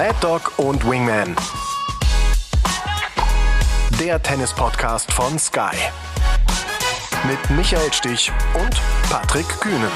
Mad 0.00 0.16
Dog 0.22 0.58
und 0.58 0.82
Wingman. 0.88 1.36
Der 4.00 4.22
Tennis-Podcast 4.22 5.12
von 5.12 5.38
Sky. 5.38 5.76
Mit 7.28 7.38
Michael 7.54 7.92
Stich 7.92 8.32
und 8.54 8.80
Patrick 9.10 9.46
Kühnen. 9.60 9.90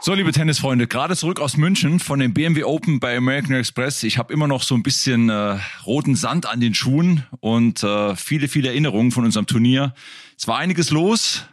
So, 0.00 0.14
liebe 0.14 0.32
Tennisfreunde, 0.32 0.86
gerade 0.86 1.16
zurück 1.16 1.38
aus 1.38 1.58
München 1.58 2.00
von 2.00 2.18
dem 2.18 2.32
BMW 2.32 2.64
Open 2.64 2.98
bei 2.98 3.14
American 3.18 3.56
Express. 3.56 4.04
Ich 4.04 4.16
habe 4.16 4.32
immer 4.32 4.48
noch 4.48 4.62
so 4.62 4.74
ein 4.74 4.82
bisschen 4.82 5.28
äh, 5.28 5.58
roten 5.84 6.14
Sand 6.16 6.46
an 6.46 6.60
den 6.60 6.72
Schuhen 6.72 7.26
und 7.40 7.82
äh, 7.82 8.16
viele, 8.16 8.48
viele 8.48 8.68
Erinnerungen 8.68 9.10
von 9.10 9.26
unserem 9.26 9.44
Turnier. 9.44 9.92
Es 10.38 10.48
war 10.48 10.56
einiges 10.56 10.90
los. 10.90 11.44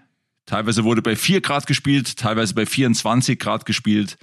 Teilweise 0.46 0.86
wurde 0.86 1.02
bei 1.02 1.18
4 1.18 1.42
Grad 1.42 1.68
gespielt, 1.68 2.16
teilweise 2.16 2.54
bei 2.54 2.66
24 2.66 3.38
Grad 3.38 3.66
gespielt. 3.66 4.18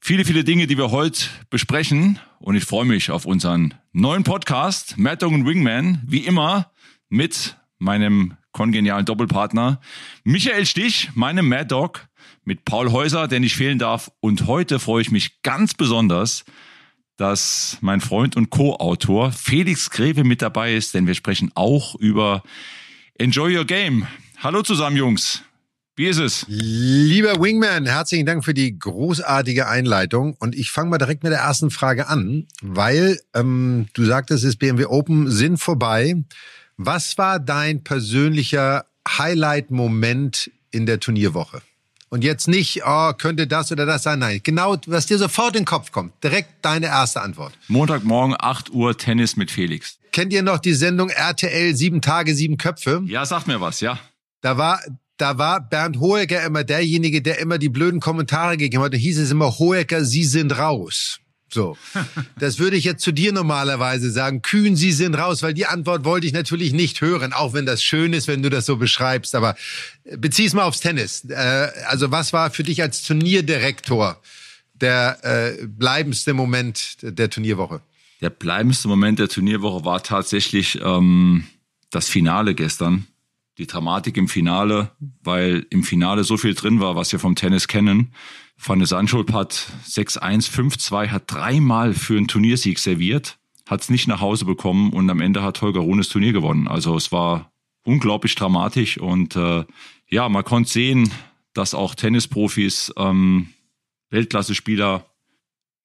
Viele, 0.00 0.24
viele 0.24 0.44
Dinge, 0.44 0.66
die 0.66 0.78
wir 0.78 0.90
heute 0.90 1.26
besprechen. 1.50 2.18
Und 2.38 2.54
ich 2.54 2.64
freue 2.64 2.84
mich 2.84 3.10
auf 3.10 3.24
unseren 3.24 3.74
neuen 3.92 4.24
Podcast, 4.24 4.98
Mad 4.98 5.16
Dog 5.16 5.32
und 5.32 5.46
Wingman, 5.46 6.02
wie 6.06 6.20
immer 6.20 6.70
mit 7.08 7.56
meinem 7.78 8.36
kongenialen 8.52 9.04
Doppelpartner 9.04 9.80
Michael 10.24 10.64
Stich, 10.64 11.10
meinem 11.14 11.48
Mad 11.48 11.66
Dog 11.66 12.08
mit 12.44 12.64
Paul 12.64 12.92
Häuser, 12.92 13.28
der 13.28 13.40
nicht 13.40 13.56
fehlen 13.56 13.78
darf. 13.78 14.10
Und 14.20 14.46
heute 14.46 14.78
freue 14.78 15.02
ich 15.02 15.10
mich 15.10 15.42
ganz 15.42 15.74
besonders, 15.74 16.44
dass 17.16 17.78
mein 17.80 18.00
Freund 18.00 18.36
und 18.36 18.50
Co-Autor 18.50 19.32
Felix 19.32 19.90
Greve 19.90 20.24
mit 20.24 20.42
dabei 20.42 20.74
ist, 20.74 20.94
denn 20.94 21.06
wir 21.06 21.14
sprechen 21.14 21.50
auch 21.54 21.94
über 21.96 22.42
Enjoy 23.18 23.56
Your 23.56 23.64
Game. 23.64 24.06
Hallo 24.38 24.62
zusammen, 24.62 24.96
Jungs. 24.96 25.42
Wie 25.98 26.08
ist 26.08 26.18
es? 26.18 26.44
Lieber 26.46 27.40
Wingman, 27.40 27.86
herzlichen 27.86 28.26
Dank 28.26 28.44
für 28.44 28.52
die 28.52 28.78
großartige 28.78 29.66
Einleitung. 29.66 30.34
Und 30.38 30.54
ich 30.54 30.70
fange 30.70 30.90
mal 30.90 30.98
direkt 30.98 31.22
mit 31.22 31.32
der 31.32 31.40
ersten 31.40 31.70
Frage 31.70 32.08
an, 32.08 32.46
weil 32.60 33.18
ähm, 33.32 33.86
du 33.94 34.04
sagtest, 34.04 34.44
es 34.44 34.50
ist 34.50 34.56
BMW 34.58 34.84
Open 34.84 35.30
sind 35.30 35.56
vorbei. 35.56 36.22
Was 36.76 37.16
war 37.16 37.40
dein 37.40 37.82
persönlicher 37.82 38.84
Highlight-Moment 39.08 40.50
in 40.70 40.84
der 40.84 41.00
Turnierwoche? 41.00 41.62
Und 42.10 42.24
jetzt 42.24 42.46
nicht, 42.46 42.82
oh, 42.84 43.14
könnte 43.14 43.46
das 43.46 43.72
oder 43.72 43.86
das 43.86 44.02
sein. 44.02 44.18
Nein, 44.18 44.40
genau, 44.42 44.76
was 44.86 45.06
dir 45.06 45.16
sofort 45.16 45.56
in 45.56 45.62
den 45.62 45.64
Kopf 45.64 45.92
kommt. 45.92 46.12
Direkt 46.22 46.62
deine 46.62 46.88
erste 46.88 47.22
Antwort. 47.22 47.54
Montagmorgen, 47.68 48.36
8 48.38 48.68
Uhr, 48.70 48.98
Tennis 48.98 49.36
mit 49.36 49.50
Felix. 49.50 49.96
Kennt 50.12 50.34
ihr 50.34 50.42
noch 50.42 50.58
die 50.58 50.74
Sendung 50.74 51.08
RTL 51.08 51.74
Sieben 51.74 52.02
Tage, 52.02 52.34
Sieben 52.34 52.58
Köpfe? 52.58 53.02
Ja, 53.06 53.24
sag 53.24 53.46
mir 53.46 53.62
was, 53.62 53.80
ja. 53.80 53.98
Da 54.42 54.58
war, 54.58 54.78
da 55.16 55.38
war 55.38 55.60
Bernd 55.60 55.98
Hohecker 55.98 56.44
immer 56.44 56.64
derjenige, 56.64 57.22
der 57.22 57.38
immer 57.38 57.58
die 57.58 57.68
blöden 57.68 58.00
Kommentare 58.00 58.56
gegeben 58.56 58.82
hat. 58.82 58.92
Da 58.92 58.98
hieß 58.98 59.18
es 59.18 59.30
immer, 59.30 59.58
Hohecker, 59.58 60.04
Sie 60.04 60.24
sind 60.24 60.58
raus. 60.58 61.20
So, 61.48 61.76
das 62.38 62.58
würde 62.58 62.76
ich 62.76 62.84
jetzt 62.84 63.02
zu 63.02 63.12
dir 63.12 63.32
normalerweise 63.32 64.10
sagen. 64.10 64.42
Kühn, 64.42 64.76
Sie 64.76 64.92
sind 64.92 65.14
raus, 65.14 65.42
weil 65.42 65.54
die 65.54 65.66
Antwort 65.66 66.04
wollte 66.04 66.26
ich 66.26 66.32
natürlich 66.32 66.72
nicht 66.72 67.00
hören, 67.00 67.32
auch 67.32 67.54
wenn 67.54 67.66
das 67.66 67.82
schön 67.82 68.12
ist, 68.12 68.28
wenn 68.28 68.42
du 68.42 68.50
das 68.50 68.66
so 68.66 68.76
beschreibst. 68.76 69.34
Aber 69.34 69.56
äh, 70.04 70.16
bezieh's 70.16 70.54
mal 70.54 70.64
aufs 70.64 70.80
Tennis. 70.80 71.24
Äh, 71.28 71.68
also 71.86 72.10
was 72.10 72.32
war 72.32 72.50
für 72.50 72.64
dich 72.64 72.82
als 72.82 73.02
Turnierdirektor 73.02 74.20
der 74.74 75.18
äh, 75.22 75.66
bleibendste 75.66 76.34
Moment 76.34 76.98
der 77.00 77.30
Turnierwoche? 77.30 77.80
Der 78.20 78.30
bleibendste 78.30 78.88
Moment 78.88 79.18
der 79.18 79.28
Turnierwoche 79.28 79.84
war 79.84 80.02
tatsächlich 80.02 80.80
ähm, 80.82 81.44
das 81.90 82.08
Finale 82.08 82.54
gestern. 82.54 83.06
Die 83.58 83.66
Dramatik 83.66 84.16
im 84.16 84.28
Finale, 84.28 84.90
weil 85.22 85.66
im 85.70 85.82
Finale 85.82 86.24
so 86.24 86.36
viel 86.36 86.54
drin 86.54 86.80
war, 86.80 86.94
was 86.94 87.10
wir 87.12 87.18
vom 87.18 87.36
Tennis 87.36 87.68
kennen. 87.68 88.12
Van 88.58 88.78
de 88.78 88.86
Sandschulp 88.86 89.32
hat 89.32 89.72
6-1, 89.86 90.50
5-2, 90.50 91.08
hat 91.08 91.24
dreimal 91.26 91.94
für 91.94 92.16
einen 92.16 92.28
Turniersieg 92.28 92.78
serviert, 92.78 93.38
hat 93.66 93.82
es 93.82 93.90
nicht 93.90 94.08
nach 94.08 94.20
Hause 94.20 94.44
bekommen 94.44 94.92
und 94.92 95.08
am 95.10 95.20
Ende 95.20 95.42
hat 95.42 95.60
Holger 95.62 95.80
Rune 95.80 96.02
das 96.02 96.08
Turnier 96.08 96.32
gewonnen. 96.32 96.68
Also 96.68 96.96
es 96.96 97.12
war 97.12 97.50
unglaublich 97.84 98.34
dramatisch 98.34 98.98
und 98.98 99.36
äh, 99.36 99.64
ja, 100.08 100.28
man 100.28 100.44
konnte 100.44 100.70
sehen, 100.70 101.10
dass 101.52 101.74
auch 101.74 101.94
Tennisprofis, 101.94 102.92
ähm, 102.96 103.48
Weltklasse-Spieler, 104.10 105.06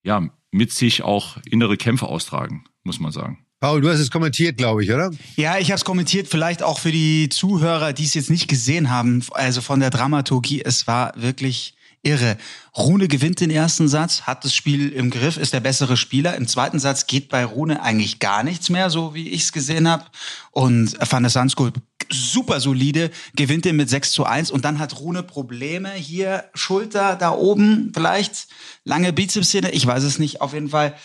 ja, 0.04 0.30
mit 0.52 0.72
sich 0.72 1.04
auch 1.04 1.38
innere 1.46 1.78
Kämpfe 1.78 2.08
austragen, 2.08 2.66
muss 2.84 3.00
man 3.00 3.12
sagen. 3.12 3.46
Paul, 3.62 3.80
du 3.80 3.92
hast 3.92 4.00
es 4.00 4.10
kommentiert, 4.10 4.58
glaube 4.58 4.84
ich, 4.84 4.92
oder? 4.92 5.12
Ja, 5.36 5.60
ich 5.60 5.70
habe 5.70 5.78
es 5.78 5.86
kommentiert, 5.86 6.28
vielleicht 6.28 6.64
auch 6.64 6.80
für 6.80 6.92
die 6.92 7.30
Zuhörer, 7.30 7.94
die 7.94 8.06
es 8.06 8.16
jetzt 8.16 8.32
nicht 8.32 8.48
gesehen 8.48 8.90
haben. 8.90 9.24
Also 9.34 9.62
von 9.62 9.80
der 9.80 9.92
Dramaturgie, 9.92 10.64
es 10.66 10.88
war 10.88 11.14
wirklich 11.16 11.76
irre. 12.02 12.38
Rune 12.76 13.08
gewinnt 13.08 13.40
den 13.40 13.52
ersten 13.52 13.88
Satz, 13.88 14.24
hat 14.24 14.44
das 14.44 14.56
Spiel 14.56 14.90
im 14.90 15.12
Griff, 15.12 15.38
ist 15.38 15.54
der 15.54 15.60
bessere 15.60 15.96
Spieler. 15.96 16.36
Im 16.38 16.48
zweiten 16.48 16.80
Satz 16.80 17.06
geht 17.06 17.30
bei 17.30 17.46
Rune 17.46 17.84
eigentlich 17.84 18.18
gar 18.18 18.42
nichts 18.42 18.72
mehr, 18.72 18.90
so 18.90 19.14
wie 19.14 19.30
ich 19.30 19.44
es 19.44 19.52
gesehen 19.52 19.88
habe. 19.88 20.06
Und 20.50 20.98
Van 21.00 21.22
der 21.22 21.30
Sandskool 21.30 21.72
super 22.10 22.62
solide, 22.62 23.12
gewinnt 23.36 23.66
den 23.66 23.76
mit 23.76 23.92
6 23.92 24.10
zu 24.10 24.26
1 24.26 24.50
und 24.50 24.66
dann 24.66 24.80
hat 24.80 25.00
Rune 25.00 25.22
Probleme 25.22 25.92
hier, 25.92 26.46
Schulter 26.56 27.16
da 27.16 27.30
oben, 27.30 27.92
vielleicht 27.94 28.48
lange 28.86 29.14
Bizepssehne, 29.14 29.70
ich 29.70 29.86
weiß 29.86 30.02
es 30.02 30.18
nicht, 30.18 30.42
auf 30.42 30.54
jeden 30.56 30.70
Fall. 30.70 30.96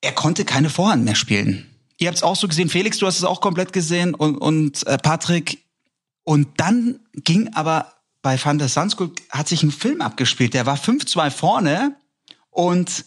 Er 0.00 0.12
konnte 0.12 0.44
keine 0.44 0.70
Vorhand 0.70 1.04
mehr 1.04 1.14
spielen. 1.14 1.70
Ihr 1.98 2.08
habt 2.08 2.16
es 2.16 2.22
auch 2.22 2.36
so 2.36 2.48
gesehen, 2.48 2.68
Felix, 2.68 2.98
du 2.98 3.06
hast 3.06 3.18
es 3.18 3.24
auch 3.24 3.40
komplett 3.40 3.72
gesehen 3.72 4.14
und, 4.14 4.36
und 4.36 4.86
äh, 4.86 4.98
Patrick. 4.98 5.64
Und 6.24 6.48
dann 6.56 7.00
ging 7.12 7.52
aber 7.54 7.92
bei 8.22 8.42
Van 8.42 8.58
der 8.58 8.68
Sandskool 8.68 9.12
hat 9.30 9.48
sich 9.48 9.62
ein 9.62 9.70
Film 9.70 10.00
abgespielt. 10.00 10.54
Der 10.54 10.66
war 10.66 10.76
5-2 10.76 11.30
vorne 11.30 11.94
und 12.50 13.04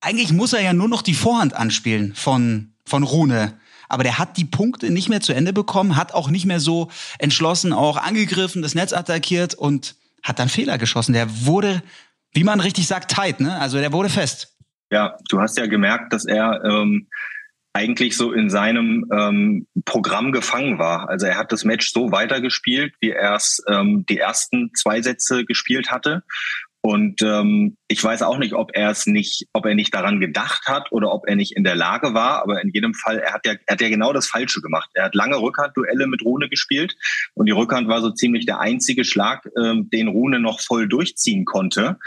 eigentlich 0.00 0.32
muss 0.32 0.52
er 0.52 0.60
ja 0.60 0.72
nur 0.72 0.88
noch 0.88 1.02
die 1.02 1.14
Vorhand 1.14 1.54
anspielen 1.54 2.14
von, 2.14 2.72
von 2.84 3.02
Rune. 3.02 3.58
Aber 3.88 4.04
der 4.04 4.18
hat 4.18 4.38
die 4.38 4.44
Punkte 4.44 4.90
nicht 4.90 5.08
mehr 5.08 5.20
zu 5.20 5.34
Ende 5.34 5.52
bekommen, 5.52 5.96
hat 5.96 6.14
auch 6.14 6.30
nicht 6.30 6.46
mehr 6.46 6.60
so 6.60 6.90
entschlossen 7.18 7.72
auch 7.72 7.98
angegriffen, 7.98 8.62
das 8.62 8.74
Netz 8.74 8.92
attackiert 8.92 9.54
und 9.54 9.96
hat 10.22 10.38
dann 10.38 10.48
Fehler 10.48 10.78
geschossen. 10.78 11.12
Der 11.12 11.44
wurde, 11.44 11.82
wie 12.32 12.44
man 12.44 12.60
richtig 12.60 12.86
sagt, 12.86 13.10
tight, 13.10 13.40
ne? 13.40 13.58
Also 13.58 13.78
der 13.78 13.92
wurde 13.92 14.08
fest. 14.08 14.56
Ja, 14.90 15.16
du 15.28 15.40
hast 15.40 15.58
ja 15.58 15.66
gemerkt, 15.66 16.12
dass 16.12 16.24
er 16.24 16.62
ähm, 16.64 17.08
eigentlich 17.72 18.16
so 18.16 18.32
in 18.32 18.50
seinem 18.50 19.06
ähm, 19.12 19.66
Programm 19.84 20.32
gefangen 20.32 20.78
war. 20.78 21.08
Also 21.08 21.26
er 21.26 21.38
hat 21.38 21.52
das 21.52 21.64
Match 21.64 21.90
so 21.92 22.12
weitergespielt, 22.12 22.94
wie 23.00 23.10
er 23.10 23.36
es 23.36 23.62
ähm, 23.68 24.04
die 24.08 24.18
ersten 24.18 24.72
zwei 24.74 25.00
Sätze 25.00 25.44
gespielt 25.44 25.90
hatte. 25.90 26.22
Und 26.84 27.22
ähm, 27.22 27.76
ich 27.86 28.02
weiß 28.02 28.22
auch 28.22 28.38
nicht, 28.38 28.54
ob 28.54 28.72
er 28.74 28.90
es 28.90 29.06
nicht, 29.06 29.46
ob 29.52 29.66
er 29.66 29.76
nicht 29.76 29.94
daran 29.94 30.18
gedacht 30.18 30.66
hat 30.66 30.90
oder 30.90 31.12
ob 31.12 31.28
er 31.28 31.36
nicht 31.36 31.56
in 31.56 31.62
der 31.62 31.76
Lage 31.76 32.12
war. 32.12 32.42
Aber 32.42 32.60
in 32.60 32.70
jedem 32.74 32.92
Fall, 32.92 33.20
er 33.20 33.32
hat 33.32 33.46
ja, 33.46 33.52
er 33.66 33.74
hat 33.74 33.80
ja 33.80 33.88
genau 33.88 34.12
das 34.12 34.26
Falsche 34.26 34.60
gemacht. 34.60 34.90
Er 34.94 35.04
hat 35.04 35.14
lange 35.14 35.40
Rückhandduelle 35.40 36.08
mit 36.08 36.22
Rune 36.22 36.48
gespielt 36.48 36.96
und 37.34 37.46
die 37.46 37.52
Rückhand 37.52 37.86
war 37.86 38.00
so 38.00 38.10
ziemlich 38.10 38.46
der 38.46 38.58
einzige 38.58 39.04
Schlag, 39.04 39.48
ähm, 39.56 39.90
den 39.90 40.08
Rune 40.08 40.40
noch 40.40 40.60
voll 40.60 40.88
durchziehen 40.88 41.44
konnte. 41.44 41.98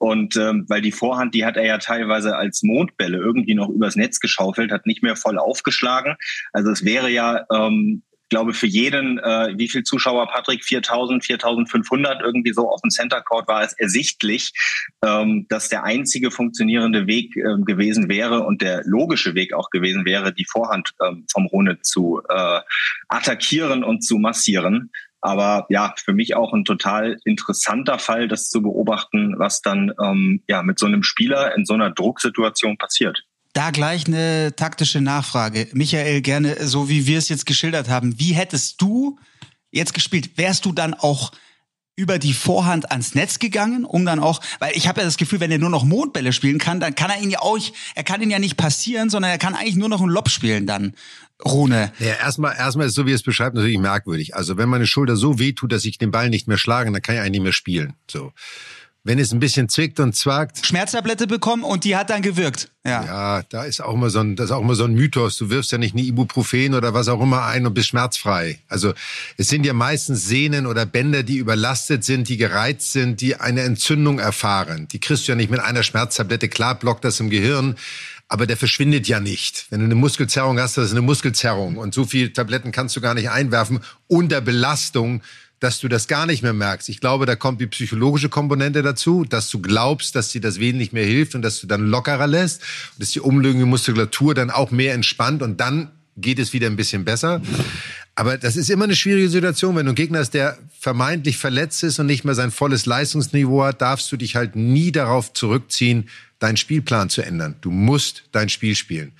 Und 0.00 0.34
ähm, 0.36 0.64
weil 0.68 0.80
die 0.80 0.92
Vorhand, 0.92 1.34
die 1.34 1.44
hat 1.44 1.58
er 1.58 1.66
ja 1.66 1.76
teilweise 1.76 2.34
als 2.34 2.62
Mondbälle 2.62 3.18
irgendwie 3.18 3.54
noch 3.54 3.68
übers 3.68 3.96
Netz 3.96 4.18
geschaufelt, 4.18 4.72
hat 4.72 4.86
nicht 4.86 5.02
mehr 5.02 5.14
voll 5.14 5.38
aufgeschlagen. 5.38 6.16
Also 6.54 6.70
es 6.70 6.86
wäre 6.86 7.10
ja, 7.10 7.44
ähm, 7.52 8.02
glaube 8.30 8.54
für 8.54 8.66
jeden, 8.66 9.18
äh, 9.18 9.52
wie 9.58 9.68
viel 9.68 9.82
Zuschauer, 9.82 10.26
Patrick, 10.28 10.64
4000, 10.64 11.22
4500 11.22 12.22
irgendwie 12.22 12.54
so 12.54 12.70
auf 12.70 12.80
dem 12.80 12.90
Center 12.90 13.20
Court 13.20 13.46
war 13.46 13.62
es 13.62 13.74
ersichtlich, 13.74 14.52
ähm, 15.04 15.44
dass 15.50 15.68
der 15.68 15.84
einzige 15.84 16.30
funktionierende 16.30 17.06
Weg 17.06 17.36
ähm, 17.36 17.66
gewesen 17.66 18.08
wäre 18.08 18.44
und 18.44 18.62
der 18.62 18.82
logische 18.86 19.34
Weg 19.34 19.52
auch 19.52 19.68
gewesen 19.68 20.06
wäre, 20.06 20.32
die 20.32 20.46
Vorhand 20.46 20.92
ähm, 21.06 21.26
vom 21.30 21.44
Rune 21.44 21.82
zu 21.82 22.22
äh, 22.26 22.60
attackieren 23.08 23.84
und 23.84 24.02
zu 24.02 24.16
massieren. 24.16 24.90
Aber 25.20 25.66
ja, 25.68 25.94
für 26.02 26.12
mich 26.12 26.34
auch 26.34 26.52
ein 26.52 26.64
total 26.64 27.18
interessanter 27.24 27.98
Fall, 27.98 28.28
das 28.28 28.48
zu 28.48 28.62
beobachten, 28.62 29.34
was 29.38 29.60
dann 29.60 29.92
ähm, 30.02 30.42
ja 30.48 30.62
mit 30.62 30.78
so 30.78 30.86
einem 30.86 31.02
Spieler 31.02 31.54
in 31.56 31.64
so 31.64 31.74
einer 31.74 31.90
Drucksituation 31.90 32.78
passiert. 32.78 33.24
Da 33.52 33.70
gleich 33.70 34.06
eine 34.06 34.54
taktische 34.54 35.00
Nachfrage. 35.00 35.68
Michael, 35.72 36.20
gerne, 36.22 36.66
so 36.66 36.88
wie 36.88 37.06
wir 37.06 37.18
es 37.18 37.28
jetzt 37.28 37.46
geschildert 37.46 37.88
haben, 37.88 38.18
wie 38.18 38.32
hättest 38.32 38.80
du 38.80 39.18
jetzt 39.70 39.92
gespielt? 39.92 40.38
Wärst 40.38 40.64
du 40.64 40.72
dann 40.72 40.94
auch 40.94 41.32
über 42.00 42.18
die 42.18 42.32
Vorhand 42.32 42.90
ans 42.90 43.14
Netz 43.14 43.38
gegangen, 43.38 43.84
um 43.84 44.06
dann 44.06 44.20
auch, 44.20 44.40
weil 44.58 44.74
ich 44.74 44.88
habe 44.88 45.00
ja 45.00 45.04
das 45.04 45.18
Gefühl, 45.18 45.40
wenn 45.40 45.50
er 45.50 45.58
nur 45.58 45.68
noch 45.68 45.84
Mondbälle 45.84 46.32
spielen 46.32 46.58
kann, 46.58 46.80
dann 46.80 46.94
kann 46.94 47.10
er 47.10 47.20
ihn 47.20 47.28
ja 47.28 47.40
auch, 47.40 47.58
er 47.94 48.04
kann 48.04 48.22
ihn 48.22 48.30
ja 48.30 48.38
nicht 48.38 48.56
passieren, 48.56 49.10
sondern 49.10 49.30
er 49.30 49.38
kann 49.38 49.54
eigentlich 49.54 49.76
nur 49.76 49.90
noch 49.90 50.00
einen 50.00 50.10
Lob 50.10 50.30
spielen 50.30 50.66
dann. 50.66 50.94
Rune. 51.44 51.92
Ja, 51.98 52.14
erstmal, 52.14 52.56
erstmal 52.56 52.86
ist 52.86 52.94
so, 52.94 53.06
wie 53.06 53.12
es 53.12 53.22
beschreibt, 53.22 53.54
natürlich 53.54 53.78
merkwürdig. 53.78 54.34
Also 54.34 54.56
wenn 54.56 54.68
meine 54.68 54.86
Schulter 54.86 55.16
so 55.16 55.38
weh 55.38 55.52
tut, 55.52 55.72
dass 55.72 55.84
ich 55.84 55.98
den 55.98 56.10
Ball 56.10 56.30
nicht 56.30 56.48
mehr 56.48 56.58
schlage, 56.58 56.90
dann 56.90 57.02
kann 57.02 57.14
ich 57.14 57.20
eigentlich 57.20 57.32
nicht 57.32 57.42
mehr 57.42 57.52
spielen. 57.52 57.94
So. 58.10 58.32
Wenn 59.02 59.18
es 59.18 59.32
ein 59.32 59.40
bisschen 59.40 59.68
zwickt 59.68 59.98
und 59.98 60.14
zwackt. 60.14 60.64
Schmerztablette 60.64 61.26
bekommen 61.26 61.64
und 61.64 61.84
die 61.84 61.96
hat 61.96 62.10
dann 62.10 62.20
gewirkt. 62.20 62.70
Ja. 62.84 63.04
Ja, 63.04 63.42
da 63.48 63.64
ist 63.64 63.80
auch 63.80 63.94
immer 63.94 64.10
so 64.10 64.20
ein, 64.20 64.36
das 64.36 64.46
ist 64.46 64.52
auch 64.52 64.60
immer 64.60 64.74
so 64.74 64.84
ein 64.84 64.94
Mythos. 64.94 65.38
Du 65.38 65.48
wirfst 65.48 65.72
ja 65.72 65.78
nicht 65.78 65.94
eine 65.94 66.02
Ibuprofen 66.02 66.74
oder 66.74 66.92
was 66.92 67.08
auch 67.08 67.20
immer 67.20 67.44
ein 67.44 67.66
und 67.66 67.74
bist 67.74 67.88
schmerzfrei. 67.88 68.58
Also 68.68 68.92
es 69.38 69.48
sind 69.48 69.64
ja 69.64 69.72
meistens 69.72 70.26
Sehnen 70.26 70.66
oder 70.66 70.84
Bänder, 70.84 71.22
die 71.22 71.36
überlastet 71.36 72.04
sind, 72.04 72.28
die 72.28 72.36
gereizt 72.36 72.92
sind, 72.92 73.20
die 73.20 73.36
eine 73.36 73.62
Entzündung 73.62 74.18
erfahren. 74.18 74.86
Die 74.88 75.00
kriegst 75.00 75.26
du 75.26 75.32
ja 75.32 75.36
nicht 75.36 75.50
mit 75.50 75.60
einer 75.60 75.82
Schmerztablette. 75.82 76.48
Klar 76.48 76.74
blockt 76.74 77.04
das 77.04 77.20
im 77.20 77.30
Gehirn, 77.30 77.76
aber 78.28 78.46
der 78.46 78.56
verschwindet 78.56 79.08
ja 79.08 79.18
nicht. 79.18 79.66
Wenn 79.70 79.80
du 79.80 79.86
eine 79.86 79.94
Muskelzerrung 79.94 80.58
hast, 80.60 80.76
das 80.76 80.86
ist 80.86 80.92
eine 80.92 81.02
Muskelzerrung. 81.02 81.76
Und 81.78 81.94
so 81.94 82.04
viele 82.04 82.32
Tabletten 82.32 82.70
kannst 82.70 82.96
du 82.96 83.00
gar 83.00 83.14
nicht 83.14 83.30
einwerfen 83.30 83.80
unter 84.08 84.40
Belastung 84.40 85.22
dass 85.60 85.78
du 85.78 85.88
das 85.88 86.08
gar 86.08 86.26
nicht 86.26 86.42
mehr 86.42 86.54
merkst. 86.54 86.88
Ich 86.88 87.00
glaube, 87.00 87.26
da 87.26 87.36
kommt 87.36 87.60
die 87.60 87.66
psychologische 87.66 88.30
Komponente 88.30 88.82
dazu, 88.82 89.24
dass 89.24 89.50
du 89.50 89.60
glaubst, 89.60 90.16
dass 90.16 90.30
dir 90.30 90.40
das 90.40 90.58
nicht 90.58 90.92
mehr 90.92 91.04
hilft 91.04 91.34
und 91.34 91.42
dass 91.42 91.60
du 91.60 91.66
dann 91.66 91.86
lockerer 91.86 92.26
lässt 92.26 92.62
und 92.94 93.02
dass 93.02 93.10
die 93.10 93.20
umliegende 93.20 93.66
Muskulatur 93.66 94.34
dann 94.34 94.50
auch 94.50 94.70
mehr 94.70 94.94
entspannt 94.94 95.42
und 95.42 95.60
dann 95.60 95.90
geht 96.16 96.38
es 96.38 96.52
wieder 96.52 96.66
ein 96.66 96.76
bisschen 96.76 97.04
besser. 97.04 97.40
Aber 98.14 98.36
das 98.36 98.56
ist 98.56 98.70
immer 98.70 98.84
eine 98.84 98.96
schwierige 98.96 99.28
Situation. 99.28 99.76
Wenn 99.76 99.86
du 99.86 99.90
einen 99.90 99.96
Gegner 99.96 100.18
hast, 100.18 100.34
der 100.34 100.58
vermeintlich 100.78 101.36
verletzt 101.36 101.82
ist 101.82 101.98
und 101.98 102.06
nicht 102.06 102.24
mehr 102.24 102.34
sein 102.34 102.50
volles 102.50 102.86
Leistungsniveau 102.86 103.62
hat, 103.62 103.80
darfst 103.80 104.10
du 104.10 104.16
dich 104.16 104.36
halt 104.36 104.56
nie 104.56 104.92
darauf 104.92 105.32
zurückziehen, 105.32 106.08
deinen 106.38 106.56
Spielplan 106.56 107.10
zu 107.10 107.22
ändern. 107.22 107.56
Du 107.60 107.70
musst 107.70 108.24
dein 108.32 108.48
Spiel 108.48 108.74
spielen. 108.74 109.12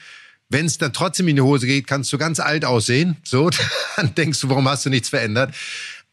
Wenn 0.49 0.67
es 0.67 0.79
dann 0.79 0.93
trotzdem 0.93 1.29
in 1.29 1.37
die 1.37 1.43
Hose 1.43 1.67
geht, 1.67 1.87
kannst 1.87 2.13
du 2.13 2.19
ganz 2.19 2.41
alt 2.41 2.65
aussehen. 2.65 3.17
So, 3.23 3.51
dann 3.97 4.15
denkst 4.15 4.41
du, 4.41 4.49
warum 4.49 4.69
hast 4.69 4.85
du 4.85 4.91
nichts 4.91 5.09
verändert? 5.09 5.55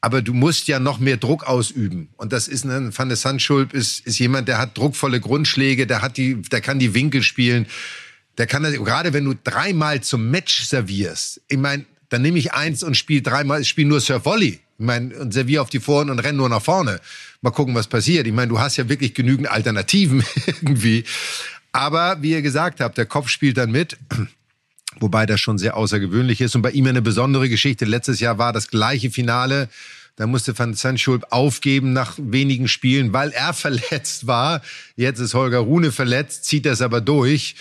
Aber 0.02 0.22
du 0.22 0.34
musst 0.34 0.68
ja 0.68 0.80
noch 0.80 1.00
mehr 1.00 1.18
Druck 1.18 1.46
ausüben. 1.46 2.10
Und 2.18 2.32
das 2.32 2.48
ist 2.48 2.66
ein 2.66 2.96
Van 2.98 3.10
der 3.10 3.18
Sandschulp 3.18 3.74
ist, 3.74 4.06
ist 4.06 4.20
jemand, 4.20 4.48
der 4.48 4.58
hat 4.58 4.78
druckvolle 4.78 5.20
Grundschläge, 5.20 5.88
der 5.88 6.02
hat 6.02 6.18
die, 6.18 6.42
der 6.42 6.62
kann 6.62 6.80
die 6.80 6.94
Winkel 6.94 7.24
spielen. 7.24 7.68
Der 8.38 8.46
kann 8.46 8.64
das, 8.64 8.74
gerade 8.74 9.14
wenn 9.14 9.26
du 9.26 9.34
dreimal 9.44 10.02
zum 10.02 10.30
Match 10.30 10.66
servierst. 10.66 11.42
Ich 11.48 11.58
meine, 11.58 11.86
dann 12.10 12.22
nehme 12.22 12.38
ich 12.38 12.54
eins 12.54 12.84
und 12.84 12.96
spiele 12.96 13.22
dreimal, 13.22 13.62
ich 13.62 13.68
spiele 13.68 13.90
nur 13.90 14.00
Surf 14.00 14.26
Volley. 14.26 14.60
Ich 14.80 14.86
meine, 14.86 15.16
und 15.18 15.34
serviere 15.34 15.64
auf 15.64 15.70
die 15.72 15.80
Vorhand 15.80 16.12
und 16.12 16.20
renne 16.20 16.38
nur 16.38 16.50
nach 16.50 16.62
vorne. 16.62 17.02
Mal 17.42 17.50
gucken, 17.50 17.74
was 17.74 17.88
passiert. 17.88 18.28
Ich 18.28 18.34
meine, 18.34 18.50
du 18.50 18.60
hast 18.60 18.78
ja 18.78 18.88
wirklich 18.88 19.16
genügend 19.16 19.50
Alternativen 19.50 20.24
irgendwie. 20.46 21.04
Aber 21.72 22.22
wie 22.22 22.32
ihr 22.32 22.44
gesagt 22.44 22.80
habt, 22.80 22.98
der 22.98 23.08
Kopf 23.08 23.30
spielt 23.30 23.58
dann 23.58 23.72
mit 23.72 23.98
wobei 25.00 25.26
das 25.26 25.40
schon 25.40 25.58
sehr 25.58 25.78
außergewöhnlich 25.78 26.42
ist. 26.42 26.56
Und 26.56 26.62
bei 26.62 26.72
ihm 26.72 26.88
eine 26.88 27.02
besondere 27.02 27.50
Geschichte. 27.50 27.86
Letztes 27.86 28.20
Jahr 28.20 28.38
war 28.38 28.54
das 28.54 28.70
gleiche 28.70 29.12
Finale. 29.12 29.70
Da 30.18 30.26
musste 30.26 30.58
Van 30.58 30.74
Zandschulp 30.74 31.28
aufgeben 31.30 31.94
nach 31.94 32.16
wenigen 32.18 32.68
Spielen, 32.68 33.14
weil 33.14 33.30
er 33.32 33.54
verletzt 33.54 34.28
war. 34.28 34.62
Jetzt 34.96 35.20
ist 35.20 35.34
Holger 35.34 35.60
Rune 35.60 35.92
verletzt, 35.92 36.46
zieht 36.46 36.66
das 36.66 36.82
aber 36.82 37.02
durch. 37.02 37.56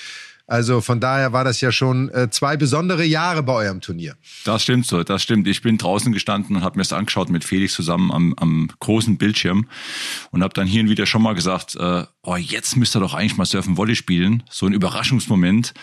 Also 0.48 0.80
von 0.80 1.00
daher 1.00 1.32
war 1.32 1.42
das 1.42 1.60
ja 1.60 1.72
schon 1.72 2.08
äh, 2.10 2.30
zwei 2.30 2.56
besondere 2.56 3.04
Jahre 3.04 3.42
bei 3.42 3.52
eurem 3.52 3.80
Turnier. 3.80 4.16
Das 4.44 4.62
stimmt 4.62 4.86
so, 4.86 5.02
das 5.02 5.22
stimmt. 5.22 5.48
Ich 5.48 5.60
bin 5.60 5.76
draußen 5.76 6.12
gestanden 6.12 6.54
und 6.54 6.62
habe 6.62 6.76
mir 6.76 6.82
das 6.82 6.92
angeschaut 6.92 7.30
mit 7.30 7.44
Felix 7.44 7.74
zusammen 7.74 8.12
am, 8.12 8.32
am 8.34 8.70
großen 8.78 9.18
Bildschirm 9.18 9.68
und 10.30 10.44
habe 10.44 10.54
dann 10.54 10.68
hier 10.68 10.82
und 10.82 10.88
wieder 10.88 11.04
schon 11.06 11.22
mal 11.22 11.34
gesagt, 11.34 11.74
äh, 11.74 12.04
oh, 12.22 12.36
jetzt 12.36 12.76
müsst 12.76 12.94
ihr 12.94 13.00
doch 13.00 13.14
eigentlich 13.14 13.36
mal 13.36 13.44
Surfen 13.44 13.76
Volley 13.76 13.96
spielen. 13.96 14.44
So 14.48 14.66
ein 14.66 14.72
Überraschungsmoment 14.72 15.74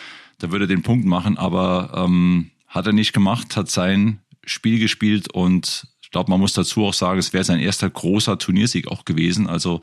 da 0.43 0.51
würde 0.51 0.65
er 0.65 0.67
den 0.67 0.83
Punkt 0.83 1.05
machen, 1.05 1.37
aber 1.37 1.91
ähm, 1.95 2.51
hat 2.67 2.85
er 2.85 2.91
nicht 2.91 3.13
gemacht, 3.13 3.55
hat 3.55 3.71
sein 3.71 4.19
Spiel 4.43 4.77
gespielt 4.77 5.31
und 5.33 5.87
ich 6.01 6.11
glaube, 6.11 6.29
man 6.29 6.39
muss 6.39 6.51
dazu 6.51 6.85
auch 6.85 6.93
sagen, 6.93 7.17
es 7.17 7.31
wäre 7.31 7.45
sein 7.45 7.61
erster 7.61 7.89
großer 7.89 8.37
Turniersieg 8.37 8.89
auch 8.89 9.05
gewesen. 9.05 9.47
Also 9.47 9.79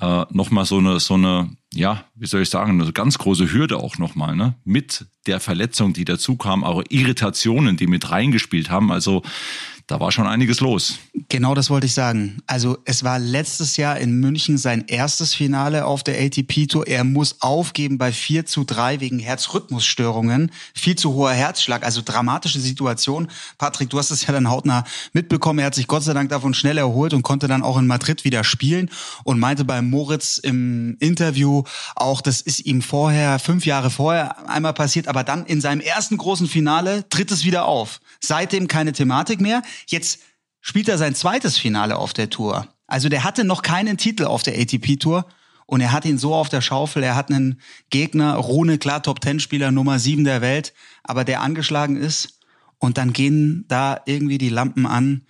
äh, 0.00 0.24
nochmal 0.30 0.64
so 0.64 0.78
eine, 0.78 0.98
so 0.98 1.14
eine, 1.14 1.56
ja, 1.72 2.04
wie 2.16 2.26
soll 2.26 2.42
ich 2.42 2.50
sagen, 2.50 2.80
eine 2.80 2.92
ganz 2.92 3.18
große 3.18 3.52
Hürde 3.52 3.76
auch 3.76 3.98
nochmal, 3.98 4.34
ne? 4.34 4.56
Mit 4.64 5.06
der 5.26 5.38
Verletzung, 5.38 5.92
die 5.92 6.04
dazu 6.04 6.36
kam, 6.36 6.64
auch 6.64 6.82
Irritationen, 6.88 7.76
die 7.76 7.86
mit 7.86 8.10
reingespielt 8.10 8.70
haben. 8.70 8.90
Also 8.90 9.22
da 9.86 10.00
war 10.00 10.10
schon 10.12 10.26
einiges 10.26 10.60
los. 10.60 10.98
Genau 11.28 11.54
das 11.54 11.68
wollte 11.68 11.86
ich 11.86 11.92
sagen. 11.92 12.38
Also 12.46 12.78
es 12.86 13.04
war 13.04 13.18
letztes 13.18 13.76
Jahr 13.76 13.98
in 13.98 14.18
München 14.18 14.56
sein 14.56 14.84
erstes 14.86 15.34
Finale 15.34 15.84
auf 15.84 16.02
der 16.02 16.18
ATP 16.18 16.66
Tour. 16.66 16.86
Er 16.86 17.04
muss 17.04 17.42
aufgeben 17.42 17.98
bei 17.98 18.10
4 18.10 18.46
zu 18.46 18.64
3 18.64 19.00
wegen 19.00 19.18
Herzrhythmusstörungen. 19.18 20.50
Viel 20.74 20.96
zu 20.96 21.12
hoher 21.12 21.32
Herzschlag, 21.32 21.84
also 21.84 22.00
dramatische 22.02 22.60
Situation. 22.60 23.28
Patrick, 23.58 23.90
du 23.90 23.98
hast 23.98 24.10
es 24.10 24.26
ja 24.26 24.32
dann 24.32 24.48
hautnah 24.48 24.84
mitbekommen. 25.12 25.58
Er 25.58 25.66
hat 25.66 25.74
sich 25.74 25.86
Gott 25.86 26.02
sei 26.02 26.14
Dank 26.14 26.30
davon 26.30 26.54
schnell 26.54 26.78
erholt 26.78 27.12
und 27.12 27.22
konnte 27.22 27.46
dann 27.46 27.62
auch 27.62 27.76
in 27.76 27.86
Madrid 27.86 28.24
wieder 28.24 28.42
spielen 28.42 28.90
und 29.24 29.38
meinte 29.38 29.66
bei 29.66 29.82
Moritz 29.82 30.38
im 30.38 30.96
Interview 30.98 31.62
auch, 31.94 32.22
das 32.22 32.40
ist 32.40 32.60
ihm 32.60 32.80
vorher, 32.80 33.38
fünf 33.38 33.66
Jahre 33.66 33.90
vorher 33.90 34.48
einmal 34.48 34.72
passiert, 34.72 35.08
aber 35.08 35.24
dann 35.24 35.44
in 35.44 35.60
seinem 35.60 35.80
ersten 35.80 36.16
großen 36.16 36.46
Finale 36.46 37.06
tritt 37.10 37.30
es 37.30 37.44
wieder 37.44 37.66
auf. 37.66 38.00
Seitdem 38.20 38.66
keine 38.66 38.92
Thematik 38.92 39.40
mehr. 39.40 39.62
Jetzt 39.86 40.20
spielt 40.60 40.88
er 40.88 40.98
sein 40.98 41.14
zweites 41.14 41.58
Finale 41.58 41.96
auf 41.96 42.12
der 42.12 42.30
Tour. 42.30 42.68
Also 42.86 43.08
der 43.08 43.24
hatte 43.24 43.44
noch 43.44 43.62
keinen 43.62 43.96
Titel 43.96 44.24
auf 44.24 44.42
der 44.42 44.58
ATP 44.58 44.98
Tour 44.98 45.26
und 45.66 45.80
er 45.80 45.92
hat 45.92 46.04
ihn 46.04 46.18
so 46.18 46.34
auf 46.34 46.48
der 46.48 46.60
Schaufel. 46.60 47.02
Er 47.02 47.16
hat 47.16 47.30
einen 47.30 47.60
Gegner, 47.90 48.34
Rune, 48.34 48.78
klar, 48.78 49.02
Top 49.02 49.20
Ten 49.20 49.40
Spieler 49.40 49.70
Nummer 49.70 49.98
sieben 49.98 50.24
der 50.24 50.40
Welt, 50.40 50.74
aber 51.02 51.24
der 51.24 51.40
angeschlagen 51.40 51.96
ist. 51.96 52.40
Und 52.78 52.98
dann 52.98 53.12
gehen 53.12 53.64
da 53.68 54.00
irgendwie 54.04 54.38
die 54.38 54.50
Lampen 54.50 54.86
an. 54.86 55.22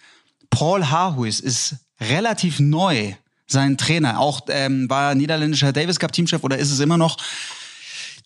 Paul 0.50 0.86
Harhuis 0.86 1.40
ist 1.40 1.76
relativ 2.00 2.58
neu, 2.58 3.14
sein 3.46 3.76
Trainer. 3.76 4.18
Auch 4.18 4.40
ähm, 4.48 4.90
war 4.90 5.14
niederländischer 5.14 5.72
Davis 5.72 5.98
Cup 5.98 6.12
Teamchef 6.12 6.42
oder 6.42 6.58
ist 6.58 6.70
es 6.70 6.80
immer 6.80 6.98
noch? 6.98 7.16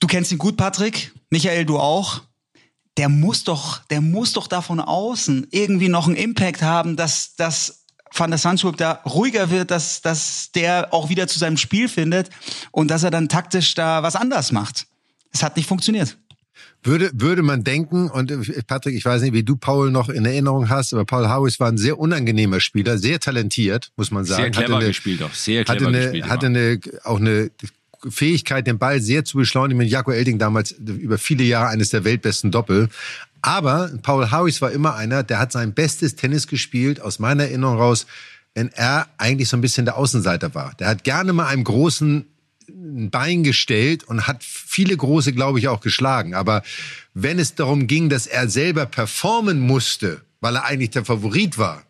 Du 0.01 0.07
kennst 0.07 0.33
ihn 0.33 0.39
gut, 0.39 0.57
Patrick. 0.57 1.13
Michael, 1.31 1.65
du 1.65 1.79
auch 1.79 2.23
der 2.99 3.09
muss 3.09 3.45
doch, 3.45 3.85
der 3.85 4.01
muss 4.01 4.33
doch 4.33 4.49
da 4.49 4.61
von 4.61 4.81
außen 4.81 5.47
irgendwie 5.53 5.89
noch 5.89 6.07
einen 6.07 6.17
Impact 6.17 6.63
haben, 6.63 6.97
dass, 6.97 7.37
dass 7.37 7.85
Van 8.13 8.31
der 8.31 8.39
Sandschulp 8.39 8.77
da 8.77 9.01
ruhiger 9.07 9.51
wird, 9.51 9.71
dass, 9.71 10.03
dass 10.03 10.51
der 10.53 10.93
auch 10.93 11.09
wieder 11.09 11.29
zu 11.29 11.39
seinem 11.39 11.57
Spiel 11.57 11.89
findet 11.89 12.29
und 12.73 12.91
dass 12.91 13.05
er 13.05 13.11
dann 13.11 13.29
taktisch 13.29 13.75
da 13.75 14.03
was 14.03 14.17
anders 14.17 14.51
macht. 14.51 14.87
Es 15.33 15.43
hat 15.43 15.57
nicht 15.57 15.69
funktioniert. 15.69 16.19
Würde, 16.83 17.11
würde 17.13 17.43
man 17.43 17.65
denken, 17.65 18.09
und 18.09 18.33
Patrick, 18.67 18.97
ich 18.97 19.05
weiß 19.05 19.23
nicht, 19.23 19.33
wie 19.33 19.43
du 19.43 19.57
Paul 19.57 19.91
noch 19.91 20.09
in 20.09 20.25
Erinnerung 20.25 20.69
hast, 20.69 20.93
aber 20.93 21.05
Paul 21.05 21.29
Howes 21.29 21.61
war 21.61 21.69
ein 21.69 21.79
sehr 21.79 21.99
unangenehmer 21.99 22.61
Spieler, 22.61 22.99
sehr 22.99 23.21
talentiert, 23.21 23.91
muss 23.97 24.11
man 24.11 24.25
sagen. 24.25 24.45
Sehr 24.45 24.51
clever 24.51 24.75
hatte 24.75 24.77
eine, 24.77 24.87
gespielt 24.89 25.23
auch, 25.23 25.35
sehr 25.35 25.65
clever 25.65 25.87
hatte 25.87 25.89
eine, 25.89 26.01
gespielt. 26.01 26.29
Hatte 26.29 26.47
eine, 26.47 26.81
auch 27.05 27.19
eine 27.19 27.51
Fähigkeit, 28.09 28.67
den 28.67 28.79
Ball 28.79 29.01
sehr 29.01 29.25
zu 29.25 29.39
beschleunigen. 29.39 29.79
Mit 29.79 29.91
Jaco 29.91 30.11
Elding 30.11 30.39
damals 30.39 30.73
über 30.73 31.19
viele 31.19 31.45
Jahre 31.45 31.69
eines 31.69 31.91
der 31.91 32.05
weltbesten 32.05 32.51
Doppel. 32.51 32.89
Aber 33.43 33.91
Paul 34.03 34.31
Harris 34.31 34.61
war 34.61 34.73
immer 34.73 34.97
einer, 34.97 35.23
der 35.23 35.39
hat 35.39 35.53
sein 35.53 35.73
bestes 35.73 36.17
Tennis 36.17 36.47
gespielt, 36.47 37.01
aus 37.01 37.19
meiner 37.19 37.45
Erinnerung 37.45 37.77
raus, 37.77 38.07
wenn 38.55 38.69
er 38.69 39.09
eigentlich 39.19 39.49
so 39.49 39.57
ein 39.57 39.61
bisschen 39.61 39.85
der 39.85 39.97
Außenseiter 39.97 40.55
war. 40.55 40.75
Der 40.79 40.89
hat 40.89 41.05
gerne 41.05 41.33
mal 41.33 41.47
einem 41.47 41.65
großen 41.65 42.27
Bein 42.71 43.45
gestellt 43.45 44.05
und 44.05 44.27
hat 44.27 44.43
viele 44.43 44.97
große, 44.97 45.33
glaube 45.33 45.59
ich, 45.59 45.69
auch 45.69 45.81
geschlagen. 45.81 46.35
Aber 46.35 46.63
wenn 47.15 47.39
es 47.39 47.55
darum 47.55 47.87
ging, 47.87 48.09
dass 48.09 48.27
er 48.27 48.49
selber 48.49 48.87
performen 48.87 49.61
musste, 49.61 50.23
weil 50.41 50.57
er 50.57 50.65
eigentlich 50.65 50.91
der 50.91 51.05
Favorit 51.05 51.59
war, 51.59 51.83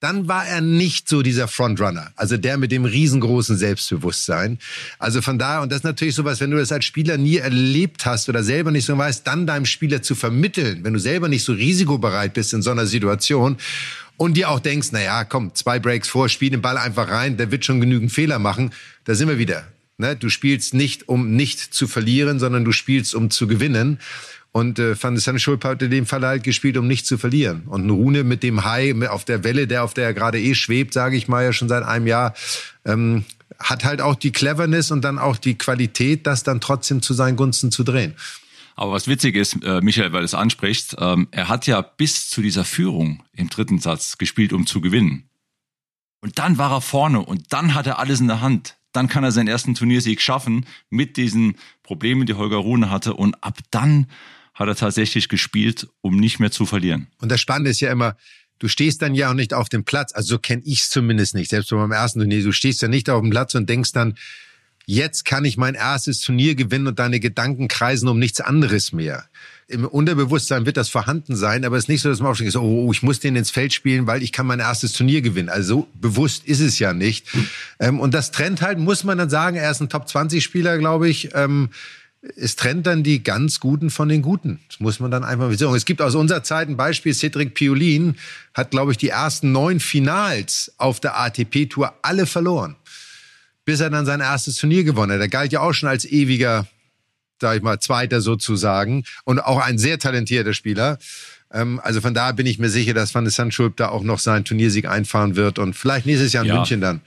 dann 0.00 0.28
war 0.28 0.46
er 0.46 0.62
nicht 0.62 1.08
so 1.08 1.22
dieser 1.22 1.46
Frontrunner, 1.46 2.12
also 2.16 2.38
der 2.38 2.56
mit 2.56 2.72
dem 2.72 2.86
riesengroßen 2.86 3.56
Selbstbewusstsein. 3.56 4.58
Also 4.98 5.20
von 5.20 5.38
daher, 5.38 5.60
und 5.60 5.70
das 5.70 5.78
ist 5.78 5.84
natürlich 5.84 6.14
sowas, 6.14 6.40
wenn 6.40 6.50
du 6.50 6.56
das 6.56 6.72
als 6.72 6.86
Spieler 6.86 7.18
nie 7.18 7.36
erlebt 7.36 8.06
hast 8.06 8.28
oder 8.28 8.42
selber 8.42 8.70
nicht 8.70 8.86
so 8.86 8.96
weißt, 8.96 9.26
dann 9.26 9.46
deinem 9.46 9.66
Spieler 9.66 10.00
zu 10.00 10.14
vermitteln, 10.14 10.84
wenn 10.84 10.94
du 10.94 10.98
selber 10.98 11.28
nicht 11.28 11.44
so 11.44 11.52
risikobereit 11.52 12.32
bist 12.32 12.54
in 12.54 12.62
so 12.62 12.70
einer 12.70 12.86
Situation 12.86 13.58
und 14.16 14.36
dir 14.38 14.48
auch 14.48 14.60
denkst, 14.60 14.88
na 14.92 15.02
ja, 15.02 15.24
komm, 15.24 15.54
zwei 15.54 15.78
Breaks 15.78 16.08
vor, 16.08 16.28
spiel 16.28 16.50
den 16.50 16.62
Ball 16.62 16.78
einfach 16.78 17.10
rein, 17.10 17.36
der 17.36 17.50
wird 17.50 17.66
schon 17.66 17.80
genügend 17.80 18.10
Fehler 18.10 18.38
machen, 18.38 18.72
da 19.04 19.14
sind 19.14 19.28
wir 19.28 19.38
wieder. 19.38 19.66
Ne? 20.00 20.16
Du 20.16 20.30
spielst 20.30 20.72
nicht, 20.72 21.08
um 21.10 21.36
nicht 21.36 21.58
zu 21.74 21.86
verlieren, 21.86 22.38
sondern 22.38 22.64
du 22.64 22.72
spielst, 22.72 23.14
um 23.14 23.30
zu 23.30 23.46
gewinnen. 23.46 23.98
Und 24.52 24.78
äh, 24.78 25.00
Van 25.00 25.14
de 25.14 25.22
Sandschulp 25.22 25.64
hat 25.64 25.82
in 25.82 25.90
dem 25.90 26.06
Fall 26.06 26.26
halt 26.26 26.42
gespielt, 26.42 26.76
um 26.76 26.88
nicht 26.88 27.06
zu 27.06 27.18
verlieren. 27.18 27.62
Und 27.66 27.88
Rune 27.88 28.24
mit 28.24 28.42
dem 28.42 28.64
High 28.64 29.08
auf 29.08 29.24
der 29.24 29.44
Welle, 29.44 29.66
der 29.66 29.84
auf 29.84 29.94
der 29.94 30.06
er 30.06 30.14
gerade 30.14 30.40
eh 30.40 30.54
schwebt, 30.54 30.92
sage 30.92 31.16
ich 31.16 31.28
mal 31.28 31.44
ja 31.44 31.52
schon 31.52 31.68
seit 31.68 31.84
einem 31.84 32.06
Jahr, 32.06 32.34
ähm, 32.84 33.24
hat 33.58 33.84
halt 33.84 34.00
auch 34.00 34.16
die 34.16 34.32
Cleverness 34.32 34.90
und 34.90 35.02
dann 35.02 35.18
auch 35.18 35.36
die 35.36 35.56
Qualität, 35.56 36.26
das 36.26 36.42
dann 36.42 36.60
trotzdem 36.60 37.02
zu 37.02 37.14
seinen 37.14 37.36
Gunsten 37.36 37.70
zu 37.70 37.84
drehen. 37.84 38.14
Aber 38.74 38.92
was 38.92 39.08
witzig 39.08 39.36
ist, 39.36 39.62
äh, 39.62 39.80
Michael, 39.82 40.12
weil 40.12 40.20
du 40.20 40.24
es 40.24 40.34
ansprichst, 40.34 40.96
ähm, 40.98 41.28
er 41.30 41.48
hat 41.48 41.66
ja 41.66 41.82
bis 41.82 42.30
zu 42.30 42.40
dieser 42.40 42.64
Führung 42.64 43.22
im 43.32 43.50
dritten 43.50 43.78
Satz 43.78 44.16
gespielt, 44.16 44.52
um 44.52 44.66
zu 44.66 44.80
gewinnen. 44.80 45.28
Und 46.22 46.38
dann 46.38 46.58
war 46.58 46.72
er 46.72 46.80
vorne 46.80 47.20
und 47.20 47.52
dann 47.52 47.74
hat 47.74 47.86
er 47.86 47.98
alles 47.98 48.20
in 48.20 48.28
der 48.28 48.40
Hand. 48.40 48.76
Dann 48.92 49.08
kann 49.08 49.22
er 49.22 49.32
seinen 49.32 49.48
ersten 49.48 49.74
Turniersieg 49.74 50.20
schaffen 50.20 50.66
mit 50.88 51.16
diesen 51.16 51.56
Problemen, 51.82 52.26
die 52.26 52.34
Holger 52.34 52.56
Rune 52.56 52.90
hatte. 52.90 53.14
Und 53.14 53.42
ab 53.44 53.58
dann 53.70 54.06
hat 54.60 54.68
er 54.68 54.76
tatsächlich 54.76 55.30
gespielt, 55.30 55.88
um 56.02 56.18
nicht 56.18 56.38
mehr 56.38 56.50
zu 56.50 56.66
verlieren. 56.66 57.06
Und 57.18 57.32
das 57.32 57.40
Spannende 57.40 57.70
ist 57.70 57.80
ja 57.80 57.90
immer, 57.90 58.16
du 58.58 58.68
stehst 58.68 59.00
dann 59.00 59.14
ja 59.14 59.30
auch 59.30 59.34
nicht 59.34 59.54
auf 59.54 59.70
dem 59.70 59.84
Platz, 59.84 60.12
also 60.14 60.34
so 60.34 60.38
kenne 60.38 60.60
ich 60.66 60.82
es 60.82 60.90
zumindest 60.90 61.34
nicht, 61.34 61.48
selbst 61.48 61.70
bei 61.70 61.76
meinem 61.76 61.92
ersten 61.92 62.20
Turnier, 62.20 62.42
du 62.42 62.52
stehst 62.52 62.82
ja 62.82 62.88
nicht 62.88 63.08
auf 63.08 63.22
dem 63.22 63.30
Platz 63.30 63.54
und 63.54 63.70
denkst 63.70 63.92
dann, 63.92 64.16
jetzt 64.84 65.24
kann 65.24 65.46
ich 65.46 65.56
mein 65.56 65.74
erstes 65.74 66.20
Turnier 66.20 66.56
gewinnen 66.56 66.88
und 66.88 66.98
deine 66.98 67.20
Gedanken 67.20 67.68
kreisen 67.68 68.06
um 68.06 68.18
nichts 68.18 68.42
anderes 68.42 68.92
mehr. 68.92 69.24
Im 69.66 69.86
Unterbewusstsein 69.86 70.66
wird 70.66 70.76
das 70.76 70.90
vorhanden 70.90 71.36
sein, 71.36 71.64
aber 71.64 71.78
es 71.78 71.84
ist 71.84 71.88
nicht 71.88 72.02
so, 72.02 72.10
dass 72.10 72.20
man 72.20 72.32
aufsteht, 72.32 72.54
oh, 72.56 72.86
oh, 72.86 72.92
ich 72.92 73.02
muss 73.02 73.18
den 73.18 73.36
ins 73.36 73.50
Feld 73.50 73.72
spielen, 73.72 74.06
weil 74.06 74.22
ich 74.22 74.32
kann 74.32 74.46
mein 74.46 74.58
erstes 74.58 74.92
Turnier 74.92 75.22
gewinnen. 75.22 75.48
Also 75.48 75.74
so 75.74 75.88
bewusst 75.94 76.44
ist 76.44 76.60
es 76.60 76.78
ja 76.78 76.92
nicht. 76.92 77.28
Ähm, 77.78 77.98
und 78.00 78.12
das 78.12 78.30
trennt 78.30 78.60
halt, 78.60 78.78
muss 78.78 79.04
man 79.04 79.16
dann 79.16 79.30
sagen, 79.30 79.56
er 79.56 79.70
ist 79.70 79.80
ein 79.80 79.88
Top-20-Spieler, 79.88 80.76
glaube 80.78 81.08
ich. 81.08 81.30
Ähm, 81.34 81.70
es 82.36 82.56
trennt 82.56 82.86
dann 82.86 83.02
die 83.02 83.22
ganz 83.22 83.60
Guten 83.60 83.88
von 83.90 84.08
den 84.08 84.20
Guten. 84.20 84.60
Das 84.68 84.80
muss 84.80 85.00
man 85.00 85.10
dann 85.10 85.24
einfach 85.24 85.52
sagen. 85.54 85.74
Es 85.74 85.86
gibt 85.86 86.02
aus 86.02 86.14
unserer 86.14 86.42
Zeit 86.42 86.68
ein 86.68 86.76
Beispiel, 86.76 87.14
Cedric 87.14 87.54
Piolin 87.54 88.16
hat, 88.54 88.70
glaube 88.70 88.92
ich, 88.92 88.98
die 88.98 89.08
ersten 89.08 89.52
neun 89.52 89.80
Finals 89.80 90.72
auf 90.76 91.00
der 91.00 91.18
ATP-Tour 91.18 91.94
alle 92.02 92.26
verloren 92.26 92.76
bis 93.70 93.78
er 93.78 93.90
dann 93.90 94.04
sein 94.04 94.18
erstes 94.18 94.56
Turnier 94.56 94.82
gewonnen 94.82 95.12
hat. 95.12 95.20
Er 95.20 95.28
galt 95.28 95.52
ja 95.52 95.60
auch 95.60 95.72
schon 95.72 95.88
als 95.88 96.04
ewiger, 96.04 96.66
sag 97.40 97.56
ich 97.56 97.62
mal, 97.62 97.78
Zweiter 97.78 98.20
sozusagen 98.20 99.04
und 99.24 99.38
auch 99.38 99.60
ein 99.60 99.78
sehr 99.78 99.98
talentierter 99.98 100.54
Spieler. 100.54 100.98
Ähm, 101.52 101.80
also 101.82 102.00
von 102.00 102.14
daher 102.14 102.32
bin 102.32 102.46
ich 102.46 102.58
mir 102.58 102.68
sicher, 102.68 102.94
dass 102.94 103.14
Van 103.14 103.24
de 103.24 103.32
Sandschulp 103.32 103.76
da 103.76 103.88
auch 103.88 104.02
noch 104.02 104.18
seinen 104.18 104.44
Turniersieg 104.44 104.86
einfahren 104.86 105.36
wird 105.36 105.58
und 105.58 105.74
vielleicht 105.74 106.06
nächstes 106.06 106.32
Jahr 106.32 106.44
in 106.44 106.50
ja. 106.50 106.56
München 106.56 106.80
dann. 106.80 107.00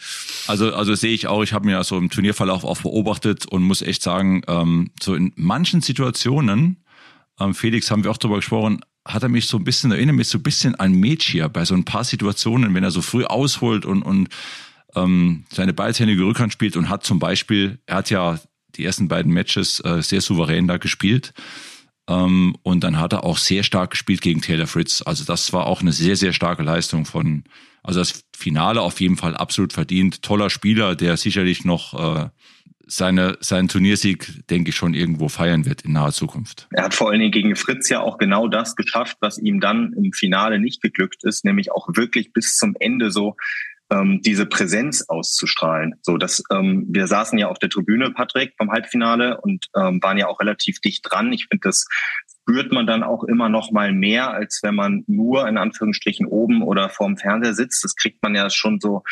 Also, 0.48 0.74
also 0.74 0.96
sehe 0.96 1.14
ich 1.14 1.28
auch, 1.28 1.44
ich 1.44 1.54
habe 1.54 1.66
mir 1.66 1.74
ja 1.74 1.84
so 1.84 1.98
im 1.98 2.10
Turnierverlauf 2.10 2.64
auch 2.64 2.82
beobachtet 2.82 3.46
und 3.46 3.64
muss 3.64 3.82
echt 3.82 4.04
sagen, 4.04 4.42
ähm, 4.48 4.92
so 5.02 5.16
in 5.16 5.32
manchen 5.36 5.82
Situationen, 5.82 6.84
ähm, 7.40 7.56
Felix 7.56 7.90
haben 7.90 8.04
wir 8.04 8.12
auch 8.12 8.18
darüber 8.18 8.38
gesprochen, 8.38 8.82
hat 9.06 9.24
er 9.24 9.30
mich 9.30 9.48
so 9.48 9.58
ein 9.58 9.64
bisschen, 9.64 9.92
erinnert 9.92 10.16
mich 10.16 10.30
so 10.30 10.38
ein 10.38 10.44
bisschen 10.44 10.76
an 10.76 10.94
Mädchen 10.94 11.52
bei 11.52 11.66
so 11.66 11.74
ein 11.74 11.86
paar 11.86 12.04
Situationen, 12.04 12.74
wenn 12.74 12.84
er 12.84 12.92
so 12.92 13.02
früh 13.02 13.26
ausholt 13.26 13.86
und, 13.86 14.02
und 14.02 14.30
ähm, 14.96 15.46
seine 15.52 15.74
beidhändige 15.74 16.24
Rückhand 16.24 16.54
spielt 16.54 16.78
und 16.78 16.90
hat 16.90 17.04
zum 17.04 17.20
Beispiel, 17.20 17.80
er 17.86 17.98
hat 17.98 18.10
ja 18.10 18.40
die 18.76 18.86
ersten 18.86 19.08
beiden 19.08 19.32
Matches 19.34 19.80
äh, 19.82 20.02
sehr 20.02 20.22
souverän 20.22 20.68
da 20.68 20.78
gespielt. 20.78 21.34
Ähm, 22.08 22.56
und 22.64 22.84
dann 22.84 23.00
hat 23.00 23.14
er 23.14 23.24
auch 23.24 23.38
sehr 23.38 23.64
stark 23.64 23.92
gespielt 23.92 24.22
gegen 24.22 24.42
Taylor 24.42 24.68
Fritz. 24.68 25.02
Also 25.06 25.24
das 25.24 25.54
war 25.54 25.68
auch 25.68 25.82
eine 25.82 25.94
sehr, 25.94 26.16
sehr 26.16 26.34
starke 26.34 26.64
Leistung 26.64 27.06
von, 27.06 27.44
also 27.82 28.00
das 28.00 28.24
Finale 28.36 28.82
auf 28.82 29.00
jeden 29.00 29.18
Fall 29.18 29.36
absolut 29.36 29.74
verdient. 29.74 30.22
Toller 30.22 30.50
Spieler, 30.50 30.96
der 30.96 31.18
sicherlich 31.18 31.64
noch 31.66 31.94
äh, 32.26 32.30
seine, 32.86 33.38
seinen 33.40 33.68
Turniersieg, 33.68 34.48
denke 34.50 34.70
ich, 34.70 34.76
schon 34.76 34.94
irgendwo 34.94 35.30
feiern 35.30 35.66
wird 35.66 35.84
in 35.84 35.94
naher 35.94 36.12
Zukunft. 36.12 36.68
Er 36.72 36.84
hat 36.84 36.94
vor 36.94 37.10
allen 37.10 37.20
Dingen 37.20 37.32
gegen 37.32 37.56
Fritz 37.56 37.90
ja 37.90 38.02
auch 38.02 38.18
genau 38.18 38.48
das 38.48 38.76
geschafft, 38.76 39.18
was 39.22 39.38
ihm 39.38 39.60
dann 39.60 39.94
im 39.94 40.12
Finale 40.12 40.60
nicht 40.60 40.82
geglückt 40.82 41.24
ist, 41.24 41.46
nämlich 41.46 41.72
auch 41.72 41.88
wirklich 41.96 42.34
bis 42.34 42.58
zum 42.58 42.76
Ende 42.80 43.12
so 43.12 43.36
ähm, 43.92 44.22
diese 44.24 44.46
Präsenz 44.46 45.06
auszustrahlen. 45.08 45.96
So, 46.02 46.18
dass 46.18 46.44
ähm, 46.52 46.86
wir 46.90 47.08
saßen 47.08 47.38
ja 47.38 47.48
auf 47.48 47.60
der 47.60 47.70
Tribüne, 47.70 48.12
Patrick, 48.12 48.56
beim 48.58 48.72
Halbfinale 48.72 49.40
und 49.42 49.68
ähm, 49.76 50.02
waren 50.02 50.18
ja 50.18 50.28
auch 50.28 50.40
relativ 50.40 50.80
dicht 50.80 51.02
dran. 51.10 51.32
Ich 51.34 51.48
finde, 51.50 51.68
das 51.68 51.88
spürt 52.44 52.72
man 52.72 52.86
dann 52.86 53.04
auch 53.04 53.24
immer 53.24 53.50
noch 53.50 53.72
mal 53.72 53.94
mehr, 53.94 54.32
als 54.32 54.60
wenn 54.64 54.76
man 54.76 55.04
nur 55.08 55.48
in 55.48 55.58
Anführungsstrichen 55.58 56.26
oben 56.26 56.62
oder 56.62 56.90
vorm 56.90 57.18
Fernseher 57.18 57.54
sitzt. 57.54 57.84
Das 57.84 57.96
kriegt 57.96 58.22
man 58.22 58.36
ja 58.36 58.50
schon 58.50 58.80
so, 58.80 59.04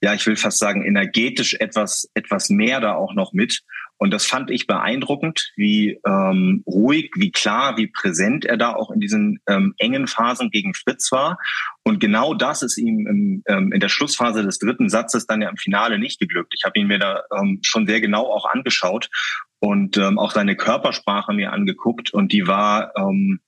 ja, 0.00 0.14
ich 0.14 0.26
will 0.26 0.36
fast 0.36 0.58
sagen, 0.58 0.84
energetisch 0.84 1.54
etwas, 1.54 2.08
etwas 2.14 2.48
mehr 2.48 2.80
da 2.80 2.94
auch 2.94 3.14
noch 3.14 3.32
mit. 3.32 3.62
Und 3.98 4.12
das 4.12 4.24
fand 4.24 4.50
ich 4.50 4.66
beeindruckend, 4.66 5.52
wie 5.56 6.00
ähm, 6.06 6.62
ruhig, 6.66 7.10
wie 7.16 7.32
klar, 7.32 7.76
wie 7.76 7.88
präsent 7.88 8.44
er 8.44 8.56
da 8.56 8.74
auch 8.74 8.90
in 8.92 9.00
diesen 9.00 9.40
ähm, 9.48 9.74
engen 9.78 10.06
Phasen 10.06 10.50
gegen 10.50 10.72
Fritz 10.72 11.10
war. 11.10 11.38
Und 11.82 11.98
genau 11.98 12.32
das 12.32 12.62
ist 12.62 12.78
ihm 12.78 13.06
im, 13.06 13.42
ähm, 13.46 13.72
in 13.72 13.80
der 13.80 13.88
Schlussphase 13.88 14.44
des 14.44 14.58
dritten 14.58 14.88
Satzes 14.88 15.26
dann 15.26 15.42
ja 15.42 15.48
im 15.48 15.56
Finale 15.56 15.98
nicht 15.98 16.20
geglückt. 16.20 16.54
Ich 16.56 16.64
habe 16.64 16.78
ihn 16.78 16.86
mir 16.86 17.00
da 17.00 17.22
ähm, 17.36 17.58
schon 17.62 17.86
sehr 17.86 18.00
genau 18.00 18.26
auch 18.26 18.46
angeschaut 18.46 19.10
und 19.58 19.96
ähm, 19.96 20.18
auch 20.18 20.30
seine 20.30 20.54
Körpersprache 20.54 21.32
mir 21.32 21.52
angeguckt. 21.52 22.12
Und 22.14 22.32
die 22.32 22.46
war 22.46 22.92
ähm, 22.96 23.40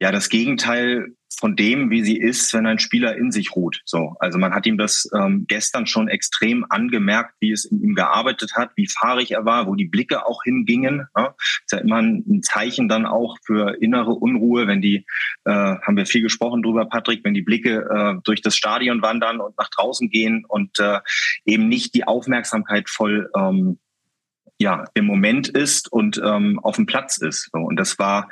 ja 0.00 0.10
das 0.10 0.28
Gegenteil 0.28 1.14
von 1.42 1.56
dem, 1.56 1.90
wie 1.90 2.04
sie 2.04 2.18
ist, 2.18 2.54
wenn 2.54 2.66
ein 2.66 2.78
Spieler 2.78 3.16
in 3.16 3.32
sich 3.32 3.56
ruht. 3.56 3.80
So, 3.84 4.14
also 4.20 4.38
man 4.38 4.54
hat 4.54 4.64
ihm 4.64 4.78
das 4.78 5.10
ähm, 5.12 5.44
gestern 5.48 5.88
schon 5.88 6.06
extrem 6.06 6.64
angemerkt, 6.68 7.34
wie 7.40 7.50
es 7.50 7.64
in 7.64 7.82
ihm 7.82 7.96
gearbeitet 7.96 8.52
hat, 8.54 8.70
wie 8.76 8.86
fahrig 8.86 9.32
er 9.32 9.44
war, 9.44 9.66
wo 9.66 9.74
die 9.74 9.86
Blicke 9.86 10.24
auch 10.24 10.44
hingingen. 10.44 11.08
Ne? 11.16 11.34
Ist 11.64 11.72
ja 11.72 11.78
immer 11.78 12.00
ein 12.00 12.42
Zeichen 12.44 12.88
dann 12.88 13.06
auch 13.06 13.38
für 13.44 13.82
innere 13.82 14.12
Unruhe, 14.12 14.68
wenn 14.68 14.80
die, 14.80 15.04
äh, 15.44 15.50
haben 15.50 15.96
wir 15.96 16.06
viel 16.06 16.22
gesprochen 16.22 16.62
drüber, 16.62 16.84
Patrick, 16.84 17.24
wenn 17.24 17.34
die 17.34 17.42
Blicke 17.42 17.88
äh, 17.90 18.20
durch 18.22 18.40
das 18.40 18.54
Stadion 18.54 19.02
wandern 19.02 19.40
und 19.40 19.58
nach 19.58 19.68
draußen 19.68 20.10
gehen 20.10 20.44
und 20.46 20.78
äh, 20.78 21.00
eben 21.44 21.66
nicht 21.68 21.96
die 21.96 22.06
Aufmerksamkeit 22.06 22.88
voll 22.88 23.28
ähm, 23.36 23.80
ja 24.62 24.84
im 24.94 25.06
Moment 25.06 25.48
ist 25.48 25.92
und 25.92 26.20
ähm, 26.24 26.60
auf 26.60 26.76
dem 26.76 26.86
Platz 26.86 27.18
ist. 27.18 27.50
So, 27.52 27.58
und 27.58 27.76
das 27.76 27.98
war 27.98 28.30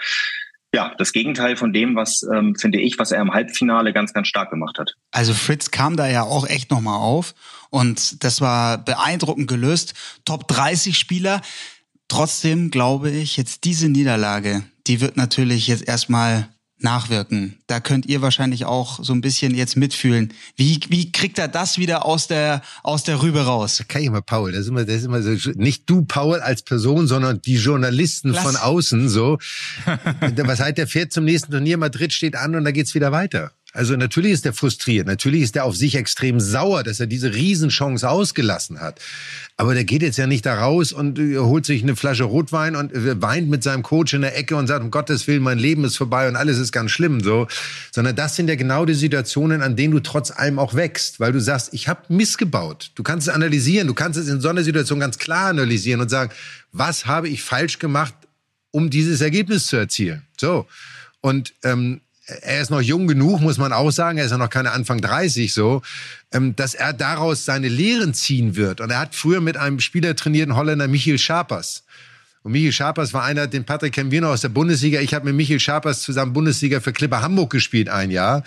ja, 0.74 0.94
das 0.98 1.12
Gegenteil 1.12 1.56
von 1.56 1.72
dem, 1.72 1.96
was 1.96 2.22
ähm, 2.22 2.54
finde 2.54 2.80
ich, 2.80 2.98
was 2.98 3.10
er 3.10 3.20
im 3.20 3.32
Halbfinale 3.32 3.92
ganz, 3.92 4.12
ganz 4.12 4.28
stark 4.28 4.50
gemacht 4.50 4.78
hat. 4.78 4.94
Also 5.10 5.34
Fritz 5.34 5.70
kam 5.70 5.96
da 5.96 6.08
ja 6.08 6.22
auch 6.22 6.46
echt 6.46 6.70
nochmal 6.70 6.98
auf 6.98 7.34
und 7.70 8.22
das 8.22 8.40
war 8.40 8.78
beeindruckend 8.78 9.48
gelöst. 9.48 9.94
Top 10.24 10.46
30 10.48 10.96
Spieler. 10.96 11.42
Trotzdem 12.08 12.70
glaube 12.70 13.10
ich, 13.10 13.36
jetzt 13.36 13.64
diese 13.64 13.88
Niederlage, 13.88 14.62
die 14.86 15.00
wird 15.00 15.16
natürlich 15.16 15.66
jetzt 15.66 15.86
erstmal 15.86 16.48
nachwirken. 16.82 17.58
Da 17.66 17.80
könnt 17.80 18.06
ihr 18.06 18.22
wahrscheinlich 18.22 18.64
auch 18.64 19.02
so 19.02 19.12
ein 19.12 19.20
bisschen 19.20 19.54
jetzt 19.54 19.76
mitfühlen. 19.76 20.32
Wie, 20.56 20.80
wie 20.88 21.12
kriegt 21.12 21.38
er 21.38 21.48
das 21.48 21.78
wieder 21.78 22.04
aus 22.04 22.26
der, 22.26 22.62
aus 22.82 23.04
der 23.04 23.22
Rübe 23.22 23.44
raus? 23.44 23.78
Da 23.78 23.84
kann 23.84 24.02
ich 24.02 24.10
mal, 24.10 24.22
Paul, 24.22 24.52
das 24.52 24.62
ist 24.62 24.68
immer, 24.68 24.84
das 24.84 24.96
ist 24.96 25.04
immer 25.04 25.22
so, 25.22 25.50
nicht 25.54 25.88
du, 25.88 26.02
Paul, 26.02 26.40
als 26.40 26.62
Person, 26.62 27.06
sondern 27.06 27.40
die 27.42 27.56
Journalisten 27.56 28.30
Lass. 28.30 28.42
von 28.42 28.56
außen, 28.56 29.08
so. 29.08 29.38
Was 30.20 30.60
heißt, 30.60 30.78
der 30.78 30.86
fährt 30.86 31.12
zum 31.12 31.24
nächsten 31.24 31.52
Turnier, 31.52 31.76
Madrid 31.76 32.12
steht 32.12 32.36
an 32.36 32.54
und 32.56 32.64
da 32.64 32.70
geht's 32.70 32.94
wieder 32.94 33.12
weiter. 33.12 33.52
Also 33.72 33.94
natürlich 33.94 34.32
ist 34.32 34.46
er 34.46 34.52
frustriert, 34.52 35.06
natürlich 35.06 35.42
ist 35.42 35.54
er 35.54 35.64
auf 35.64 35.76
sich 35.76 35.94
extrem 35.94 36.40
sauer, 36.40 36.82
dass 36.82 36.98
er 36.98 37.06
diese 37.06 37.32
Riesenchance 37.32 38.08
ausgelassen 38.08 38.80
hat. 38.80 39.00
Aber 39.56 39.74
der 39.74 39.84
geht 39.84 40.02
jetzt 40.02 40.18
ja 40.18 40.26
nicht 40.26 40.44
da 40.44 40.54
raus 40.54 40.92
und 40.92 41.20
äh, 41.20 41.38
holt 41.38 41.66
sich 41.66 41.82
eine 41.84 41.94
Flasche 41.94 42.24
Rotwein 42.24 42.74
und 42.74 42.92
äh, 42.92 43.22
weint 43.22 43.48
mit 43.48 43.62
seinem 43.62 43.84
Coach 43.84 44.12
in 44.12 44.22
der 44.22 44.36
Ecke 44.36 44.56
und 44.56 44.66
sagt, 44.66 44.82
um 44.82 44.90
Gottes 44.90 45.28
Willen, 45.28 45.42
mein 45.42 45.58
Leben 45.58 45.84
ist 45.84 45.96
vorbei 45.96 46.26
und 46.26 46.34
alles 46.34 46.58
ist 46.58 46.72
ganz 46.72 46.90
schlimm, 46.90 47.20
so. 47.20 47.46
Sondern 47.92 48.16
das 48.16 48.34
sind 48.34 48.48
ja 48.48 48.56
genau 48.56 48.86
die 48.86 48.94
Situationen, 48.94 49.62
an 49.62 49.76
denen 49.76 49.92
du 49.92 50.00
trotz 50.00 50.32
allem 50.32 50.58
auch 50.58 50.74
wächst, 50.74 51.20
weil 51.20 51.30
du 51.30 51.40
sagst, 51.40 51.72
ich 51.72 51.86
habe 51.86 52.00
missgebaut. 52.08 52.90
Du 52.96 53.04
kannst 53.04 53.28
es 53.28 53.34
analysieren, 53.34 53.86
du 53.86 53.94
kannst 53.94 54.18
es 54.18 54.28
in 54.28 54.40
so 54.40 54.48
einer 54.48 54.64
Situation 54.64 54.98
ganz 54.98 55.18
klar 55.18 55.50
analysieren 55.50 56.00
und 56.00 56.08
sagen, 56.08 56.32
was 56.72 57.06
habe 57.06 57.28
ich 57.28 57.42
falsch 57.42 57.78
gemacht, 57.78 58.14
um 58.72 58.90
dieses 58.90 59.20
Ergebnis 59.20 59.68
zu 59.68 59.76
erzielen? 59.76 60.22
So. 60.36 60.66
Und 61.20 61.52
ähm, 61.62 62.00
er 62.42 62.60
ist 62.60 62.70
noch 62.70 62.80
jung 62.80 63.06
genug, 63.06 63.40
muss 63.40 63.58
man 63.58 63.72
auch 63.72 63.90
sagen, 63.90 64.18
er 64.18 64.24
ist 64.24 64.30
ja 64.30 64.38
noch 64.38 64.50
keine 64.50 64.72
Anfang 64.72 65.00
30 65.00 65.52
so, 65.52 65.82
ähm, 66.32 66.54
dass 66.56 66.74
er 66.74 66.92
daraus 66.92 67.44
seine 67.44 67.68
Lehren 67.68 68.14
ziehen 68.14 68.56
wird. 68.56 68.80
Und 68.80 68.90
er 68.90 68.98
hat 68.98 69.14
früher 69.14 69.40
mit 69.40 69.56
einem 69.56 69.80
Spieler 69.80 70.16
trainierten 70.16 70.56
Holländer 70.56 70.88
Michiel 70.88 71.18
Schapers. 71.18 71.84
Und 72.42 72.52
Michiel 72.52 72.72
Schapers 72.72 73.12
war 73.12 73.24
einer, 73.24 73.46
den 73.46 73.64
Patrick 73.64 73.92
kennen 73.92 74.10
wir 74.10 74.20
noch 74.20 74.30
aus 74.30 74.40
der 74.40 74.48
Bundesliga. 74.48 75.00
Ich 75.00 75.12
habe 75.12 75.26
mit 75.26 75.34
Michiel 75.34 75.60
Schapers 75.60 76.02
zusammen 76.02 76.32
Bundesliga 76.32 76.80
für 76.80 76.92
Clipper 76.92 77.22
Hamburg 77.22 77.50
gespielt 77.50 77.88
ein 77.88 78.10
Jahr. 78.10 78.44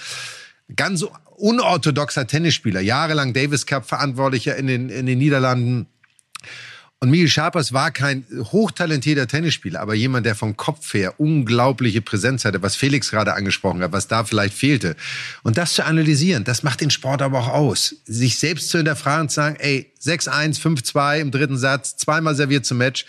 Ganz 0.75 1.06
unorthodoxer 1.36 2.25
Tennisspieler, 2.25 2.80
jahrelang 2.80 3.34
Davis 3.34 3.66
Cup 3.66 3.86
Verantwortlicher 3.86 4.56
in 4.56 4.68
den, 4.68 4.90
in 4.90 5.06
den 5.06 5.18
Niederlanden 5.18 5.88
und 7.03 7.10
Michael 7.10 7.27
Scharpers 7.27 7.74
war 7.74 7.91
kein 7.91 8.25
hochtalentierter 8.31 9.27
Tennisspieler, 9.27 9.81
aber 9.81 9.93
jemand, 9.93 10.25
der 10.25 10.36
vom 10.36 10.55
Kopf 10.55 10.93
her 10.93 11.19
unglaubliche 11.19 12.01
Präsenz 12.01 12.45
hatte, 12.45 12.62
was 12.62 12.77
Felix 12.77 13.12
gerade 13.12 13.33
angesprochen 13.33 13.83
hat, 13.83 13.91
was 13.91 14.07
da 14.07 14.24
vielleicht 14.24 14.53
fehlte. 14.53 14.95
Und 15.43 15.57
das 15.57 15.74
zu 15.74 15.86
analysieren, 15.86 16.45
das 16.45 16.63
macht 16.63 16.79
den 16.79 16.91
Sport 16.91 17.22
aber 17.22 17.39
auch 17.39 17.50
aus. 17.50 17.98
Sich 18.05 18.39
selbst 18.39 18.69
zu 18.69 18.77
hinterfragen 18.77 19.24
und 19.24 19.29
zu 19.31 19.36
sagen, 19.36 19.57
ey, 19.60 19.91
6-1, 20.01 20.62
5-2 20.62 21.19
im 21.19 21.31
dritten 21.31 21.57
Satz, 21.57 21.98
zweimal 21.98 22.36
serviert 22.36 22.65
zum 22.65 22.77
Match, 22.77 23.05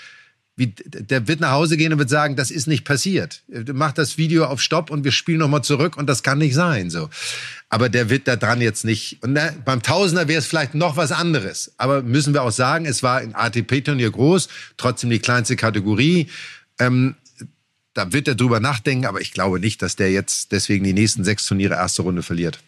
wie, 0.56 0.68
der 0.84 1.26
wird 1.26 1.40
nach 1.40 1.50
Hause 1.50 1.76
gehen 1.76 1.92
und 1.92 1.99
wird 1.99 2.11
sagen, 2.11 2.37
das 2.37 2.52
ist 2.52 2.68
nicht 2.68 2.84
passiert. 2.84 3.42
Macht 3.73 3.99
das 3.99 4.18
Video 4.18 4.44
auf 4.44 4.61
Stopp 4.61 4.90
und 4.90 5.02
wir 5.02 5.11
spielen 5.11 5.38
nochmal 5.38 5.64
zurück 5.64 5.96
und 5.96 6.06
das 6.06 6.23
kann 6.23 6.38
nicht 6.38 6.54
sein, 6.54 6.90
so. 6.90 7.11
Aber 7.68 7.88
der 7.88 8.08
wird 8.08 8.28
da 8.28 8.37
dran 8.37 8.61
jetzt 8.61 8.84
nicht, 8.84 9.20
und 9.23 9.32
na, 9.32 9.52
beim 9.64 9.82
Tausender 9.82 10.28
wäre 10.28 10.38
es 10.38 10.46
vielleicht 10.46 10.76
noch 10.76 10.96
was 10.96 11.11
anderes. 11.11 11.73
Aber 11.76 12.02
müssen 12.02 12.34
wir 12.34 12.42
auch 12.42 12.52
sagen, 12.52 12.87
es 12.87 13.02
war 13.02 13.18
ein 13.18 13.34
ATP-Turnier 13.34 14.12
groß, 14.12 14.49
trotzdem 14.76 15.11
die 15.11 15.18
kleinste 15.18 15.56
Kategorie. 15.56 16.28
Ähm, 16.78 17.16
da 17.94 18.12
wird 18.12 18.28
er 18.28 18.37
drüber 18.37 18.61
nachdenken, 18.61 19.06
aber 19.06 19.20
ich 19.20 19.32
glaube 19.32 19.58
nicht, 19.58 19.82
dass 19.82 19.96
der 19.96 20.12
jetzt 20.12 20.52
deswegen 20.52 20.84
die 20.84 20.92
nächsten 20.92 21.25
sechs 21.25 21.46
Turniere 21.46 21.75
erste 21.75 22.02
Runde 22.02 22.23
verliert. 22.23 22.61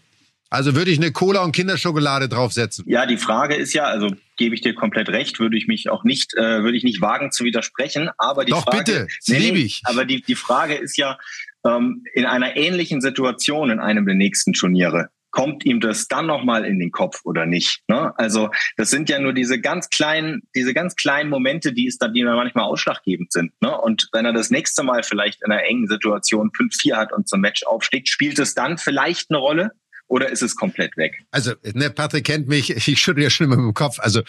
Also 0.49 0.75
würde 0.75 0.91
ich 0.91 0.99
eine 0.99 1.13
Cola 1.13 1.43
und 1.43 1.53
Kinderschokolade 1.53 2.29
draufsetzen. 2.29 2.85
Ja, 2.89 3.07
die 3.07 3.17
Frage 3.17 3.55
ist 3.55 3.73
ja, 3.73 3.85
also 3.85 4.09
gebe 4.37 4.55
ich 4.55 4.61
dir 4.61 4.75
komplett 4.75 5.09
recht, 5.09 5.41
würde 5.41 5.57
ich 5.57 5.67
mich 5.67 5.89
auch 5.91 6.05
nicht, 6.05 6.35
äh, 6.35 6.63
würde 6.63 6.77
ich 6.77 6.85
nicht 6.85 7.01
wagen 7.01 7.33
zu 7.33 7.45
widersprechen. 7.45 8.11
Aber 8.19 8.45
die 8.45 8.53
Doch 8.53 8.65
Frage, 8.65 8.79
bitte, 8.79 9.09
nee, 9.29 9.39
liebe 9.39 9.59
ich. 9.59 9.83
Aber 9.85 10.05
die 10.05 10.23
die 10.23 10.35
Frage 10.35 10.75
ist 10.75 10.97
ja, 10.97 11.19
ähm, 11.65 12.05
in 12.15 12.27
einer 12.27 12.57
ähnlichen 12.57 13.01
Situation 13.01 13.71
in 13.71 13.81
einem 13.81 14.07
der 14.07 14.15
nächsten 14.15 14.53
Turniere 14.53 15.11
kommt 15.37 15.67
ihm 15.67 15.81
das 15.81 16.09
dann 16.09 16.25
nochmal 16.25 16.65
in 16.65 16.79
den 16.79 16.91
Kopf 16.91 17.21
oder 17.25 17.45
nicht? 17.45 17.83
Ne? 17.89 18.19
Also 18.19 18.49
das 18.79 18.89
sind 18.89 19.11
ja 19.11 19.19
nur 19.19 19.35
diese 19.35 19.61
ganz 19.61 19.91
kleinen, 19.91 20.41
diese 20.55 20.73
ganz 20.73 20.97
kleinen 20.97 21.29
Momente, 21.29 21.75
die 21.75 21.87
es 21.87 21.99
dann, 21.99 22.15
die 22.15 22.23
dann 22.23 22.37
manchmal 22.37 22.65
ausschlaggebend 22.65 23.33
sind. 23.33 23.53
Ne? 23.61 23.79
Und 23.79 24.09
wenn 24.13 24.25
er 24.25 24.33
das 24.33 24.49
nächste 24.49 24.83
Mal 24.83 25.03
vielleicht 25.03 25.43
in 25.45 25.53
einer 25.53 25.65
engen 25.65 25.89
Situation 25.89 26.53
5-4 26.53 26.97
hat 26.97 27.13
und 27.13 27.29
zum 27.29 27.43
Match 27.43 27.65
aufsteigt, 27.65 28.09
spielt 28.09 28.39
es 28.39 28.55
dann 28.55 28.79
vielleicht 28.79 29.31
eine 29.31 29.39
Rolle? 29.39 29.73
Oder 30.09 30.31
ist 30.31 30.43
es 30.43 30.55
komplett 30.55 30.97
weg? 30.97 31.15
Also, 31.31 31.53
ne, 31.75 31.91
Patrick 31.91 32.25
kennt 32.25 32.49
mich, 32.49 32.71
ich 32.71 32.99
schüttel 33.01 33.25
ja 33.25 33.31
schon 33.31 33.47
immer 33.47 33.57
mit 33.57 33.67
dem 33.67 33.75
Kopf. 33.75 33.99
Also, 33.99 34.23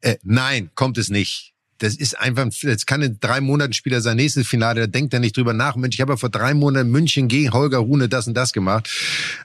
äh, 0.00 0.16
nein, 0.22 0.70
kommt 0.74 0.98
es 0.98 1.08
nicht 1.08 1.54
das 1.78 1.96
ist 1.96 2.18
einfach, 2.18 2.46
jetzt 2.62 2.86
kann 2.86 3.02
in 3.02 3.18
drei 3.20 3.40
Monaten 3.40 3.72
Spieler 3.72 4.00
sein 4.00 4.16
nächstes 4.16 4.46
Finale, 4.46 4.82
da 4.82 4.86
denkt 4.86 5.12
er 5.12 5.20
nicht 5.20 5.36
drüber 5.36 5.52
nach. 5.52 5.76
Mensch, 5.76 5.96
ich 5.96 6.00
habe 6.00 6.12
ja 6.12 6.16
vor 6.16 6.28
drei 6.28 6.54
Monaten 6.54 6.90
München 6.90 7.28
gegen 7.28 7.52
Holger 7.52 7.78
Rune 7.78 8.08
das 8.08 8.26
und 8.26 8.34
das 8.34 8.52
gemacht. 8.52 8.88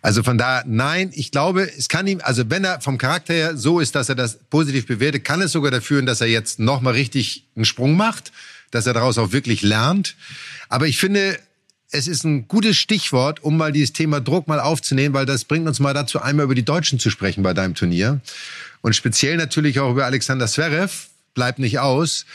Also 0.02 0.24
von 0.24 0.38
da, 0.38 0.64
nein, 0.66 1.12
ich 1.14 1.32
glaube, 1.32 1.64
es 1.64 1.90
kann 1.90 2.08
ihm, 2.08 2.22
also 2.24 2.50
wenn 2.50 2.64
er 2.64 2.82
vom 2.82 2.98
Charakter 2.98 3.34
her 3.34 3.58
so 3.58 3.80
ist, 3.80 3.96
dass 3.96 4.10
er 4.10 4.16
das 4.16 4.40
positiv 4.50 4.86
bewertet, 4.86 5.24
kann 5.24 5.42
es 5.42 5.52
sogar 5.52 5.72
dafür 5.72 6.00
dass 6.00 6.22
er 6.22 6.28
jetzt 6.28 6.60
nochmal 6.60 6.94
richtig 6.94 7.48
einen 7.56 7.66
Sprung 7.66 7.98
macht, 7.98 8.32
dass 8.72 8.88
er 8.88 8.94
daraus 8.94 9.18
auch 9.18 9.32
wirklich 9.32 9.62
lernt. 9.62 10.16
Aber 10.70 10.88
ich 10.88 10.98
finde, 10.98 11.38
es 11.92 12.08
ist 12.08 12.24
ein 12.24 12.48
gutes 12.48 12.78
Stichwort, 12.78 13.44
um 13.44 13.58
mal 13.58 13.72
dieses 13.72 13.94
Thema 13.94 14.22
Druck 14.22 14.48
mal 14.48 14.60
aufzunehmen, 14.60 15.14
weil 15.16 15.26
das 15.26 15.46
bringt 15.46 15.68
uns 15.68 15.80
mal 15.80 15.94
dazu, 15.94 16.22
einmal 16.22 16.46
über 16.46 16.56
die 16.56 16.66
Deutschen 16.66 17.00
zu 17.00 17.10
sprechen 17.10 17.44
bei 17.44 17.54
deinem 17.54 17.76
Turnier. 17.76 18.22
Und 18.82 18.96
speziell 18.96 19.38
natürlich 19.38 19.80
auch 19.80 19.92
über 19.92 20.06
Alexander 20.06 20.48
Zverev, 20.48 21.08
bleibt 21.34 21.60
nicht 21.60 21.80
aus. 21.80 22.26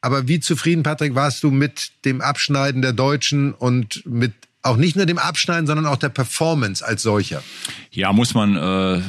Aber 0.00 0.28
wie 0.28 0.40
zufrieden, 0.40 0.82
Patrick, 0.82 1.14
warst 1.14 1.42
du 1.44 1.50
mit 1.50 1.92
dem 2.04 2.20
Abschneiden 2.20 2.82
der 2.82 2.92
Deutschen 2.92 3.54
und 3.54 4.04
mit 4.04 4.32
auch 4.64 4.76
nicht 4.76 4.96
nur 4.96 5.06
dem 5.06 5.18
Abschneiden, 5.18 5.66
sondern 5.66 5.86
auch 5.86 5.96
der 5.96 6.08
Performance 6.08 6.84
als 6.84 7.02
solcher? 7.02 7.42
Ja, 7.90 8.12
muss 8.12 8.34
man 8.34 8.56
äh, 8.56 9.02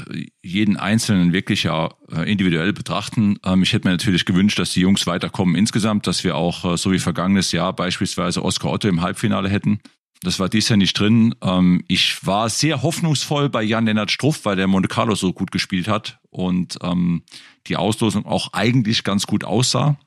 jeden 0.43 0.77
Einzelnen 0.77 1.33
wirklich 1.33 1.63
ja 1.63 1.89
äh, 2.11 2.29
individuell 2.29 2.73
betrachten. 2.73 3.37
Ähm, 3.43 3.63
ich 3.63 3.73
hätte 3.73 3.87
mir 3.87 3.93
natürlich 3.93 4.25
gewünscht, 4.25 4.59
dass 4.59 4.71
die 4.71 4.81
Jungs 4.81 5.07
weiterkommen 5.07 5.55
insgesamt, 5.55 6.07
dass 6.07 6.23
wir 6.23 6.35
auch 6.35 6.73
äh, 6.73 6.77
so 6.77 6.91
wie 6.91 6.99
vergangenes 6.99 7.51
Jahr 7.51 7.73
beispielsweise 7.73 8.43
Oskar 8.43 8.71
Otto 8.71 8.87
im 8.87 9.01
Halbfinale 9.01 9.49
hätten. 9.49 9.79
Das 10.21 10.39
war 10.39 10.49
dies 10.49 10.69
Jahr 10.69 10.77
nicht 10.77 10.99
drin. 10.99 11.35
Ähm, 11.41 11.83
ich 11.87 12.25
war 12.25 12.49
sehr 12.49 12.81
hoffnungsvoll 12.81 13.49
bei 13.49 13.63
Jan-Lennart 13.63 14.11
Struff, 14.11 14.43
weil 14.43 14.55
der 14.55 14.67
Monte 14.67 14.87
Carlo 14.87 15.15
so 15.15 15.33
gut 15.33 15.51
gespielt 15.51 15.87
hat 15.87 16.19
und 16.29 16.77
ähm, 16.83 17.23
die 17.67 17.77
Auslosung 17.77 18.25
auch 18.25 18.51
eigentlich 18.53 19.03
ganz 19.03 19.25
gut 19.25 19.43
aussah. 19.43 19.97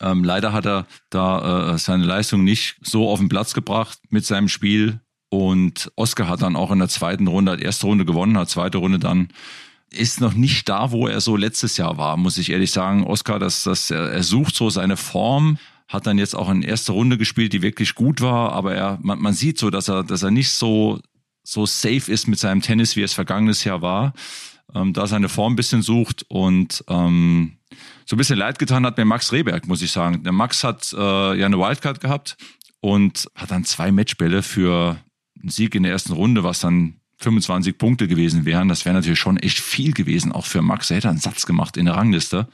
Ähm, 0.00 0.24
leider 0.24 0.52
hat 0.52 0.66
er 0.66 0.86
da 1.10 1.74
äh, 1.74 1.78
seine 1.78 2.04
Leistung 2.04 2.44
nicht 2.44 2.76
so 2.82 3.08
auf 3.08 3.18
den 3.18 3.28
Platz 3.28 3.54
gebracht 3.54 3.98
mit 4.10 4.24
seinem 4.24 4.48
Spiel. 4.48 5.00
Und 5.28 5.90
Oscar 5.96 6.28
hat 6.28 6.42
dann 6.42 6.56
auch 6.56 6.70
in 6.70 6.78
der 6.78 6.88
zweiten 6.88 7.26
Runde, 7.26 7.52
hat 7.52 7.60
erste 7.60 7.86
Runde 7.86 8.04
gewonnen, 8.04 8.38
hat 8.38 8.48
zweite 8.48 8.78
Runde 8.78 8.98
dann 8.98 9.28
ist 9.90 10.20
noch 10.20 10.34
nicht 10.34 10.68
da, 10.68 10.90
wo 10.90 11.06
er 11.06 11.20
so 11.20 11.36
letztes 11.36 11.76
Jahr 11.76 11.96
war, 11.96 12.16
muss 12.16 12.38
ich 12.38 12.50
ehrlich 12.50 12.70
sagen. 12.70 13.04
Oscar, 13.04 13.38
dass 13.38 13.64
das, 13.64 13.90
er, 13.90 14.22
sucht 14.22 14.54
so 14.54 14.70
seine 14.70 14.96
Form, 14.96 15.58
hat 15.88 16.06
dann 16.06 16.18
jetzt 16.18 16.34
auch 16.34 16.50
in 16.50 16.62
erster 16.62 16.92
Runde 16.92 17.18
gespielt, 17.18 17.52
die 17.52 17.62
wirklich 17.62 17.94
gut 17.94 18.20
war, 18.20 18.52
aber 18.52 18.74
er, 18.74 18.98
man, 19.02 19.20
man 19.20 19.34
sieht 19.34 19.58
so, 19.58 19.70
dass 19.70 19.88
er, 19.88 20.02
dass 20.02 20.22
er 20.22 20.30
nicht 20.30 20.50
so, 20.50 21.00
so 21.44 21.66
safe 21.66 22.10
ist 22.10 22.26
mit 22.26 22.38
seinem 22.38 22.62
Tennis, 22.62 22.96
wie 22.96 23.02
es 23.02 23.12
vergangenes 23.12 23.64
Jahr 23.64 23.82
war. 23.82 24.12
Ähm, 24.74 24.92
da 24.92 25.06
seine 25.06 25.28
Form 25.28 25.52
ein 25.52 25.56
bisschen 25.56 25.82
sucht 25.82 26.24
und 26.28 26.84
ähm, 26.88 27.58
so 28.06 28.16
ein 28.16 28.18
bisschen 28.18 28.38
leid 28.38 28.58
getan 28.58 28.86
hat 28.86 28.96
mir 28.96 29.04
Max 29.04 29.32
Rehberg, 29.32 29.66
muss 29.66 29.82
ich 29.82 29.90
sagen. 29.90 30.22
Der 30.22 30.32
Max 30.32 30.64
hat 30.64 30.92
äh, 30.92 31.38
ja 31.38 31.46
eine 31.46 31.58
Wildcard 31.58 32.00
gehabt 32.00 32.36
und 32.80 33.28
hat 33.34 33.50
dann 33.50 33.64
zwei 33.64 33.92
Matchbälle 33.92 34.42
für 34.42 34.96
einen 35.40 35.50
Sieg 35.50 35.74
in 35.74 35.82
der 35.82 35.92
ersten 35.92 36.12
Runde, 36.12 36.44
was 36.44 36.60
dann 36.60 37.00
25 37.18 37.78
Punkte 37.78 38.08
gewesen 38.08 38.44
wären. 38.44 38.68
Das 38.68 38.84
wäre 38.84 38.94
natürlich 38.94 39.18
schon 39.18 39.38
echt 39.38 39.58
viel 39.58 39.92
gewesen, 39.92 40.32
auch 40.32 40.46
für 40.46 40.62
Max. 40.62 40.90
Er 40.90 40.98
hätte 40.98 41.08
einen 41.08 41.18
Satz 41.18 41.46
gemacht 41.46 41.76
in 41.76 41.86
der 41.86 41.94
Rangliste 41.94 42.48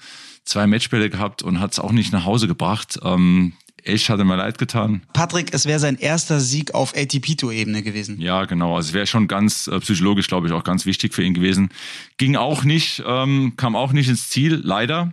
zwei 0.44 0.66
Matchbälle 0.66 1.10
gehabt 1.10 1.42
und 1.42 1.60
hat 1.60 1.72
es 1.72 1.78
auch 1.78 1.92
nicht 1.92 2.12
nach 2.12 2.24
Hause 2.24 2.48
gebracht. 2.48 2.98
Ähm, 3.02 3.52
ich 3.84 4.10
hatte 4.10 4.24
mir 4.24 4.36
leid 4.36 4.58
getan. 4.58 5.02
Patrick, 5.12 5.52
es 5.52 5.66
wäre 5.66 5.80
sein 5.80 5.96
erster 5.96 6.38
Sieg 6.38 6.72
auf 6.74 6.94
ATP-Tour-Ebene 6.96 7.82
gewesen. 7.82 8.20
Ja, 8.20 8.44
genau. 8.44 8.76
Also 8.76 8.92
wäre 8.92 9.06
schon 9.06 9.26
ganz 9.26 9.66
äh, 9.66 9.80
psychologisch, 9.80 10.28
glaube 10.28 10.46
ich, 10.46 10.52
auch 10.52 10.62
ganz 10.62 10.86
wichtig 10.86 11.14
für 11.14 11.22
ihn 11.22 11.34
gewesen. 11.34 11.70
Ging 12.16 12.36
auch 12.36 12.62
nicht, 12.62 13.02
ähm, 13.04 13.54
kam 13.56 13.74
auch 13.74 13.92
nicht 13.92 14.08
ins 14.08 14.28
Ziel, 14.28 14.60
leider. 14.62 15.12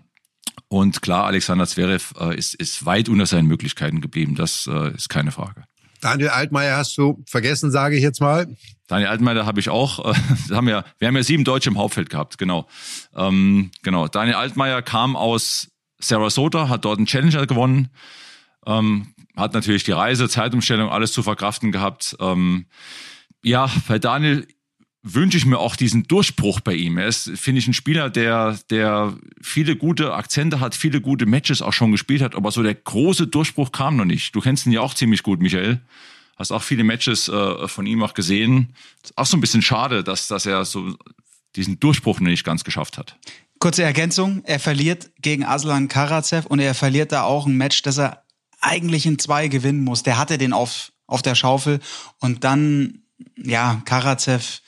Und 0.68 1.02
klar, 1.02 1.26
Alexander 1.26 1.66
Zverev 1.66 2.14
äh, 2.20 2.36
ist, 2.38 2.54
ist 2.56 2.86
weit 2.86 3.10
unter 3.10 3.26
seinen 3.26 3.48
Möglichkeiten 3.48 4.02
geblieben. 4.02 4.36
Das 4.36 4.68
äh, 4.68 4.94
ist 4.94 5.10
keine 5.10 5.32
Frage. 5.32 5.64
Daniel 6.02 6.30
Altmaier 6.30 6.78
hast 6.78 6.98
du 6.98 7.24
vergessen, 7.28 7.72
sage 7.72 7.98
ich 7.98 8.04
jetzt 8.04 8.22
mal. 8.22 8.48
Daniel 8.88 9.10
Altmaier 9.10 9.46
habe 9.46 9.60
ich 9.60 9.70
auch. 9.70 10.14
Äh, 10.14 10.14
haben 10.54 10.68
ja, 10.68 10.84
wir 10.98 11.08
haben 11.08 11.16
ja 11.16 11.24
sieben 11.24 11.44
Deutsche 11.44 11.70
im 11.70 11.78
Hauptfeld 11.78 12.10
gehabt, 12.10 12.38
genau. 12.38 12.68
Ähm, 13.16 13.72
genau. 13.84 14.08
Daniel 14.08 14.36
Altmaier 14.36 14.82
kam 14.82 15.16
aus 15.16 15.70
Sarasota, 16.00 16.70
hat 16.70 16.86
dort 16.86 16.98
einen 16.98 17.08
Challenger 17.08 17.46
gewonnen, 17.46 17.90
ähm, 18.66 19.14
hat 19.36 19.54
natürlich 19.54 19.84
die 19.84 19.92
Reise, 19.92 20.30
Zeitumstellung, 20.30 20.90
alles 20.90 21.12
zu 21.12 21.24
verkraften 21.24 21.72
gehabt. 21.72 22.16
Ähm, 22.20 22.68
ja, 23.44 23.70
bei 23.88 24.00
Daniel 24.00 24.48
wünsche 25.02 25.38
ich 25.38 25.46
mir 25.46 25.60
auch 25.60 25.76
diesen 25.76 26.04
Durchbruch 26.04 26.60
bei 26.60 26.74
ihm. 26.74 26.98
Er 26.98 27.08
ist, 27.08 27.32
finde 27.36 27.60
ich, 27.60 27.68
ein 27.68 27.74
Spieler, 27.74 28.10
der, 28.10 28.60
der 28.70 29.18
viele 29.42 29.76
gute 29.76 30.14
Akzente 30.14 30.60
hat, 30.60 30.76
viele 30.76 31.00
gute 31.00 31.26
Matches 31.26 31.62
auch 31.62 31.74
schon 31.74 31.92
gespielt 31.92 32.22
hat, 32.22 32.36
aber 32.36 32.52
so 32.52 32.64
der 32.64 32.76
große 32.76 33.28
Durchbruch 33.28 33.72
kam 33.72 33.96
noch 33.96 34.06
nicht. 34.06 34.36
Du 34.36 34.42
kennst 34.42 34.66
ihn 34.66 34.74
ja 34.74 34.82
auch 34.82 34.94
ziemlich 34.94 35.24
gut, 35.24 35.42
Michael. 35.42 35.80
Hast 36.36 36.52
auch 36.52 36.64
viele 36.64 36.84
Matches 36.84 37.28
äh, 37.28 37.68
von 37.68 37.86
ihm 37.86 38.04
auch 38.04 38.14
gesehen. 38.14 38.74
Ist 39.04 39.18
auch 39.18 39.26
so 39.26 39.38
ein 39.38 39.42
bisschen 39.42 39.62
schade, 39.62 40.04
dass, 40.04 40.28
dass 40.28 40.46
er 40.46 40.66
so 40.66 40.98
diesen 41.56 41.80
Durchbruch 41.80 42.20
noch 42.20 42.30
nicht 42.30 42.46
ganz 42.46 42.64
geschafft 42.64 42.98
hat. 42.98 43.18
Kurze 43.60 43.84
Ergänzung, 43.84 44.42
er 44.46 44.60
verliert 44.60 45.12
gegen 45.22 45.44
Aslan 45.44 45.90
Karatsev 45.90 46.46
und 46.46 46.60
er 46.60 46.74
verliert 46.74 47.12
da 47.12 47.24
auch 47.24 47.46
ein 47.46 47.58
Match, 47.58 47.82
das 47.82 47.98
er 47.98 48.24
eigentlich 48.62 49.06
in 49.06 49.20
zwei 49.20 49.50
gewinnen 49.50 49.84
muss. 49.84 50.04
Der 50.04 50.18
hatte 50.18 50.38
den 50.38 50.54
auf, 50.54 50.92
auf 51.08 51.22
der 51.22 51.36
Schaufel 51.36 51.80
und 52.20 52.46
dann, 52.46 53.04
ja, 53.36 53.82
Karatsev 53.84 54.62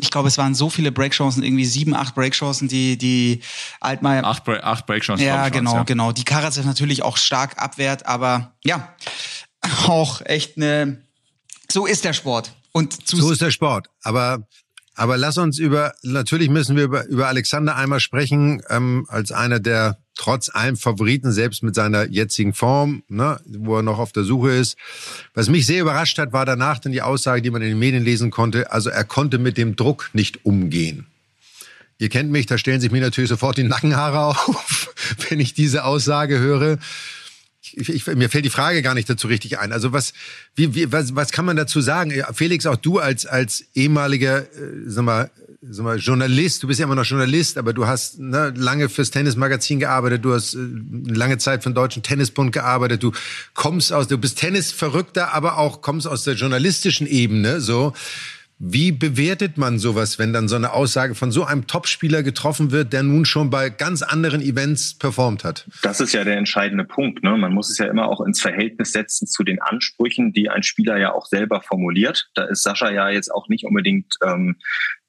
ich 0.00 0.10
glaube, 0.10 0.28
es 0.28 0.38
waren 0.38 0.54
so 0.54 0.68
viele 0.68 0.92
Breakchancen, 0.92 1.42
irgendwie 1.42 1.64
sieben, 1.64 1.94
acht 1.94 2.14
Breakchancen, 2.14 2.68
die, 2.68 2.98
die 2.98 3.40
Altmaier. 3.80 4.24
Acht, 4.24 4.48
acht 4.48 4.86
Breakchancen. 4.86 5.26
Ja, 5.26 5.48
genau, 5.48 5.76
ja. 5.76 5.82
genau. 5.84 6.12
Die 6.12 6.24
Karatsev 6.24 6.66
natürlich 6.66 7.02
auch 7.02 7.16
stark 7.16 7.60
abwehrt, 7.60 8.06
aber 8.06 8.54
ja, 8.64 8.94
auch 9.86 10.20
echt 10.24 10.56
eine, 10.56 11.02
so 11.70 11.86
ist 11.86 12.04
der 12.04 12.12
Sport. 12.12 12.54
Und 12.72 13.06
so 13.06 13.30
ist 13.30 13.42
der 13.42 13.50
Sport. 13.50 13.88
Aber 14.02 14.46
aber 14.94 15.16
lass 15.16 15.38
uns 15.38 15.58
über, 15.58 15.94
natürlich 16.02 16.50
müssen 16.50 16.76
wir 16.76 16.84
über, 16.84 17.06
über 17.06 17.28
Alexander 17.28 17.76
einmal 17.76 18.00
sprechen, 18.00 18.62
ähm, 18.68 19.06
als 19.08 19.32
einer 19.32 19.58
der 19.58 20.01
trotz 20.14 20.48
allem 20.48 20.76
Favoriten, 20.76 21.32
selbst 21.32 21.62
mit 21.62 21.74
seiner 21.74 22.08
jetzigen 22.08 22.54
Form, 22.54 23.02
ne, 23.08 23.40
wo 23.46 23.76
er 23.76 23.82
noch 23.82 23.98
auf 23.98 24.12
der 24.12 24.24
Suche 24.24 24.50
ist. 24.50 24.76
Was 25.34 25.48
mich 25.48 25.66
sehr 25.66 25.82
überrascht 25.82 26.18
hat, 26.18 26.32
war 26.32 26.46
danach 26.46 26.78
dann 26.78 26.92
die 26.92 27.02
Aussage, 27.02 27.42
die 27.42 27.50
man 27.50 27.62
in 27.62 27.68
den 27.68 27.78
Medien 27.78 28.04
lesen 28.04 28.30
konnte. 28.30 28.70
Also 28.72 28.90
er 28.90 29.04
konnte 29.04 29.38
mit 29.38 29.56
dem 29.56 29.76
Druck 29.76 30.10
nicht 30.12 30.44
umgehen. 30.44 31.06
Ihr 31.98 32.08
kennt 32.08 32.30
mich, 32.30 32.46
da 32.46 32.58
stellen 32.58 32.80
sich 32.80 32.90
mir 32.90 33.00
natürlich 33.00 33.30
sofort 33.30 33.56
die 33.56 33.62
Nackenhaare 33.62 34.18
auf, 34.26 34.94
wenn 35.28 35.40
ich 35.40 35.54
diese 35.54 35.84
Aussage 35.84 36.38
höre 36.38 36.78
ich, 37.74 37.88
ich, 37.88 38.06
mir 38.06 38.28
fällt 38.28 38.44
die 38.44 38.50
Frage 38.50 38.82
gar 38.82 38.94
nicht 38.94 39.08
dazu 39.08 39.28
richtig 39.28 39.58
ein. 39.58 39.72
Also 39.72 39.92
was, 39.92 40.12
wie, 40.54 40.74
wie, 40.74 40.92
was, 40.92 41.14
was 41.14 41.32
kann 41.32 41.44
man 41.44 41.56
dazu 41.56 41.80
sagen? 41.80 42.12
Felix, 42.34 42.66
auch 42.66 42.76
du 42.76 42.98
als, 42.98 43.26
als 43.26 43.64
ehemaliger, 43.74 44.40
äh, 44.40 44.46
sag 44.86 45.04
mal, 45.04 45.30
sag 45.68 45.84
mal, 45.84 45.98
Journalist, 45.98 46.62
du 46.62 46.66
bist 46.66 46.80
ja 46.80 46.86
immer 46.86 46.94
noch 46.94 47.04
Journalist, 47.04 47.56
aber 47.56 47.72
du 47.72 47.86
hast 47.86 48.18
ne, 48.18 48.52
lange 48.56 48.88
fürs 48.88 49.10
Tennismagazin 49.10 49.78
gearbeitet, 49.78 50.24
du 50.24 50.34
hast 50.34 50.54
äh, 50.54 50.58
lange 50.58 51.38
Zeit 51.38 51.62
für 51.62 51.70
den 51.70 51.74
Deutschen 51.74 52.02
Tennisbund 52.02 52.52
gearbeitet, 52.52 53.02
du 53.02 53.12
kommst 53.54 53.92
aus, 53.92 54.08
du 54.08 54.18
bist 54.18 54.38
Tennisverrückter, 54.38 55.32
aber 55.32 55.58
auch 55.58 55.80
kommst 55.80 56.08
aus 56.08 56.24
der 56.24 56.34
journalistischen 56.34 57.06
Ebene, 57.06 57.60
so. 57.60 57.92
Wie 58.64 58.92
bewertet 58.92 59.58
man 59.58 59.80
sowas, 59.80 60.20
wenn 60.20 60.32
dann 60.32 60.46
so 60.46 60.54
eine 60.54 60.72
Aussage 60.72 61.16
von 61.16 61.32
so 61.32 61.42
einem 61.42 61.66
Topspieler 61.66 62.22
getroffen 62.22 62.70
wird, 62.70 62.92
der 62.92 63.02
nun 63.02 63.24
schon 63.24 63.50
bei 63.50 63.70
ganz 63.70 64.02
anderen 64.02 64.40
Events 64.40 64.94
performt 64.94 65.42
hat? 65.42 65.66
Das 65.82 66.00
ist 66.00 66.12
ja 66.12 66.22
der 66.22 66.36
entscheidende 66.36 66.84
Punkt. 66.84 67.24
Ne? 67.24 67.36
Man 67.36 67.52
muss 67.52 67.70
es 67.70 67.78
ja 67.78 67.86
immer 67.86 68.06
auch 68.06 68.20
ins 68.20 68.40
Verhältnis 68.40 68.92
setzen 68.92 69.26
zu 69.26 69.42
den 69.42 69.60
Ansprüchen, 69.60 70.32
die 70.32 70.48
ein 70.48 70.62
Spieler 70.62 70.96
ja 70.96 71.12
auch 71.12 71.26
selber 71.26 71.60
formuliert. 71.60 72.30
Da 72.36 72.44
ist 72.44 72.62
Sascha 72.62 72.92
ja 72.92 73.08
jetzt 73.08 73.34
auch 73.34 73.48
nicht 73.48 73.64
unbedingt 73.64 74.14
ähm, 74.24 74.54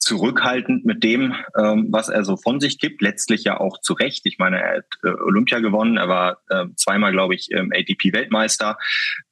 zurückhaltend 0.04 0.86
mit 0.86 1.04
dem, 1.04 1.34
ähm, 1.58 1.88
was 1.90 2.10
er 2.10 2.26
so 2.26 2.36
von 2.36 2.60
sich 2.60 2.78
gibt. 2.78 3.02
Letztlich 3.02 3.46
ja 3.46 3.60
auch 3.60 3.80
zu 3.80 3.94
Recht. 3.94 4.26
Ich 4.26 4.38
meine, 4.38 4.62
er 4.62 4.78
hat 4.78 4.86
äh, 5.04 5.22
Olympia 5.24 5.60
gewonnen, 5.60 5.98
er 5.98 6.10
war 6.10 6.38
äh, 6.50 6.66
zweimal, 6.76 7.14
glaube 7.14 7.36
ich, 7.36 7.50
ähm, 7.52 7.72
ADP-Weltmeister. 7.74 8.78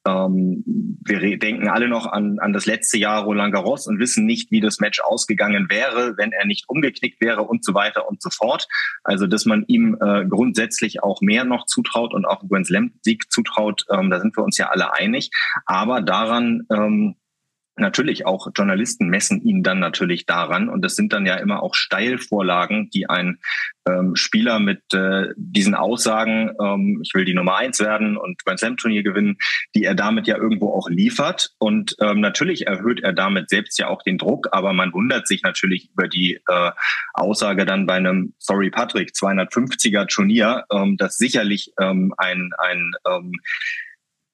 Ähm, 0.07 0.63
wir 0.65 1.37
denken 1.37 1.67
alle 1.67 1.89
noch 1.89 2.07
an, 2.07 2.39
an 2.39 2.53
das 2.53 2.65
letzte 2.65 2.97
Jahr 2.97 3.23
Roland 3.23 3.53
Garros 3.53 3.85
und 3.85 3.99
wissen 3.99 4.25
nicht, 4.25 4.49
wie 4.51 4.61
das 4.61 4.79
Match 4.79 5.01
ausgegangen 5.01 5.67
wäre, 5.69 6.15
wenn 6.17 6.31
er 6.31 6.45
nicht 6.45 6.69
umgeknickt 6.69 7.21
wäre 7.21 7.43
und 7.43 7.65
so 7.65 7.73
weiter 7.73 8.07
und 8.07 8.21
so 8.21 8.29
fort. 8.29 8.67
Also, 9.03 9.27
dass 9.27 9.45
man 9.45 9.65
ihm 9.67 9.97
äh, 10.01 10.25
grundsätzlich 10.25 11.03
auch 11.03 11.21
mehr 11.21 11.43
noch 11.43 11.65
zutraut 11.65 12.13
und 12.13 12.25
auch 12.25 12.47
Grand 12.47 12.67
Slam-Sieg 12.67 13.31
zutraut, 13.31 13.85
ähm, 13.91 14.09
da 14.09 14.21
sind 14.21 14.37
wir 14.37 14.43
uns 14.43 14.57
ja 14.57 14.69
alle 14.69 14.93
einig. 14.93 15.31
Aber 15.65 16.01
daran 16.01 16.63
ähm, 16.71 17.15
natürlich 17.75 18.25
auch 18.25 18.47
Journalisten 18.55 19.07
messen 19.07 19.41
ihn 19.43 19.63
dann 19.63 19.79
natürlich 19.79 20.25
daran. 20.25 20.69
Und 20.69 20.83
das 20.83 20.95
sind 20.95 21.13
dann 21.13 21.25
ja 21.25 21.35
immer 21.35 21.63
auch 21.63 21.75
Steilvorlagen, 21.75 22.89
die 22.89 23.09
ein 23.09 23.39
ähm, 23.87 24.15
Spieler 24.15 24.59
mit 24.59 24.81
äh, 24.93 25.29
diesen 25.35 25.73
Aussagen, 25.73 26.51
ähm, 26.61 27.01
ich 27.03 27.13
will 27.13 27.25
die 27.25 27.33
Nummer 27.33 27.55
eins 27.55 27.79
werden 27.79 28.17
und 28.17 28.43
Grand 28.45 28.59
Slam 28.59 28.77
Turnier 28.77 29.03
gewinnen, 29.03 29.37
die 29.73 29.83
er 29.83 29.95
damit 29.95 30.27
ja 30.27 30.37
irgendwo 30.37 30.71
auch 30.73 30.89
liefert. 30.89 31.51
Und 31.57 31.95
ähm, 31.99 32.19
natürlich 32.19 32.67
erhöht 32.67 33.01
er 33.01 33.13
damit 33.13 33.49
selbst 33.49 33.79
ja 33.79 33.87
auch 33.87 34.03
den 34.03 34.17
Druck, 34.17 34.49
aber 34.51 34.73
man 34.73 34.93
wundert 34.93 35.27
sich 35.27 35.41
natürlich 35.43 35.89
über 35.91 36.07
die 36.07 36.39
äh, 36.47 36.71
Aussage 37.13 37.65
dann 37.65 37.85
bei 37.85 37.95
einem 37.95 38.33
Sorry 38.37 38.69
Patrick 38.69 39.11
250er 39.11 40.07
Turnier, 40.07 40.65
ähm, 40.71 40.97
das 40.97 41.17
sicherlich 41.17 41.73
ähm, 41.79 42.13
ein 42.17 42.51
ein 42.57 42.91
ähm, 43.07 43.33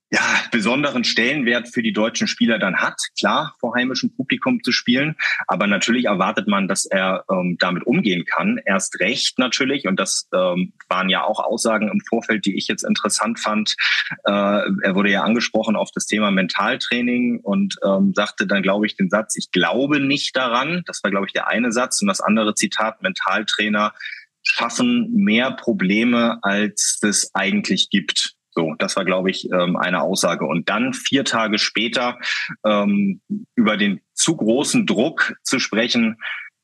ja, 0.10 0.22
besonderen 0.52 1.04
Stellenwert 1.04 1.68
für 1.68 1.84
die 1.84 1.92
deutschen 1.92 2.28
Spieler 2.28 2.60
dann 2.60 2.78
hat, 2.78 2.96
klar, 3.20 3.56
vor 3.60 3.76
heimischem 3.76 4.16
Publikum 4.16 4.64
zu 4.64 4.72
spielen. 4.72 5.16
Aber 5.48 5.68
natürlich 5.68 6.06
erwartet 6.06 6.48
man, 6.48 6.70
dass 6.70 6.86
er 6.86 7.26
ähm, 7.30 7.58
damit 7.60 7.86
umgehen 7.86 8.24
kann. 8.26 8.58
Erst 8.66 9.02
recht 9.02 9.38
natürlich, 9.38 9.86
und 9.86 10.00
das 10.00 10.30
ähm, 10.34 10.72
waren 10.88 11.10
ja 11.10 11.24
auch 11.24 11.40
Aussagen 11.40 11.90
im 11.90 12.00
Vorfeld, 12.00 12.46
die 12.46 12.56
ich 12.58 12.68
jetzt 12.68 12.84
interessant 12.84 13.40
fand. 13.40 13.76
Äh, 14.24 14.32
er 14.32 14.96
wurde 14.96 15.12
ja 15.12 15.24
angesprochen 15.24 15.76
auf 15.76 15.90
das 15.94 16.06
Thema 16.06 16.32
Mentaltraining 16.32 17.42
und 17.42 17.76
ähm, 17.84 18.14
sagte 18.16 18.48
dann, 18.48 18.64
glaube 18.64 18.86
ich, 18.86 18.96
den 18.96 19.10
Satz, 19.10 19.36
ich 19.36 19.52
glaube 19.52 20.00
nicht 20.00 20.38
daran. 20.38 20.84
Das 20.86 21.04
war, 21.04 21.12
glaube 21.12 21.26
ich, 21.26 21.34
der 21.34 21.48
eine 21.48 21.74
Satz. 21.74 22.02
Und 22.02 22.08
das 22.08 22.22
andere 22.22 22.56
Zitat, 22.56 23.02
Mentaltrainer 23.02 23.94
schaffen 24.42 25.12
mehr 25.14 25.52
Probleme, 25.52 26.40
als 26.44 27.00
es 27.02 27.32
eigentlich 27.34 27.90
gibt. 27.90 28.38
So, 28.58 28.74
das 28.80 28.96
war, 28.96 29.06
glaube 29.06 29.30
ich, 29.30 29.52
ähm, 29.52 29.76
eine 29.76 30.02
Aussage. 30.02 30.44
Und 30.44 30.68
dann 30.68 30.92
vier 30.92 31.24
Tage 31.24 31.60
später 31.60 32.18
ähm, 32.66 33.22
über 33.54 33.78
den 33.78 34.02
zu 34.16 34.36
großen 34.36 34.88
Druck 34.88 35.36
zu 35.44 35.60
sprechen, 35.60 36.18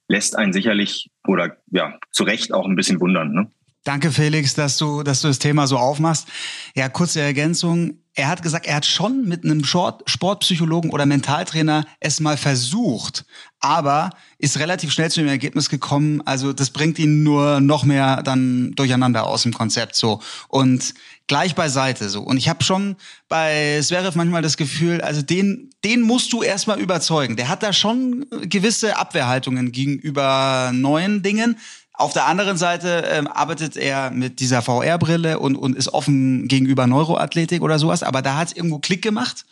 lässt 0.08 0.36
einen 0.36 0.54
sicherlich 0.54 1.12
oder 1.28 1.58
ja 1.70 2.00
zu 2.10 2.24
Recht 2.24 2.52
auch 2.52 2.66
ein 2.66 2.76
bisschen 2.76 3.00
wundern. 3.00 3.32
Ne? 3.32 3.52
Danke, 3.84 4.12
Felix, 4.12 4.54
dass 4.54 4.78
du, 4.78 5.04
dass 5.04 5.20
du 5.22 5.28
das 5.28 5.40
Thema 5.40 5.68
so 5.68 5.78
aufmachst. 5.78 6.28
Ja, 6.74 6.88
kurze 6.88 7.20
Ergänzung. 7.20 7.98
Er 8.16 8.30
hat 8.30 8.42
gesagt, 8.42 8.66
er 8.66 8.76
hat 8.76 8.86
schon 8.86 9.28
mit 9.28 9.44
einem 9.44 9.66
Sport, 9.66 10.04
Sportpsychologen 10.10 10.92
oder 10.92 11.06
Mentaltrainer 11.06 11.86
es 12.00 12.20
mal 12.20 12.38
versucht, 12.38 13.26
aber 13.60 14.12
ist 14.38 14.60
relativ 14.60 14.94
schnell 14.94 15.10
zu 15.10 15.20
dem 15.20 15.28
Ergebnis 15.28 15.68
gekommen, 15.68 16.22
also 16.26 16.54
das 16.54 16.70
bringt 16.70 17.00
ihn 17.00 17.24
nur 17.24 17.60
noch 17.60 17.84
mehr 17.84 18.22
dann 18.22 18.72
durcheinander 18.76 19.26
aus 19.26 19.44
dem 19.44 19.54
Konzept 19.54 19.96
so 19.96 20.22
und 20.48 20.94
gleich 21.26 21.56
beiseite 21.56 22.08
so. 22.08 22.22
Und 22.22 22.38
ich 22.38 22.50
habe 22.50 22.64
schon 22.64 22.98
bei 23.30 23.82
Zverev 23.82 24.16
manchmal 24.16 24.44
das 24.44 24.58
Gefühl, 24.58 25.02
also 25.02 25.24
den, 25.24 25.72
den 25.84 26.02
musst 26.02 26.32
du 26.34 26.44
erstmal 26.44 26.80
überzeugen. 26.80 27.36
Der 27.36 27.50
hat 27.50 27.64
da 27.64 27.74
schon 27.74 28.28
gewisse 28.44 28.98
Abwehrhaltungen 28.98 29.72
gegenüber 29.72 30.72
neuen 30.72 31.24
Dingen 31.24 31.58
auf 31.94 32.14
der 32.14 32.26
anderen 32.26 32.58
Seite 32.58 33.04
ähm, 33.08 33.28
arbeitet 33.28 33.78
er 33.78 34.10
mit 34.10 34.40
dieser 34.40 34.62
VR-Brille 34.62 35.40
und, 35.40 35.56
und 35.56 35.76
ist 35.76 35.90
offen 35.94 36.48
gegenüber 36.48 36.88
Neuroathletik 36.88 37.62
oder 37.62 37.78
sowas, 37.78 38.02
aber 38.02 38.22
da 38.22 38.36
hat 38.36 38.50
es 38.50 38.56
irgendwo 38.56 38.80
Klick 38.80 39.02
gemacht. 39.02 39.46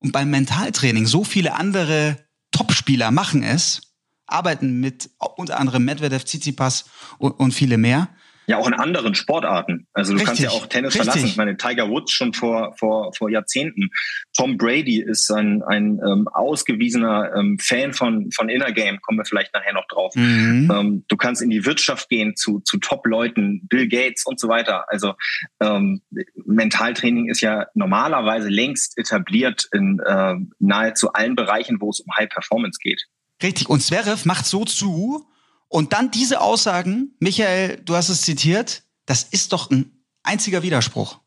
Und 0.00 0.12
beim 0.12 0.28
Mentaltraining, 0.30 1.06
so 1.06 1.24
viele 1.24 1.54
andere 1.54 2.16
Topspieler 2.50 3.10
machen 3.10 3.42
es, 3.42 3.80
arbeiten 4.26 4.80
mit 4.80 5.10
unter 5.36 5.58
anderem 5.58 5.84
Medvedev, 5.84 6.24
Tsitsipas 6.24 6.86
und, 7.18 7.32
und 7.32 7.52
viele 7.52 7.78
mehr. 7.78 8.08
Ja, 8.46 8.58
auch 8.58 8.66
in 8.68 8.74
anderen 8.74 9.14
Sportarten. 9.14 9.86
Also 9.92 10.12
du 10.12 10.18
Richtig. 10.18 10.26
kannst 10.26 10.42
ja 10.42 10.50
auch 10.50 10.66
Tennis 10.66 10.94
Richtig. 10.94 11.10
verlassen. 11.10 11.28
Ich 11.28 11.36
meine, 11.36 11.56
Tiger 11.56 11.88
Woods 11.88 12.12
schon 12.12 12.32
vor, 12.32 12.74
vor, 12.78 13.12
vor 13.14 13.30
Jahrzehnten. 13.30 13.90
Tom 14.36 14.56
Brady 14.56 15.00
ist 15.00 15.30
ein, 15.30 15.62
ein 15.62 16.00
ähm, 16.06 16.28
ausgewiesener 16.28 17.32
ähm, 17.36 17.58
Fan 17.60 17.92
von, 17.92 18.30
von 18.32 18.48
Inner 18.48 18.72
Game, 18.72 19.00
kommen 19.00 19.18
wir 19.18 19.24
vielleicht 19.24 19.52
nachher 19.52 19.72
noch 19.72 19.86
drauf. 19.88 20.14
Mhm. 20.14 20.70
Ähm, 20.72 21.04
du 21.08 21.16
kannst 21.16 21.42
in 21.42 21.50
die 21.50 21.64
Wirtschaft 21.64 22.08
gehen 22.08 22.36
zu, 22.36 22.60
zu 22.60 22.78
Top-Leuten, 22.78 23.66
Bill 23.68 23.88
Gates 23.88 24.24
und 24.26 24.38
so 24.38 24.48
weiter. 24.48 24.84
Also 24.88 25.14
ähm, 25.60 26.02
Mentaltraining 26.44 27.28
ist 27.28 27.40
ja 27.40 27.66
normalerweise 27.74 28.48
längst 28.48 28.96
etabliert 28.98 29.68
in 29.72 30.00
äh, 30.06 30.34
nahezu 30.58 31.12
allen 31.12 31.34
Bereichen, 31.34 31.80
wo 31.80 31.90
es 31.90 32.00
um 32.00 32.14
High 32.16 32.28
Performance 32.28 32.78
geht. 32.80 33.06
Richtig. 33.42 33.68
Und 33.68 33.82
Zverev 33.82 34.24
macht 34.24 34.46
so 34.46 34.64
zu, 34.64 35.28
und 35.68 35.92
dann 35.92 36.10
diese 36.10 36.40
Aussagen, 36.40 37.14
Michael, 37.18 37.80
du 37.84 37.94
hast 37.94 38.08
es 38.08 38.22
zitiert, 38.22 38.82
das 39.04 39.24
ist 39.24 39.52
doch 39.52 39.70
ein 39.70 39.90
einziger 40.22 40.62
Widerspruch. 40.62 41.20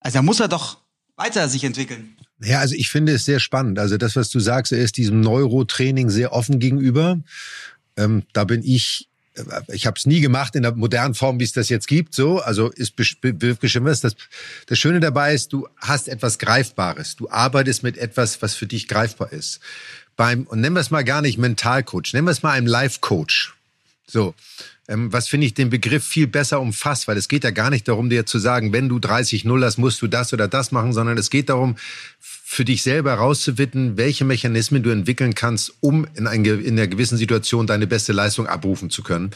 Also 0.00 0.18
da 0.18 0.22
muss 0.22 0.40
er 0.40 0.48
doch 0.48 0.78
weiter 1.16 1.48
sich 1.48 1.64
entwickeln. 1.64 2.16
Ja, 2.42 2.58
also 2.60 2.74
ich 2.74 2.90
finde 2.90 3.12
es 3.12 3.24
sehr 3.24 3.40
spannend. 3.40 3.78
Also 3.78 3.96
das, 3.96 4.16
was 4.16 4.28
du 4.28 4.40
sagst, 4.40 4.72
er 4.72 4.78
ist 4.78 4.96
diesem 4.96 5.20
Neurotraining 5.20 6.10
sehr 6.10 6.32
offen 6.32 6.58
gegenüber. 6.58 7.20
Ähm, 7.96 8.24
da 8.32 8.44
bin 8.44 8.62
ich, 8.62 9.08
äh, 9.34 9.42
ich 9.68 9.86
habe 9.86 9.96
es 9.98 10.04
nie 10.04 10.20
gemacht 10.20 10.56
in 10.56 10.62
der 10.62 10.74
modernen 10.74 11.14
Form, 11.14 11.38
wie 11.40 11.44
es 11.44 11.52
das 11.52 11.68
jetzt 11.68 11.86
gibt. 11.86 12.14
So, 12.14 12.40
also 12.40 12.70
ist 12.70 12.96
bestimmt 12.96 13.86
was. 13.86 14.00
Das, 14.00 14.16
das 14.66 14.78
Schöne 14.78 15.00
dabei 15.00 15.32
ist, 15.32 15.52
du 15.52 15.68
hast 15.76 16.08
etwas 16.08 16.38
Greifbares. 16.38 17.16
Du 17.16 17.30
arbeitest 17.30 17.82
mit 17.82 17.96
etwas, 17.96 18.42
was 18.42 18.54
für 18.54 18.66
dich 18.66 18.88
greifbar 18.88 19.32
ist 19.32 19.60
beim, 20.16 20.44
und 20.44 20.60
nennen 20.60 20.76
wir 20.76 20.80
es 20.80 20.90
mal 20.90 21.04
gar 21.04 21.22
nicht 21.22 21.38
Mentalcoach, 21.38 22.12
nennen 22.12 22.26
wir 22.26 22.32
es 22.32 22.42
mal 22.42 22.52
einen 22.52 22.66
Life-Coach. 22.66 23.53
So, 24.06 24.34
ähm, 24.86 25.12
was 25.12 25.28
finde 25.28 25.46
ich 25.46 25.54
den 25.54 25.70
Begriff 25.70 26.04
viel 26.04 26.26
besser 26.26 26.60
umfasst, 26.60 27.08
weil 27.08 27.16
es 27.16 27.28
geht 27.28 27.44
ja 27.44 27.50
gar 27.50 27.70
nicht 27.70 27.88
darum, 27.88 28.10
dir 28.10 28.26
zu 28.26 28.38
sagen, 28.38 28.72
wenn 28.72 28.88
du 28.88 28.98
30-0 28.98 29.64
hast, 29.64 29.78
musst 29.78 30.02
du 30.02 30.06
das 30.06 30.32
oder 30.32 30.46
das 30.46 30.72
machen, 30.72 30.92
sondern 30.92 31.16
es 31.16 31.30
geht 31.30 31.48
darum, 31.48 31.76
für 32.20 32.64
dich 32.64 32.82
selber 32.82 33.12
herauszufinden, 33.12 33.96
welche 33.96 34.24
Mechanismen 34.24 34.82
du 34.82 34.90
entwickeln 34.90 35.34
kannst, 35.34 35.72
um 35.80 36.06
in, 36.14 36.26
ein, 36.26 36.44
in 36.44 36.78
einer 36.78 36.86
gewissen 36.86 37.16
Situation 37.16 37.66
deine 37.66 37.86
beste 37.86 38.12
Leistung 38.12 38.46
abrufen 38.46 38.90
zu 38.90 39.02
können. 39.02 39.30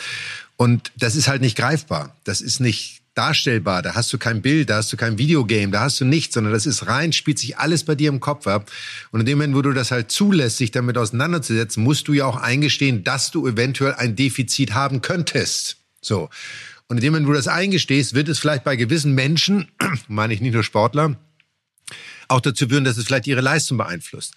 Und 0.57 0.93
das 0.97 1.17
ist 1.17 1.29
halt 1.29 1.41
nicht 1.41 1.57
greifbar. 1.57 2.15
Das 2.25 2.43
ist 2.43 2.61
nicht 2.61 2.98
darstellbar. 3.19 3.83
Da 3.83 3.95
hast 3.95 4.13
du 4.13 4.19
kein 4.19 4.41
Bild, 4.41 4.71
da 4.71 4.77
hast 4.77 4.93
du 4.93 4.97
kein 4.97 5.19
Videogame, 5.19 5.73
da 5.73 5.81
hast 5.81 6.01
du 6.01 6.05
nichts, 6.05 6.35
sondern 6.35 6.53
das 6.53 6.67
ist 6.67 6.87
rein, 6.87 7.13
spielt 7.13 7.39
sich 7.39 7.59
alles 7.59 7.85
bei 7.85 7.97
dir 7.97 8.09
im 8.09 8.21
Kopf 8.21 8.47
ab. 8.47 8.71
Und 9.11 9.21
in 9.21 9.27
dem 9.27 9.39
Moment, 9.39 9.57
wo 9.57 9.63
du 9.63 9.73
das 9.73 9.91
halt 9.91 10.11
zulässt, 10.11 10.59
sich 10.59 10.71
damit 10.71 10.97
auseinanderzusetzen, 10.97 11.83
musst 11.83 12.07
du 12.07 12.13
ja 12.13 12.27
auch 12.27 12.37
eingestehen, 12.37 13.03
dass 13.03 13.31
du 13.31 13.47
eventuell 13.47 13.95
ein 13.95 14.15
Defizit 14.15 14.73
haben 14.73 15.03
könntest. 15.03 15.79
So. 16.01 16.31
Und 16.87 16.99
in 16.99 17.03
dem 17.03 17.13
Moment, 17.13 17.27
wo 17.27 17.33
du 17.33 17.37
das 17.37 17.49
eingestehst, 17.49 18.15
wird 18.15 18.29
es 18.29 18.39
vielleicht 18.39 18.65
bei 18.65 18.77
gewissen 18.77 19.15
Menschen, 19.15 19.69
meine 20.09 20.33
ich 20.33 20.41
nicht 20.41 20.55
nur 20.55 20.63
Sportler, 20.63 21.17
auch 22.29 22.41
dazu 22.41 22.69
führen, 22.69 22.85
dass 22.85 22.99
es 22.99 23.05
vielleicht 23.05 23.27
ihre 23.27 23.41
Leistung 23.41 23.79
beeinflusst. 23.79 24.35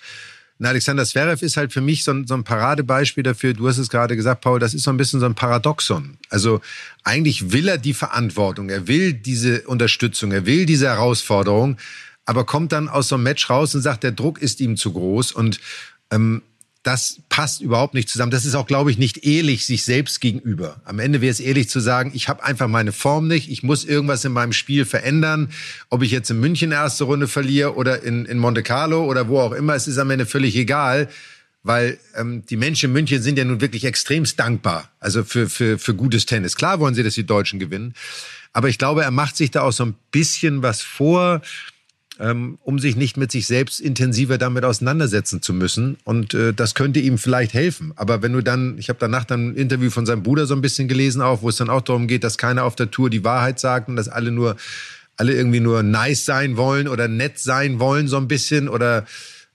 Und 0.62 0.68
Alexander 0.68 1.04
Zverev 1.06 1.44
ist 1.44 1.58
halt 1.58 1.74
für 1.74 1.82
mich 1.82 2.04
so 2.04 2.12
ein, 2.12 2.28
so 2.28 2.36
ein 2.36 2.44
Paradebeispiel 2.44 3.24
dafür. 3.24 3.56
Du 3.56 3.68
hast 3.68 3.80
es 3.80 3.90
gerade 3.90 4.16
gesagt, 4.16 4.42
Paul, 4.42 4.60
das 4.60 4.76
ist 4.76 4.84
so 4.84 4.92
ein 4.92 4.98
bisschen 4.98 5.20
so 5.20 5.26
ein 5.26 5.34
Paradoxon. 5.34 6.20
Also 6.30 6.62
eigentlich 7.04 7.52
will 7.52 7.68
er 7.68 7.80
die 7.80 7.96
Verantwortung, 7.96 8.70
er 8.70 8.88
will 8.88 9.12
diese 9.12 9.64
Unterstützung, 9.64 10.32
er 10.32 10.46
will 10.46 10.68
diese 10.68 10.86
Herausforderung, 10.86 11.78
aber 12.26 12.46
kommt 12.46 12.74
dann 12.74 12.90
aus 12.90 13.08
so 13.08 13.16
einem 13.16 13.24
Match 13.24 13.50
raus 13.50 13.74
und 13.74 13.82
sagt, 13.82 14.04
der 14.04 14.12
Druck 14.12 14.40
ist 14.40 14.62
ihm 14.62 14.78
zu 14.78 14.94
groß 14.94 15.32
und 15.32 15.60
ähm, 16.12 16.44
das 16.84 17.20
passt 17.30 17.62
überhaupt 17.62 17.94
nicht 17.94 18.10
zusammen. 18.10 18.32
Das 18.32 18.46
ist 18.46 18.56
auch, 18.56 18.66
glaube 18.66 18.90
ich, 18.90 18.98
nicht 18.98 19.24
ehrlich 19.24 19.66
sich 19.68 19.84
selbst 19.84 20.20
gegenüber. 20.20 20.82
Am 20.84 20.98
Ende 20.98 21.22
wäre 21.22 21.32
es 21.32 21.40
ehrlich 21.40 21.70
zu 21.70 21.80
sagen, 21.80 22.12
ich 22.16 22.28
habe 22.28 22.44
einfach 22.44 22.68
meine 22.68 22.92
Form 22.92 23.28
nicht, 23.28 23.52
ich 23.52 23.62
muss 23.62 23.86
irgendwas 23.86 24.26
in 24.26 24.32
meinem 24.32 24.54
Spiel 24.54 24.86
verändern. 24.86 25.52
Ob 25.90 26.02
ich 26.02 26.10
jetzt 26.10 26.32
in 26.32 26.40
München 26.40 26.72
erste 26.72 27.04
Runde 27.04 27.28
verliere 27.28 27.76
oder 27.76 28.02
in, 28.02 28.26
in 28.26 28.40
Monte 28.40 28.64
Carlo 28.64 29.06
oder 29.06 29.28
wo 29.28 29.40
auch 29.40 29.52
immer, 29.52 29.76
es 29.76 29.88
ist 29.88 30.00
am 30.00 30.10
Ende 30.10 30.26
völlig 30.26 30.56
egal, 30.56 31.08
weil 31.62 32.00
ähm, 32.16 32.44
die 32.48 32.58
Menschen 32.58 32.88
in 32.88 32.94
München 32.94 33.22
sind 33.22 33.38
ja 33.38 33.46
nun 33.46 33.62
wirklich 33.62 33.86
extremst 33.86 34.40
dankbar, 34.40 34.90
also 35.00 35.24
für, 35.24 35.50
für, 35.50 35.78
für 35.78 35.94
gutes 35.94 36.26
Tennis. 36.26 36.56
Klar 36.56 36.80
wollen 36.80 36.96
sie, 36.96 37.04
dass 37.04 37.14
die 37.14 37.28
Deutschen 37.28 37.60
gewinnen, 37.60 37.94
aber 38.54 38.70
ich 38.70 38.80
glaube, 38.80 39.04
er 39.04 39.12
macht 39.12 39.38
sich 39.38 39.52
da 39.52 39.62
auch 39.62 39.72
so 39.72 39.86
ein 39.86 39.96
bisschen 40.10 40.64
was 40.64 40.82
vor, 40.82 41.42
um 42.20 42.80
sich 42.80 42.96
nicht 42.96 43.18
mit 43.18 43.32
sich 43.32 43.48
selbst 43.48 43.80
intensiver 43.80 44.38
damit 44.38 44.64
auseinandersetzen 44.64 45.42
zu 45.42 45.54
müssen. 45.54 45.98
Und 46.04 46.34
äh, 46.34 46.54
das 46.54 46.76
könnte 46.76 47.00
ihm 47.00 47.18
vielleicht 47.18 47.54
helfen. 47.54 47.94
Aber 47.96 48.22
wenn 48.22 48.34
du 48.34 48.42
dann, 48.42 48.78
ich 48.78 48.90
habe 48.90 49.00
danach 49.00 49.26
dann 49.26 49.50
ein 49.50 49.56
Interview 49.56 49.90
von 49.90 50.06
seinem 50.06 50.24
Bruder 50.24 50.46
so 50.46 50.54
ein 50.54 50.62
bisschen 50.62 50.88
gelesen, 50.88 51.22
auch, 51.22 51.42
wo 51.42 51.50
es 51.50 51.58
dann 51.58 51.70
auch 51.70 51.82
darum 51.82 52.08
geht, 52.08 52.24
dass 52.24 52.38
keiner 52.38 52.66
auf 52.66 52.76
der 52.76 52.92
Tour 52.92 53.10
die 53.10 53.24
Wahrheit 53.24 53.60
sagt 53.60 53.90
und 53.90 53.96
dass 53.96 54.08
alle 54.08 54.32
nur, 54.32 54.56
alle 55.18 55.34
irgendwie 55.34 55.62
nur 55.62 55.84
nice 55.84 56.26
sein 56.26 56.58
wollen 56.58 56.88
oder 56.88 57.08
nett 57.08 57.40
sein 57.40 57.80
wollen, 57.80 58.08
so 58.08 58.18
ein 58.18 58.28
bisschen 58.28 58.70
oder 58.70 59.06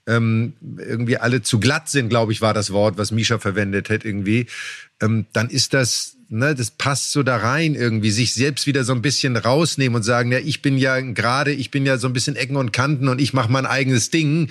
ähm, 0.07 0.53
irgendwie 0.77 1.17
alle 1.17 1.41
zu 1.41 1.59
glatt 1.59 1.89
sind, 1.89 2.09
glaube 2.09 2.31
ich, 2.31 2.41
war 2.41 2.53
das 2.53 2.71
Wort, 2.71 2.97
was 2.97 3.11
Misha 3.11 3.39
verwendet 3.39 3.89
hat 3.89 4.05
irgendwie, 4.05 4.47
ähm, 5.01 5.25
dann 5.33 5.49
ist 5.49 5.73
das 5.73 6.16
ne, 6.29 6.55
das 6.55 6.71
passt 6.71 7.11
so 7.11 7.23
da 7.23 7.37
rein 7.37 7.75
irgendwie, 7.75 8.11
sich 8.11 8.33
selbst 8.33 8.67
wieder 8.67 8.83
so 8.83 8.93
ein 8.93 9.01
bisschen 9.01 9.35
rausnehmen 9.37 9.95
und 9.95 10.03
sagen, 10.03 10.31
ja, 10.31 10.39
ich 10.39 10.61
bin 10.61 10.77
ja 10.77 10.99
gerade, 10.99 11.51
ich 11.53 11.71
bin 11.71 11.85
ja 11.85 11.97
so 11.97 12.07
ein 12.07 12.13
bisschen 12.13 12.35
Ecken 12.35 12.55
und 12.55 12.73
Kanten 12.73 13.07
und 13.07 13.19
ich 13.19 13.33
mache 13.33 13.51
mein 13.51 13.65
eigenes 13.65 14.09
Ding. 14.09 14.49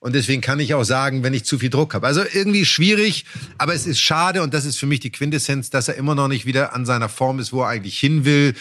Und 0.00 0.14
deswegen 0.14 0.42
kann 0.42 0.60
ich 0.60 0.74
auch 0.74 0.84
sagen, 0.84 1.22
wenn 1.22 1.32
ich 1.32 1.44
zu 1.44 1.58
viel 1.58 1.70
Druck 1.70 1.94
habe. 1.94 2.06
Also 2.06 2.22
irgendwie 2.30 2.66
schwierig, 2.66 3.24
aber 3.56 3.72
es 3.72 3.86
ist 3.86 4.00
schade 4.00 4.42
und 4.42 4.52
das 4.52 4.66
ist 4.66 4.78
für 4.78 4.86
mich 4.86 5.00
die 5.00 5.10
Quintessenz, 5.10 5.70
dass 5.70 5.88
er 5.88 5.94
immer 5.94 6.14
noch 6.14 6.28
nicht 6.28 6.44
wieder 6.44 6.74
an 6.74 6.84
seiner 6.84 7.08
Form 7.08 7.38
ist, 7.38 7.54
wo 7.54 7.62
er 7.62 7.68
eigentlich 7.68 7.98
hin 7.98 8.26
will. 8.26 8.54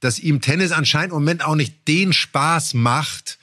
Dass 0.00 0.18
ihm 0.18 0.40
Tennis 0.40 0.72
anscheinend 0.72 1.12
im 1.12 1.20
Moment 1.20 1.44
auch 1.44 1.54
nicht 1.54 1.86
den 1.86 2.12
Spaß 2.12 2.74
macht, 2.74 3.38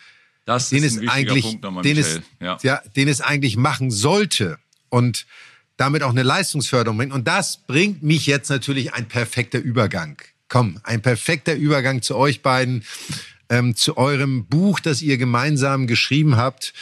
das 0.45 0.69
den 0.69 0.83
es 0.83 0.99
eigentlich, 1.07 1.45
Punkt 1.45 1.63
nochmal, 1.63 1.83
den 1.83 1.97
es, 1.97 2.19
Ja. 2.41 2.57
ja, 2.61 2.81
den 2.95 3.07
es 3.07 3.21
eigentlich 3.21 3.55
machen 3.55 3.89
sollte 3.89 4.57
und 4.89 5.25
damit 5.83 6.01
auch 6.01 6.11
eine 6.11 6.23
Leistungsförderung 6.23 6.97
bringt. 6.97 7.11
Und 7.11 7.27
das 7.27 7.57
bringt 7.57 8.03
mich 8.03 8.25
jetzt 8.25 8.49
natürlich 8.49 8.93
ein 8.93 9.05
perfekter 9.09 9.59
Übergang. 9.59 10.17
Komm, 10.47 10.79
ein 10.83 11.01
perfekter 11.01 11.55
Übergang 11.55 12.01
zu 12.01 12.15
euch 12.15 12.41
beiden, 12.41 12.85
ähm, 13.49 13.75
zu 13.75 13.97
eurem 13.97 14.45
Buch, 14.45 14.79
das 14.79 15.01
ihr 15.01 15.17
gemeinsam 15.17 15.85
geschrieben 15.85 16.37
habt 16.37 16.73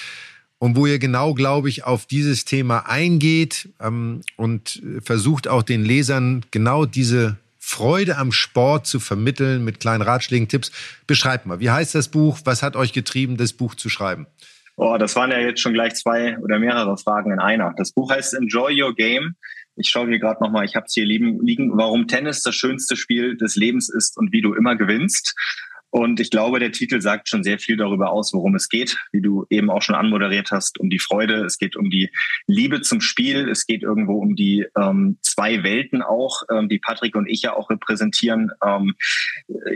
und 0.60 0.76
wo 0.76 0.86
ihr 0.86 1.00
genau, 1.00 1.34
glaube 1.34 1.68
ich, 1.68 1.84
auf 1.84 2.06
dieses 2.06 2.46
Thema 2.46 2.88
eingeht 2.88 3.70
ähm, 3.80 4.22
und 4.36 4.84
versucht 5.04 5.48
auch 5.48 5.64
den 5.64 5.84
Lesern 5.84 6.46
genau 6.52 6.86
diese 6.86 7.38
Freude 7.58 8.18
am 8.18 8.32
Sport 8.32 8.86
zu 8.86 9.00
vermitteln 9.00 9.64
mit 9.64 9.80
kleinen 9.80 10.04
Ratschlägen, 10.04 10.48
Tipps. 10.48 10.72
Beschreibt 11.08 11.48
mal, 11.48 11.60
wie 11.60 11.72
heißt 11.72 11.96
das 11.96 12.10
Buch? 12.10 12.38
Was 12.44 12.62
hat 12.62 12.76
euch 12.76 12.94
getrieben, 12.94 13.38
das 13.38 13.54
Buch 13.54 13.74
zu 13.74 13.90
schreiben? 13.90 14.28
Oh, 14.78 14.98
das 14.98 15.16
waren 15.16 15.32
ja 15.32 15.40
jetzt 15.40 15.60
schon 15.60 15.74
gleich 15.74 15.96
zwei 15.96 16.38
oder 16.40 16.60
mehrere 16.60 16.98
Fragen 16.98 17.32
in 17.32 17.40
einer. 17.40 17.74
Das 17.78 17.92
Buch 17.92 18.12
heißt 18.12 18.34
Enjoy 18.34 18.82
Your 18.82 18.96
Game. 18.96 19.36
Ich 19.76 19.90
schaue 19.90 20.08
hier 20.08 20.20
gerade 20.20 20.44
nochmal, 20.44 20.66
ich 20.66 20.76
habe 20.76 20.86
es 20.86 20.94
hier 20.94 21.06
liegen, 21.06 21.40
liegen, 21.46 21.78
warum 21.78 22.08
Tennis 22.08 22.44
das 22.44 22.56
schönste 22.56 22.96
Spiel 22.96 23.38
des 23.38 23.56
Lebens 23.56 23.90
ist 23.90 24.18
und 24.18 24.32
wie 24.32 24.42
du 24.42 24.54
immer 24.54 24.76
gewinnst. 24.76 25.36
Und 25.92 26.20
ich 26.20 26.32
glaube, 26.32 26.60
der 26.60 26.72
Titel 26.72 27.02
sagt 27.02 27.30
schon 27.30 27.44
sehr 27.44 27.60
viel 27.60 27.78
darüber 27.78 28.12
aus, 28.12 28.34
worum 28.34 28.56
es 28.56 28.70
geht, 28.70 28.98
wie 29.12 29.22
du 29.22 29.46
eben 29.50 29.70
auch 29.70 29.82
schon 29.82 29.96
anmoderiert 29.96 30.52
hast, 30.52 30.80
um 30.80 30.90
die 30.90 31.00
Freude, 31.00 31.44
es 31.46 31.58
geht 31.58 31.76
um 31.76 31.90
die 31.90 32.10
Liebe 32.48 32.82
zum 32.82 33.02
Spiel, 33.02 33.50
es 33.50 33.66
geht 33.66 33.84
irgendwo 33.84 34.18
um 34.20 34.36
die 34.36 34.66
ähm, 34.78 35.18
zwei 35.22 35.64
Welten 35.64 36.02
auch, 36.02 36.44
ähm, 36.50 36.70
die 36.70 36.80
Patrick 36.80 37.16
und 37.16 37.28
ich 37.28 37.42
ja 37.42 37.54
auch 37.54 37.70
repräsentieren. 37.70 38.52
Ähm, 38.66 38.96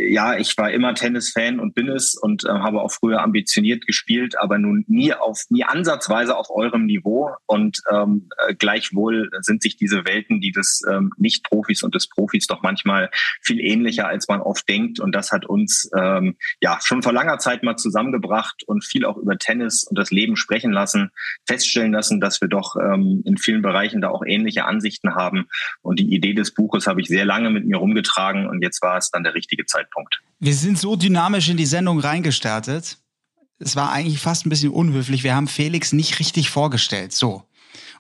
ja, 0.08 0.38
ich 0.38 0.58
war 0.58 0.72
immer 0.72 0.94
Tennis-Fan 0.94 1.60
und 1.60 1.76
bin 1.76 1.90
es 1.90 2.16
und 2.16 2.46
äh, 2.46 2.50
habe 2.50 2.82
auch 2.82 2.92
früher 2.92 3.22
ambitioniert 3.22 3.86
gespielt, 3.86 4.40
aber 4.40 4.58
nun 4.58 4.86
nie 4.88 5.14
auf, 5.14 5.44
nie 5.50 5.66
ansatzweise 5.66 6.38
auf 6.38 6.50
eurem 6.50 6.86
Niveau. 6.86 7.32
Und 7.46 7.82
ähm, 7.92 8.30
äh, 8.48 8.56
gleichwohl 8.56 9.30
sind 9.42 9.62
sich 9.62 9.76
diese 9.76 10.06
Welten, 10.06 10.40
die 10.40 10.52
des 10.52 10.82
ähm, 10.90 11.12
Nicht-Profis 11.18 11.84
und 11.84 11.94
des 11.94 12.08
Profis 12.08 12.48
doch 12.48 12.62
manchmal 12.62 13.10
viel 13.42 13.60
ähnlicher, 13.60 14.08
als 14.08 14.28
man 14.30 14.40
oft 14.40 14.68
denkt. 14.70 15.00
Und 15.02 15.14
das 15.14 15.32
hat 15.32 15.46
uns 15.46 15.90
ähm, 16.06 16.38
ja 16.62 16.80
schon 16.84 17.02
vor 17.02 17.14
langer 17.14 17.40
Zeit 17.40 17.64
mal 17.64 17.76
zusammengebracht 17.76 18.64
und 18.66 18.84
viel 18.84 19.06
auch 19.06 19.18
über 19.18 19.38
Tennis 19.38 19.84
und 19.84 19.98
das 19.98 20.12
Leben 20.12 20.36
sprechen 20.36 20.72
lassen, 20.72 21.12
feststellen 21.48 21.94
lassen, 21.94 22.22
dass 22.22 22.42
wir 22.42 22.48
doch 22.48 22.76
ähm, 22.76 23.22
in 23.26 23.38
vielen 23.38 23.62
Bereichen 23.62 24.02
da 24.02 24.10
auch 24.10 24.24
ähnliche 24.26 24.66
Ansichten 24.66 25.16
haben. 25.16 25.48
Und 25.82 26.00
die 26.00 26.14
Idee 26.14 26.34
des 26.34 26.54
Buches 26.54 26.88
habe 26.88 27.02
ich 27.02 27.08
sehr 27.08 27.26
lange 27.26 27.50
mit 27.50 27.66
mir 27.66 27.78
rumgetragen 27.78 28.48
und 28.48 28.62
jetzt 28.62 28.82
war 28.82 28.98
es 28.98 29.12
dann 29.12 29.24
der 29.24 29.34
richtige 29.34 29.66
Zeitpunkt. 29.66 30.22
Wir 30.40 30.54
sind 30.54 30.78
so 30.78 30.96
dynamisch 30.96 31.50
in 31.50 31.58
die 31.58 31.66
Sendung 31.66 32.00
reingestartet. 32.00 32.98
Es 33.60 33.76
war 33.76 33.92
eigentlich 33.92 34.20
fast 34.20 34.46
ein 34.46 34.50
bisschen 34.50 34.72
unhöflich. 34.72 35.24
Wir 35.24 35.36
haben 35.36 35.48
Felix 35.48 35.94
nicht 35.94 36.20
richtig 36.20 36.50
vorgestellt. 36.50 37.14
So. 37.14 37.44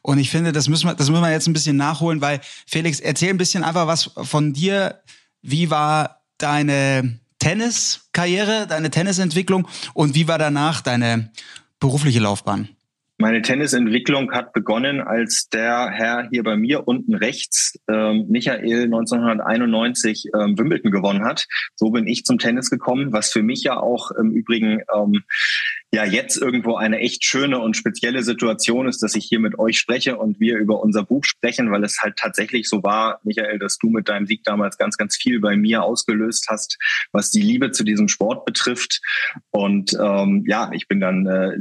Und 0.02 0.20
ich 0.20 0.30
finde, 0.30 0.52
das 0.52 0.68
müssen 0.68 0.88
wir, 0.88 0.94
das 0.94 1.10
müssen 1.10 1.24
wir 1.24 1.32
jetzt 1.32 1.48
ein 1.48 1.54
bisschen 1.54 1.78
nachholen, 1.78 2.22
weil 2.22 2.42
Felix, 2.68 3.00
erzähl 3.00 3.30
ein 3.30 3.38
bisschen 3.38 3.64
einfach 3.64 3.88
was 3.88 4.12
von 4.16 4.54
dir. 4.54 5.02
Wie 5.42 5.72
war 5.72 6.22
deine 6.38 7.20
Tenniskarriere, 7.46 8.66
deine 8.66 8.90
Tennisentwicklung 8.90 9.68
und 9.94 10.16
wie 10.16 10.28
war 10.28 10.40
danach 10.40 10.82
deine 10.82 11.30
berufliche 11.80 12.20
Laufbahn? 12.20 12.70
Meine 13.18 13.42
Tennisentwicklung 13.42 14.34
hat 14.34 14.52
begonnen, 14.52 15.00
als 15.00 15.48
der 15.48 15.90
Herr 15.90 16.28
hier 16.30 16.44
bei 16.44 16.58
mir 16.58 16.86
unten 16.86 17.16
rechts, 17.16 17.80
ähm, 17.88 18.26
Michael 18.28 18.84
1991 18.84 20.26
ähm, 20.38 20.58
Wimbledon 20.58 20.92
gewonnen 20.92 21.24
hat. 21.24 21.48
So 21.76 21.92
bin 21.92 22.08
ich 22.08 22.26
zum 22.26 22.40
Tennis 22.40 22.70
gekommen, 22.70 23.14
was 23.14 23.32
für 23.32 23.42
mich 23.42 23.64
ja 23.64 23.78
auch 23.78 24.12
im 24.12 24.32
Übrigen 24.32 24.82
ähm, 24.94 25.24
ja 25.94 26.04
jetzt 26.04 26.36
irgendwo 26.36 26.76
eine 26.76 27.00
echt 27.00 27.24
schöne 27.24 27.60
und 27.60 27.78
spezielle 27.78 28.22
Situation 28.22 28.86
ist, 28.86 29.02
dass 29.02 29.16
ich 29.16 29.24
hier 29.24 29.40
mit 29.40 29.58
euch 29.58 29.78
spreche 29.78 30.18
und 30.18 30.42
wir 30.42 30.58
über 30.58 30.82
unser 30.82 31.04
Buch 31.04 31.24
sprechen, 31.24 31.72
weil 31.72 31.86
es 31.86 32.02
halt 32.02 32.18
tatsächlich 32.18 32.68
so 32.68 32.84
war, 32.84 33.22
Michael, 33.24 33.60
dass 33.60 33.78
du 33.78 33.90
mit 33.90 34.10
deinem 34.10 34.26
Sieg 34.26 34.44
damals 34.44 34.78
ganz, 34.78 34.98
ganz 34.98 35.16
viel 35.16 35.40
bei 35.40 35.56
mir 35.56 35.84
ausgelöst 35.84 36.48
hast, 36.50 36.78
was 37.14 37.32
die 37.32 37.42
Liebe 37.42 37.72
zu 37.72 37.86
diesem 37.86 38.10
Sport 38.10 38.44
betrifft. 38.44 39.00
Und 39.52 39.94
ähm, 39.94 40.44
ja, 40.46 40.70
ich 40.74 40.90
bin 40.90 41.00
dann 41.00 41.26
äh, 41.28 41.58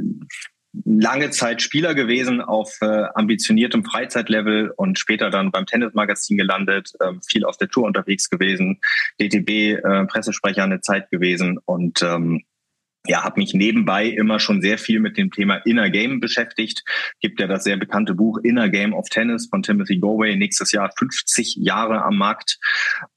lange 0.83 1.29
Zeit 1.29 1.61
Spieler 1.61 1.95
gewesen 1.95 2.41
auf 2.41 2.77
äh, 2.81 2.85
ambitioniertem 3.13 3.83
Freizeitlevel 3.85 4.71
und 4.75 4.99
später 4.99 5.29
dann 5.29 5.51
beim 5.51 5.65
Tennismagazin 5.65 6.37
gelandet, 6.37 6.91
äh, 6.99 7.13
viel 7.27 7.45
auf 7.45 7.57
der 7.57 7.69
Tour 7.69 7.85
unterwegs 7.85 8.29
gewesen, 8.29 8.81
DTB 9.19 9.49
äh, 9.49 10.05
Pressesprecher 10.05 10.63
eine 10.63 10.81
Zeit 10.81 11.09
gewesen 11.11 11.59
und 11.63 12.01
ähm, 12.01 12.43
ja, 13.07 13.23
habe 13.23 13.39
mich 13.39 13.53
nebenbei 13.53 14.05
immer 14.05 14.39
schon 14.39 14.61
sehr 14.61 14.77
viel 14.77 14.99
mit 14.99 15.17
dem 15.17 15.31
Thema 15.31 15.57
Inner 15.65 15.89
Game 15.89 16.19
beschäftigt. 16.19 16.83
Gibt 17.19 17.39
ja 17.39 17.47
das 17.47 17.63
sehr 17.63 17.77
bekannte 17.77 18.13
Buch 18.13 18.39
Inner 18.43 18.69
Game 18.69 18.93
of 18.93 19.09
Tennis 19.09 19.47
von 19.47 19.63
Timothy 19.63 19.97
Goway, 19.97 20.35
nächstes 20.35 20.71
Jahr 20.71 20.91
50 20.97 21.55
Jahre 21.59 22.03
am 22.03 22.17
Markt. 22.17 22.59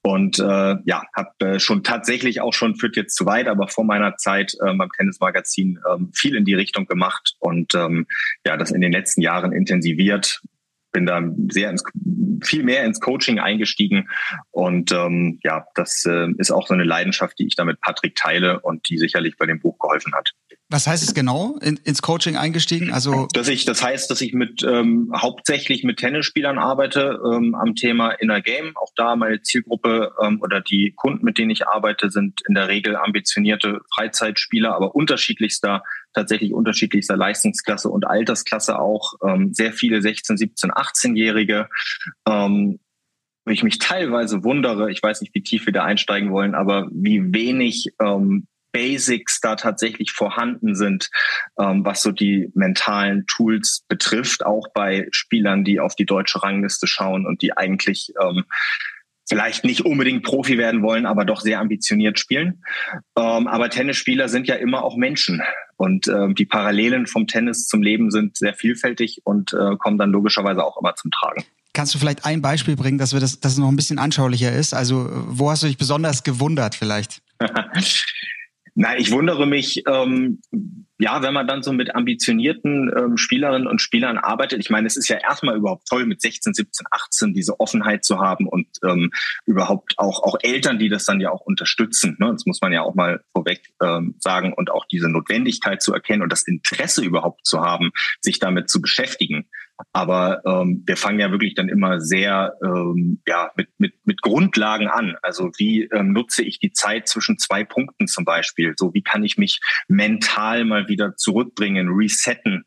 Und 0.03 0.39
äh, 0.39 0.77
ja, 0.85 1.03
habe 1.15 1.31
äh, 1.41 1.59
schon 1.61 1.83
tatsächlich 1.83 2.41
auch 2.41 2.53
schon, 2.53 2.77
führt 2.77 2.97
jetzt 2.97 3.17
zu 3.17 3.27
weit, 3.27 3.49
aber 3.49 3.69
vor 3.69 3.85
meiner 3.85 4.17
Zeit 4.17 4.55
äh, 4.61 4.75
beim 4.75 4.91
Tennismagazin 4.97 5.79
äh, 5.85 5.99
viel 6.13 6.37
in 6.37 6.45
die 6.45 6.55
Richtung 6.55 6.87
gemacht 6.87 7.35
und 7.39 7.75
ähm, 7.75 8.07
ja, 8.45 8.57
das 8.57 8.71
in 8.71 8.81
den 8.81 8.93
letzten 8.93 9.21
Jahren 9.21 9.53
intensiviert 9.53 10.41
bin 10.93 11.07
da 11.07 11.23
sehr 11.49 11.71
ins, 11.71 11.83
viel 12.43 12.65
mehr 12.65 12.85
ins 12.85 13.01
Coaching 13.01 13.39
eingestiegen 13.39 14.09
und 14.51 14.93
ähm, 14.93 15.39
ja, 15.43 15.67
das 15.75 16.05
äh, 16.07 16.29
ist 16.39 16.51
auch 16.51 16.67
so 16.67 16.75
eine 16.75 16.85
Leidenschaft, 16.85 17.39
die 17.39 17.47
ich 17.47 17.57
da 17.57 17.65
mit 17.65 17.81
Patrick 17.81 18.17
teile 18.17 18.61
und 18.61 18.89
die 18.89 18.99
sicherlich 18.99 19.37
bei 19.37 19.47
dem 19.47 19.61
Buch 19.61 19.79
geholfen 19.79 20.15
hat. 20.15 20.33
Was 20.71 20.87
heißt 20.87 21.03
es 21.03 21.15
genau, 21.15 21.57
in, 21.63 21.79
ins 21.85 22.03
Coaching 22.03 22.37
eingestiegen? 22.37 22.93
Also 22.93 23.27
dass 23.33 23.49
ich, 23.49 23.65
das 23.65 23.83
heißt, 23.83 24.11
dass 24.11 24.21
ich 24.21 24.35
mit 24.35 24.63
ähm, 24.63 25.11
hauptsächlich 25.17 25.83
mit 25.83 25.99
Tennisspielern 25.99 26.59
arbeite 26.59 27.19
ähm, 27.25 27.55
am 27.55 27.75
Thema 27.75 28.11
Inner 28.11 28.43
Game. 28.43 28.77
Auch 28.77 28.91
da 28.95 29.17
meine 29.17 29.41
Zielgruppe 29.41 30.13
ähm, 30.23 30.43
oder 30.43 30.61
die 30.61 30.93
Kunden, 30.95 31.25
mit 31.25 31.39
denen 31.39 31.51
ich 31.51 31.67
arbeite, 31.67 32.11
sind 32.11 32.43
in 32.47 32.55
der 32.55 32.69
Regel 32.69 32.97
ambitionierte 32.97 33.81
Freizeitspieler, 33.95 34.75
aber 34.75 34.95
unterschiedlichster 34.95 35.83
tatsächlich 36.15 36.53
unterschiedlichster 36.53 37.17
Leistungsklasse 37.17 37.89
und 37.89 38.07
Altersklasse 38.07 38.79
auch. 38.79 39.15
Ähm, 39.25 39.53
sehr 39.53 39.73
viele 39.73 40.03
16, 40.03 40.37
17, 40.37 40.71
18-Jährige. 40.71 41.69
Ähm, 42.27 42.81
wo 43.45 43.53
ich 43.53 43.63
mich 43.63 43.79
teilweise 43.79 44.45
wundere, 44.45 44.91
ich 44.91 45.03
weiß 45.03 45.23
nicht, 45.23 45.35
wie 45.35 45.43
tief 45.43 45.65
wir 45.65 45.73
da 45.73 45.83
einsteigen 45.83 46.31
wollen, 46.31 46.55
aber 46.55 46.87
wie 46.93 47.33
wenig 47.33 47.87
ähm, 47.99 48.47
Basics 48.73 49.41
da 49.41 49.57
tatsächlich 49.57 50.13
vorhanden 50.13 50.75
sind, 50.75 51.11
ähm, 51.59 51.85
was 51.85 52.03
so 52.03 52.13
die 52.13 52.51
mentalen 52.55 53.27
Tools 53.27 53.85
betrifft, 53.89 54.45
auch 54.45 54.69
bei 54.75 55.09
Spielern, 55.11 55.65
die 55.65 55.81
auf 55.81 55.95
die 55.95 56.05
deutsche 56.05 56.43
Rangliste 56.43 56.87
schauen 56.87 57.27
und 57.27 57.41
die 57.41 57.57
eigentlich 57.57 58.13
ähm, 58.21 58.45
vielleicht 59.29 59.65
nicht 59.65 59.83
unbedingt 59.83 60.23
Profi 60.23 60.59
werden 60.59 60.83
wollen, 60.83 61.07
aber 61.07 61.25
doch 61.25 61.41
sehr 61.41 61.61
ambitioniert 61.61 62.19
spielen. 62.19 62.63
Ähm, 63.17 63.47
aber 63.47 63.71
Tennisspieler 63.71 64.29
sind 64.29 64.49
ja 64.49 64.55
immer 64.55 64.83
auch 64.85 64.97
Menschen. 64.97 65.43
Und 65.77 66.09
ähm, 66.09 66.35
die 66.35 66.47
Parallelen 66.47 67.07
vom 67.07 67.27
Tennis 67.27 67.67
zum 67.67 67.83
Leben 67.83 68.11
sind 68.11 68.37
sehr 68.37 68.55
vielfältig 68.55 69.21
und 69.25 69.53
äh, 69.53 69.77
kommen 69.77 69.99
dann 69.99 70.11
logischerweise 70.11 70.65
auch 70.65 70.79
immer 70.81 70.95
zum 70.97 71.11
Tragen. 71.11 71.45
Kannst 71.73 71.95
du 71.95 71.99
vielleicht 71.99 72.25
ein 72.25 72.43
Beispiel 72.43 72.75
bringen, 72.75 72.99
dass 72.99 73.13
wir 73.13 73.21
das, 73.21 73.39
dass 73.39 73.53
es 73.53 73.59
noch 73.59 73.69
ein 73.69 73.77
bisschen 73.77 73.99
anschaulicher 73.99 74.53
ist? 74.53 74.75
Also, 74.75 75.09
wo 75.11 75.51
hast 75.51 75.63
du 75.63 75.69
dich 75.69 75.77
besonders 75.77 76.25
gewundert 76.25 76.75
vielleicht? 76.75 77.23
Na, 78.75 78.97
ich 78.97 79.13
wundere 79.13 79.47
mich, 79.47 79.85
ähm, 79.87 80.41
ja, 80.99 81.23
wenn 81.23 81.33
man 81.33 81.47
dann 81.47 81.63
so 81.63 81.73
mit 81.73 81.95
ambitionierten 81.95 82.93
ähm, 82.97 83.17
Spielerinnen 83.17 83.69
und 83.69 83.81
Spielern 83.81 84.19
arbeitet. 84.19 84.59
Ich 84.59 84.71
meine, 84.71 84.87
es 84.87 84.97
ist 84.97 85.09
ja 85.09 85.17
erstmal 85.17 85.57
überhaupt 85.57 85.87
toll, 85.89 86.07
mit 86.07 86.21
16, 86.21 86.55
17, 86.55 86.87
18 86.91 87.35
diese 87.35 87.61
Offenheit 87.61 88.05
zu 88.05 88.19
haben 88.19 88.49
und 88.49 88.67
ähm, 88.85 89.11
überhaupt 89.47 89.95
auch 89.97 90.23
auch 90.25 90.37
Eltern, 90.43 90.79
die 90.79 90.89
das 90.89 91.05
dann 91.05 91.21
ja 91.21 91.31
auch 91.31 91.43
unterstützen. 91.43 92.17
Ne? 92.19 92.33
Das 92.33 92.47
muss 92.47 92.61
man 92.61 92.73
ja 92.73 92.83
auch 92.83 92.97
mal 92.97 93.23
vorweg 93.33 93.63
ähm, 93.81 94.17
sagen 94.19 94.53
und 94.53 94.71
auch 94.71 94.87
diese 94.91 95.09
Notwendigkeit 95.09 95.81
zu 95.83 95.95
erkennen 95.95 96.23
und 96.23 96.33
das 96.33 96.43
Interesse 96.43 97.05
überhaupt 97.05 97.47
zu 97.47 97.61
haben, 97.61 97.91
sich 98.21 98.41
damit 98.41 98.69
zu 98.69 98.81
beschäftigen. 98.81 99.49
Aber 99.93 100.43
ähm, 100.45 100.83
wir 100.87 100.97
fangen 100.97 101.21
ja 101.21 101.31
wirklich 101.31 101.55
dann 101.55 101.69
immer 101.69 102.01
sehr 102.01 102.55
ähm, 102.65 103.21
ja, 103.27 103.51
mit, 103.57 103.69
mit, 103.79 103.95
mit 104.05 104.23
Grundlagen 104.23 104.89
an. 104.89 105.17
Also 105.23 105.51
wie 105.57 105.85
ähm, 105.93 106.13
nutze 106.13 106.43
ich 106.43 106.59
die 106.59 106.73
Zeit 106.73 107.09
zwischen 107.09 107.39
zwei 107.39 107.65
Punkten 107.65 108.07
zum 108.07 108.25
Beispiel? 108.25 108.75
So 108.77 108.93
wie 108.95 109.03
kann 109.03 109.25
ich 109.25 109.39
mich 109.39 109.61
mental 109.87 110.65
mal 110.65 110.89
wieder 110.89 111.17
zurückbringen, 111.17 111.89
resetten? 111.89 112.65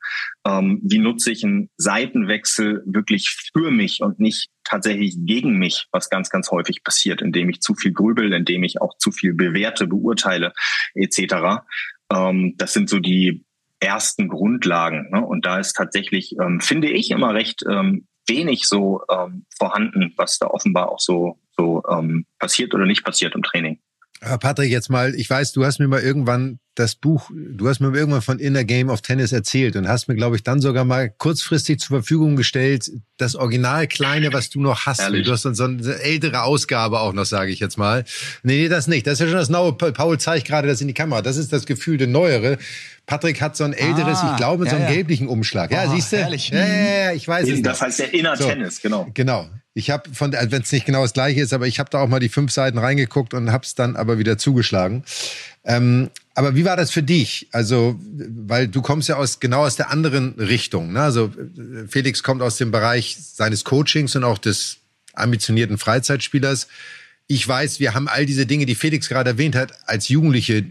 Ähm, 0.47 0.82
wie 0.84 1.00
nutze 1.00 1.32
ich 1.32 1.43
einen 1.43 1.69
Seitenwechsel 1.78 2.84
wirklich 2.86 3.36
für 3.54 3.71
mich 3.71 4.02
und 4.02 4.19
nicht 4.19 4.50
tatsächlich 4.63 5.15
gegen 5.19 5.58
mich, 5.58 5.88
was 5.91 6.10
ganz, 6.10 6.30
ganz 6.30 6.50
häufig 6.52 6.84
passiert, 6.84 7.21
indem 7.21 7.50
ich 7.50 7.62
zu 7.62 7.76
viel 7.76 7.91
grübel, 7.91 8.32
indem 8.34 8.63
ich 8.63 8.82
auch 8.82 8.97
zu 8.97 9.12
viel 9.12 9.34
bewerte, 9.34 9.88
beurteile 9.88 10.54
etc. 10.93 11.63
Ähm, 12.13 12.56
das 12.58 12.74
sind 12.74 12.89
so 12.89 13.00
die 13.00 13.43
ersten 13.82 14.30
Grundlagen. 14.30 15.10
Ne? 15.12 15.26
Und 15.26 15.46
da 15.46 15.60
ist 15.60 15.74
tatsächlich, 15.74 16.36
ähm, 16.39 16.62
finde 16.62 16.89
ich, 16.89 17.12
immer 17.12 17.34
recht 17.34 17.63
ähm, 17.70 18.08
wenig 18.28 18.67
so 18.67 19.02
ähm, 19.12 19.46
vorhanden, 19.58 20.13
was 20.15 20.38
da 20.38 20.48
offenbar 20.48 20.89
auch 20.89 21.00
so, 21.00 21.39
so 21.58 21.84
ähm, 21.89 22.26
passiert 22.39 22.74
oder 22.74 22.86
nicht 22.86 23.04
passiert 23.04 23.36
im 23.36 23.44
Training. 23.44 23.80
Aber 24.22 24.38
Patrick, 24.38 24.72
jetzt 24.72 24.89
mal, 24.89 25.15
ich 25.15 25.30
weiß, 25.30 25.52
du 25.52 25.65
hast 25.65 25.80
mir 25.80 25.88
mal 25.88 26.02
irgendwann 26.02 26.60
das 26.75 26.95
Buch, 26.95 27.29
du 27.34 27.67
hast 27.67 27.81
mir 27.81 27.93
irgendwann 27.93 28.21
von 28.21 28.39
Inner 28.39 28.63
Game 28.63 28.89
of 28.89 29.01
Tennis 29.01 29.34
erzählt 29.34 29.75
und 29.75 29.89
hast 29.89 30.07
mir, 30.07 30.15
glaube 30.15 30.38
ich, 30.38 30.43
dann 30.43 30.62
sogar 30.62 30.86
mal 30.86 31.10
kurzfristig 31.10 31.79
zur 31.79 31.97
Verfügung 31.97 32.38
gestellt, 32.38 32.89
das 33.17 33.36
Original 33.36 33.88
kleine, 33.88 34.31
was 34.31 34.49
du 34.49 34.62
noch 34.62 34.86
hast. 34.86 35.01
Ehrlich? 35.01 35.25
Du 35.25 35.34
hast 35.34 35.43
dann 35.43 35.53
so 35.53 35.65
eine 35.65 35.99
ältere 35.99 36.43
Ausgabe 36.43 37.01
auch 37.01 37.12
noch, 37.12 37.25
sage 37.25 37.51
ich 37.51 37.60
jetzt 37.60 37.77
mal. 37.77 38.05
Nee, 38.43 38.62
nee, 38.62 38.69
das 38.69 38.88
nicht. 38.88 39.05
Das 39.05 39.13
ist 39.13 39.19
ja 39.19 39.27
schon 39.27 39.36
das 39.36 39.49
neue. 39.49 39.73
Paul 39.73 40.17
zeigt 40.17 40.47
gerade 40.47 40.67
das 40.67 40.79
in 40.79 40.88
die 40.88 40.93
Kamera. 40.93 41.21
Das 41.21 41.36
ist 41.36 41.51
das 41.51 41.65
gefühlte 41.65 42.07
Neuere. 42.07 42.57
Patrick 43.05 43.41
hat 43.41 43.57
so 43.57 43.65
ein 43.65 43.73
älteres, 43.73 44.19
ah, 44.19 44.31
ich 44.31 44.38
glaube, 44.38 44.63
ja, 44.63 44.71
so 44.71 44.77
einem 44.77 44.86
ja. 44.86 44.93
gelblichen 44.93 45.27
Umschlag. 45.27 45.71
Ja, 45.71 45.86
oh, 45.88 45.93
siehst 45.93 46.13
du? 46.13 46.15
Ja, 46.15 46.65
ja, 46.65 47.12
ich 47.12 47.27
weiß 47.27 47.49
es. 47.49 47.62
Das 47.62 47.81
heißt 47.81 47.99
der 47.99 48.13
Inner 48.13 48.38
so, 48.38 48.47
Tennis, 48.47 48.81
genau. 48.81 49.07
Genau. 49.13 49.49
Ich 49.73 49.89
habe 49.89 50.10
von, 50.13 50.34
also 50.36 50.51
wenn 50.51 50.62
es 50.62 50.71
nicht 50.71 50.86
genau 50.86 51.01
das 51.01 51.13
gleiche 51.13 51.41
ist, 51.41 51.53
aber 51.53 51.67
ich 51.67 51.79
habe 51.79 51.89
da 51.89 51.99
auch 51.99 52.07
mal 52.07 52.19
die 52.19 52.29
fünf 52.29 52.51
Seiten 52.51 52.77
reingeguckt 52.77 53.34
und 53.34 53.51
habe 53.51 53.65
es 53.65 53.75
dann 53.75 53.95
aber 53.95 54.17
wieder 54.17 54.38
zugeschlagen. 54.38 55.03
Ähm, 55.63 56.10
aber 56.34 56.56
wie 56.56 56.63
war 56.65 56.78
das 56.78 56.91
für 56.91 57.04
dich? 57.04 57.48
Also, 57.52 58.00
weil 58.02 58.67
du 58.67 58.82
kommst 58.82 59.10
ja 59.10 59.17
aus 59.17 59.39
genau 59.39 59.65
aus 59.65 59.76
der 59.76 59.91
anderen 59.91 60.36
Richtung. 60.36 60.94
Ne? 60.94 61.02
Also 61.02 61.32
Felix 61.89 62.24
kommt 62.24 62.41
aus 62.41 62.58
dem 62.58 62.72
Bereich 62.72 63.17
seines 63.20 63.63
Coachings 63.63 64.15
und 64.15 64.24
auch 64.24 64.38
des 64.38 64.78
ambitionierten 65.13 65.78
Freizeitspielers. 65.78 66.67
Ich 67.28 67.46
weiß, 67.48 67.80
wir 67.80 67.94
haben 67.94 68.08
all 68.08 68.26
diese 68.26 68.46
Dinge, 68.46 68.65
die 68.65 68.76
Felix 68.76 69.10
gerade 69.10 69.32
erwähnt 69.32 69.56
hat, 69.56 69.74
als 69.88 70.08
Jugendliche 70.08 70.65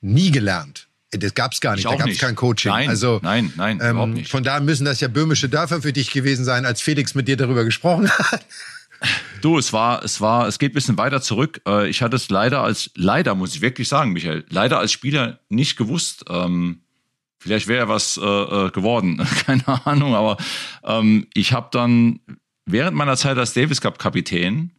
nie 0.00 0.30
gelernt. 0.30 0.88
Das 1.12 1.34
gab 1.34 1.52
es 1.52 1.60
gar 1.60 1.74
nicht. 1.74 1.86
Da 1.86 1.96
gab 1.96 2.08
es 2.08 2.18
kein 2.18 2.36
Coaching. 2.36 2.70
Nein, 2.70 2.88
also, 2.88 3.18
nein, 3.22 3.52
nein, 3.56 3.80
ähm, 3.82 3.90
überhaupt 3.90 4.12
nicht. 4.12 4.30
Von 4.30 4.44
da 4.44 4.60
müssen 4.60 4.84
das 4.84 5.00
ja 5.00 5.08
böhmische 5.08 5.48
Dörfer 5.48 5.82
für 5.82 5.92
dich 5.92 6.12
gewesen 6.12 6.44
sein, 6.44 6.64
als 6.64 6.80
Felix 6.80 7.14
mit 7.14 7.26
dir 7.26 7.36
darüber 7.36 7.64
gesprochen 7.64 8.08
hat. 8.10 8.46
Du, 9.40 9.56
es 9.56 9.72
war, 9.72 10.04
es 10.04 10.20
war, 10.20 10.46
es 10.46 10.58
geht 10.58 10.72
ein 10.72 10.74
bisschen 10.74 10.98
weiter 10.98 11.22
zurück. 11.22 11.62
Äh, 11.66 11.88
ich 11.88 12.02
hatte 12.02 12.16
es 12.16 12.28
leider 12.28 12.62
als, 12.62 12.90
leider 12.94 13.34
muss 13.34 13.54
ich 13.54 13.62
wirklich 13.62 13.88
sagen, 13.88 14.12
Michael, 14.12 14.44
leider 14.50 14.78
als 14.78 14.92
Spieler 14.92 15.40
nicht 15.48 15.76
gewusst. 15.76 16.24
Ähm, 16.28 16.82
vielleicht 17.38 17.66
wäre 17.66 17.88
was 17.88 18.18
äh, 18.18 18.22
äh 18.22 18.70
geworden, 18.70 19.26
keine 19.46 19.86
Ahnung. 19.86 20.14
Aber 20.14 20.36
ähm, 20.84 21.26
ich 21.32 21.52
habe 21.52 21.68
dann 21.72 22.20
während 22.66 22.96
meiner 22.96 23.16
Zeit 23.16 23.38
als 23.38 23.54
Davis 23.54 23.80
Cup 23.80 23.98
Kapitän 23.98 24.72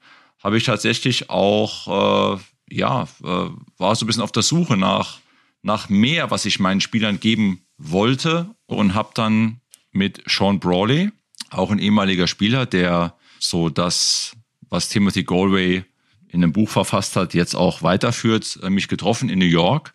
habe 0.43 0.57
ich 0.57 0.63
tatsächlich 0.63 1.29
auch, 1.29 2.39
ja, 2.67 3.07
war 3.19 3.95
so 3.95 4.05
ein 4.05 4.07
bisschen 4.07 4.23
auf 4.23 4.31
der 4.31 4.41
Suche 4.41 4.75
nach 4.75 5.19
nach 5.61 5.89
mehr, 5.89 6.31
was 6.31 6.45
ich 6.45 6.59
meinen 6.59 6.81
Spielern 6.81 7.19
geben 7.19 7.61
wollte 7.77 8.55
und 8.65 8.93
habe 8.93 9.11
dann 9.13 9.61
mit 9.91 10.23
Sean 10.27 10.59
Brawley, 10.59 11.11
auch 11.49 11.71
ein 11.71 11.79
ehemaliger 11.79 12.27
Spieler, 12.27 12.65
der 12.65 13.15
so 13.43 13.69
das, 13.69 14.33
was 14.69 14.89
Timothy 14.89 15.23
Galway 15.23 15.83
in 16.27 16.43
einem 16.43 16.53
Buch 16.53 16.69
verfasst 16.69 17.15
hat, 17.15 17.33
jetzt 17.33 17.55
auch 17.55 17.81
weiterführt, 17.83 18.59
äh, 18.63 18.69
mich 18.69 18.87
getroffen 18.87 19.29
in 19.29 19.39
New 19.39 19.45
York. 19.45 19.93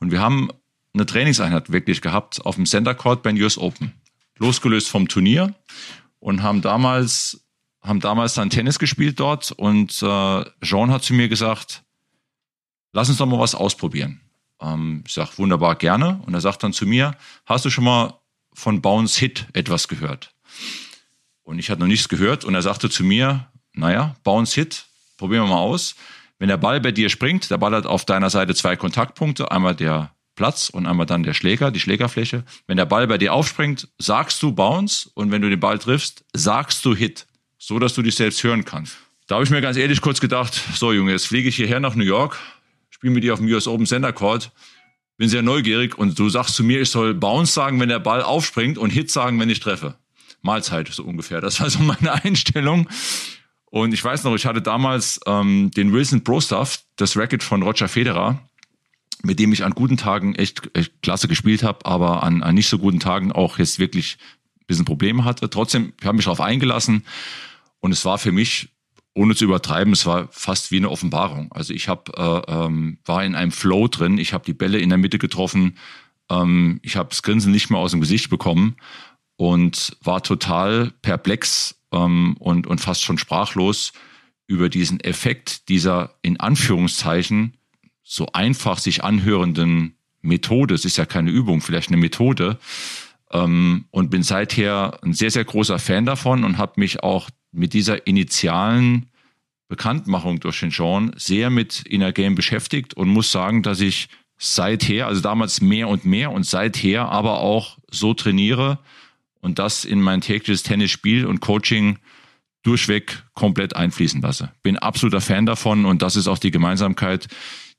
Und 0.00 0.10
wir 0.10 0.20
haben 0.20 0.50
eine 0.94 1.06
Trainingseinheit 1.06 1.70
wirklich 1.70 2.00
gehabt 2.00 2.44
auf 2.44 2.56
dem 2.56 2.66
Center 2.66 2.94
Court 2.94 3.22
beim 3.22 3.36
US 3.36 3.58
Open. 3.58 3.92
Losgelöst 4.38 4.88
vom 4.88 5.08
Turnier 5.08 5.54
und 6.20 6.42
haben 6.42 6.62
damals, 6.62 7.44
haben 7.82 8.00
damals 8.00 8.34
dann 8.34 8.50
Tennis 8.50 8.78
gespielt 8.78 9.20
dort 9.20 9.52
und 9.52 10.02
äh, 10.02 10.44
Jean 10.62 10.90
hat 10.90 11.02
zu 11.02 11.14
mir 11.14 11.28
gesagt, 11.28 11.84
lass 12.92 13.08
uns 13.08 13.18
doch 13.18 13.26
mal 13.26 13.38
was 13.38 13.54
ausprobieren. 13.54 14.20
Ähm, 14.60 15.04
ich 15.06 15.12
sage, 15.12 15.30
wunderbar, 15.36 15.76
gerne. 15.76 16.20
Und 16.26 16.34
er 16.34 16.40
sagt 16.40 16.62
dann 16.62 16.72
zu 16.72 16.86
mir, 16.86 17.16
hast 17.46 17.64
du 17.64 17.70
schon 17.70 17.84
mal 17.84 18.20
von 18.52 18.80
Bounce 18.80 19.18
Hit 19.18 19.46
etwas 19.52 19.88
gehört? 19.88 20.34
Und 21.48 21.58
ich 21.58 21.70
hatte 21.70 21.80
noch 21.80 21.86
nichts 21.86 22.10
gehört 22.10 22.44
und 22.44 22.54
er 22.54 22.60
sagte 22.60 22.90
zu 22.90 23.02
mir, 23.02 23.46
naja, 23.72 24.14
Bounce 24.22 24.54
Hit, 24.54 24.84
probieren 25.16 25.44
wir 25.44 25.54
mal 25.54 25.60
aus. 25.60 25.94
Wenn 26.38 26.48
der 26.48 26.58
Ball 26.58 26.78
bei 26.78 26.92
dir 26.92 27.08
springt, 27.08 27.50
der 27.50 27.56
Ball 27.56 27.74
hat 27.74 27.86
auf 27.86 28.04
deiner 28.04 28.28
Seite 28.28 28.54
zwei 28.54 28.76
Kontaktpunkte, 28.76 29.50
einmal 29.50 29.74
der 29.74 30.14
Platz 30.34 30.68
und 30.68 30.86
einmal 30.86 31.06
dann 31.06 31.22
der 31.22 31.32
Schläger, 31.32 31.70
die 31.70 31.80
Schlägerfläche. 31.80 32.44
Wenn 32.66 32.76
der 32.76 32.84
Ball 32.84 33.06
bei 33.06 33.16
dir 33.16 33.32
aufspringt, 33.32 33.88
sagst 33.96 34.42
du 34.42 34.52
Bounce 34.52 35.10
und 35.14 35.30
wenn 35.30 35.40
du 35.40 35.48
den 35.48 35.58
Ball 35.58 35.78
triffst, 35.78 36.22
sagst 36.34 36.84
du 36.84 36.94
Hit, 36.94 37.26
so 37.56 37.78
dass 37.78 37.94
du 37.94 38.02
dich 38.02 38.16
selbst 38.16 38.44
hören 38.44 38.66
kannst. 38.66 38.98
Da 39.26 39.36
habe 39.36 39.44
ich 39.44 39.50
mir 39.50 39.62
ganz 39.62 39.78
ehrlich 39.78 40.02
kurz 40.02 40.20
gedacht, 40.20 40.52
so 40.74 40.92
Junge, 40.92 41.12
jetzt 41.12 41.28
fliege 41.28 41.48
ich 41.48 41.56
hierher 41.56 41.80
nach 41.80 41.94
New 41.94 42.04
York, 42.04 42.38
spiele 42.90 43.14
mit 43.14 43.24
dir 43.24 43.32
auf 43.32 43.38
dem 43.38 43.48
US 43.48 43.66
Open 43.66 43.86
Center 43.86 44.12
Court, 44.12 44.52
bin 45.16 45.30
sehr 45.30 45.40
neugierig 45.40 45.96
und 45.96 46.18
du 46.18 46.28
sagst 46.28 46.56
zu 46.56 46.62
mir, 46.62 46.82
ich 46.82 46.90
soll 46.90 47.14
Bounce 47.14 47.54
sagen, 47.54 47.80
wenn 47.80 47.88
der 47.88 48.00
Ball 48.00 48.20
aufspringt 48.20 48.76
und 48.76 48.90
Hit 48.90 49.10
sagen, 49.10 49.40
wenn 49.40 49.48
ich 49.48 49.60
treffe. 49.60 49.96
Mahlzeit 50.42 50.88
so 50.88 51.04
ungefähr. 51.04 51.40
Das 51.40 51.60
war 51.60 51.70
so 51.70 51.80
meine 51.80 52.12
Einstellung. 52.24 52.88
Und 53.70 53.92
ich 53.92 54.02
weiß 54.02 54.24
noch, 54.24 54.34
ich 54.34 54.46
hatte 54.46 54.62
damals 54.62 55.20
ähm, 55.26 55.70
den 55.72 55.92
Wilson 55.92 56.24
Pro 56.24 56.40
Stuff, 56.40 56.80
das 56.96 57.16
Racket 57.16 57.42
von 57.42 57.62
Roger 57.62 57.88
Federer, 57.88 58.40
mit 59.22 59.38
dem 59.38 59.52
ich 59.52 59.64
an 59.64 59.72
guten 59.72 59.96
Tagen 59.96 60.34
echt, 60.36 60.70
echt 60.74 61.02
klasse 61.02 61.28
gespielt 61.28 61.62
habe, 61.62 61.84
aber 61.84 62.22
an, 62.22 62.42
an 62.42 62.54
nicht 62.54 62.68
so 62.68 62.78
guten 62.78 63.00
Tagen 63.00 63.30
auch 63.32 63.58
jetzt 63.58 63.78
wirklich 63.78 64.16
ein 64.60 64.66
bisschen 64.66 64.84
Probleme 64.84 65.24
hatte. 65.24 65.50
Trotzdem, 65.50 65.92
ich 66.00 66.06
habe 66.06 66.16
mich 66.16 66.24
darauf 66.24 66.40
eingelassen 66.40 67.04
und 67.80 67.92
es 67.92 68.04
war 68.04 68.18
für 68.18 68.32
mich 68.32 68.70
ohne 69.14 69.34
zu 69.34 69.44
übertreiben, 69.44 69.92
es 69.92 70.06
war 70.06 70.28
fast 70.30 70.70
wie 70.70 70.76
eine 70.76 70.90
Offenbarung. 70.90 71.50
Also 71.50 71.74
ich 71.74 71.88
hab, 71.88 72.16
äh, 72.16 72.42
ähm, 72.46 72.98
war 73.04 73.24
in 73.24 73.34
einem 73.34 73.50
Flow 73.50 73.88
drin, 73.88 74.16
ich 74.16 74.32
habe 74.32 74.44
die 74.44 74.54
Bälle 74.54 74.78
in 74.78 74.90
der 74.90 74.98
Mitte 74.98 75.18
getroffen, 75.18 75.76
ähm, 76.30 76.78
ich 76.82 76.96
habe 76.96 77.08
das 77.08 77.22
Grinsen 77.22 77.50
nicht 77.50 77.68
mehr 77.68 77.80
aus 77.80 77.90
dem 77.90 78.00
Gesicht 78.00 78.30
bekommen 78.30 78.76
und 79.38 79.96
war 80.02 80.22
total 80.22 80.90
perplex 81.00 81.76
ähm, 81.92 82.36
und, 82.40 82.66
und 82.66 82.80
fast 82.80 83.04
schon 83.04 83.18
sprachlos 83.18 83.92
über 84.48 84.68
diesen 84.68 84.98
Effekt 84.98 85.68
dieser 85.68 86.16
in 86.22 86.40
Anführungszeichen 86.40 87.56
so 88.02 88.26
einfach 88.32 88.78
sich 88.78 89.04
anhörenden 89.04 89.94
Methode. 90.22 90.74
Es 90.74 90.84
ist 90.84 90.96
ja 90.96 91.06
keine 91.06 91.30
Übung, 91.30 91.60
vielleicht 91.60 91.88
eine 91.88 91.98
Methode. 91.98 92.58
Ähm, 93.30 93.84
und 93.92 94.10
bin 94.10 94.24
seither 94.24 94.98
ein 95.04 95.12
sehr, 95.12 95.30
sehr 95.30 95.44
großer 95.44 95.78
Fan 95.78 96.04
davon 96.04 96.42
und 96.42 96.58
habe 96.58 96.72
mich 96.76 97.04
auch 97.04 97.30
mit 97.52 97.74
dieser 97.74 98.08
initialen 98.08 99.06
Bekanntmachung 99.68 100.40
durch 100.40 100.58
den 100.58 100.72
Sean 100.72 101.12
sehr 101.16 101.50
mit 101.50 101.82
Inner 101.82 102.12
Game 102.12 102.34
beschäftigt 102.34 102.94
und 102.94 103.08
muss 103.08 103.30
sagen, 103.30 103.62
dass 103.62 103.80
ich 103.80 104.08
seither, 104.36 105.06
also 105.06 105.20
damals 105.20 105.60
mehr 105.60 105.88
und 105.88 106.04
mehr 106.04 106.32
und 106.32 106.44
seither 106.44 107.08
aber 107.10 107.40
auch 107.40 107.78
so 107.88 108.14
trainiere 108.14 108.78
und 109.40 109.58
das 109.58 109.84
in 109.84 110.00
mein 110.00 110.20
tägliches 110.20 110.62
Tennisspiel 110.62 111.26
und 111.26 111.40
Coaching 111.40 111.98
durchweg 112.62 113.22
komplett 113.34 113.76
einfließen 113.76 114.20
lasse. 114.20 114.52
Bin 114.62 114.78
absoluter 114.78 115.20
Fan 115.20 115.46
davon 115.46 115.84
und 115.84 116.02
das 116.02 116.16
ist 116.16 116.28
auch 116.28 116.38
die 116.38 116.50
Gemeinsamkeit, 116.50 117.28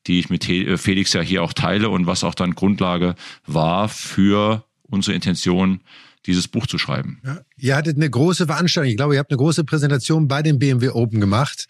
die 0.08 0.20
ich 0.20 0.30
mit 0.30 0.46
Felix 0.46 1.14
ja 1.14 1.22
hier 1.22 1.44
auch 1.44 1.54
teile 1.54 1.90
und 1.90 2.08
was 2.08 2.24
auch 2.24 2.34
dann 2.34 2.56
Grundlage 2.56 3.16
war 3.46 3.90
für 3.90 4.64
unsere 4.84 5.16
Intention, 5.16 5.82
dieses 6.26 6.48
Buch 6.48 6.68
zu 6.68 6.78
schreiben. 6.78 7.22
Ja, 7.26 7.40
ihr 7.58 7.76
hattet 7.76 7.96
eine 7.96 8.10
große 8.10 8.46
Veranstaltung. 8.46 8.90
Ich 8.92 8.98
glaube, 8.98 9.14
ihr 9.14 9.20
habt 9.20 9.32
eine 9.32 9.38
große 9.38 9.64
Präsentation 9.64 10.28
bei 10.28 10.42
dem 10.42 10.60
BMW 10.60 10.90
Open 10.90 11.20
gemacht. 11.20 11.68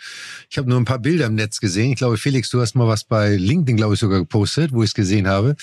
Ich 0.49 0.57
habe 0.57 0.67
nur 0.69 0.79
ein 0.79 0.85
paar 0.85 0.99
Bilder 0.99 1.27
im 1.27 1.35
Netz 1.35 1.59
gesehen. 1.59 1.91
Ich 1.91 1.97
glaube, 1.97 2.17
Felix, 2.17 2.49
du 2.49 2.59
hast 2.59 2.75
mal 2.75 2.87
was 2.87 3.03
bei 3.03 3.35
LinkedIn, 3.35 3.77
glaube 3.77 3.93
ich, 3.93 3.99
sogar 3.99 4.19
gepostet, 4.19 4.71
wo 4.71 4.81
ich 4.81 4.89
es 4.89 4.93
gesehen 4.95 5.27
habe. 5.27 5.55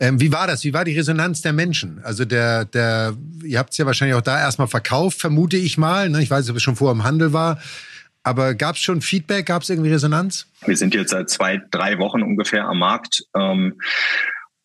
Ähm, 0.00 0.20
wie 0.20 0.32
war 0.32 0.46
das? 0.46 0.64
Wie 0.64 0.74
war 0.74 0.84
die 0.84 0.96
Resonanz 0.96 1.40
der 1.40 1.54
Menschen? 1.54 2.00
Also 2.02 2.24
der, 2.24 2.66
der, 2.66 3.16
ihr 3.42 3.58
habt 3.58 3.72
es 3.72 3.78
ja 3.78 3.86
wahrscheinlich 3.86 4.16
auch 4.16 4.22
da 4.22 4.38
erstmal 4.38 4.68
verkauft, 4.68 5.20
vermute 5.20 5.56
ich 5.56 5.78
mal. 5.78 6.10
Ne? 6.10 6.22
Ich 6.22 6.30
weiß 6.30 6.44
nicht, 6.44 6.50
ob 6.50 6.56
es 6.56 6.62
schon 6.62 6.76
vorher 6.76 6.94
im 6.94 7.04
Handel 7.04 7.32
war. 7.32 7.58
Aber 8.22 8.54
gab 8.54 8.74
es 8.74 8.82
schon 8.82 9.02
Feedback? 9.02 9.46
Gab 9.46 9.62
es 9.62 9.70
irgendwie 9.70 9.92
Resonanz? 9.92 10.46
Wir 10.64 10.76
sind 10.76 10.94
jetzt 10.94 11.10
seit 11.10 11.30
zwei, 11.30 11.62
drei 11.70 11.98
Wochen 11.98 12.22
ungefähr 12.22 12.66
am 12.66 12.80
Markt. 12.80 13.22
Ähm, 13.36 13.78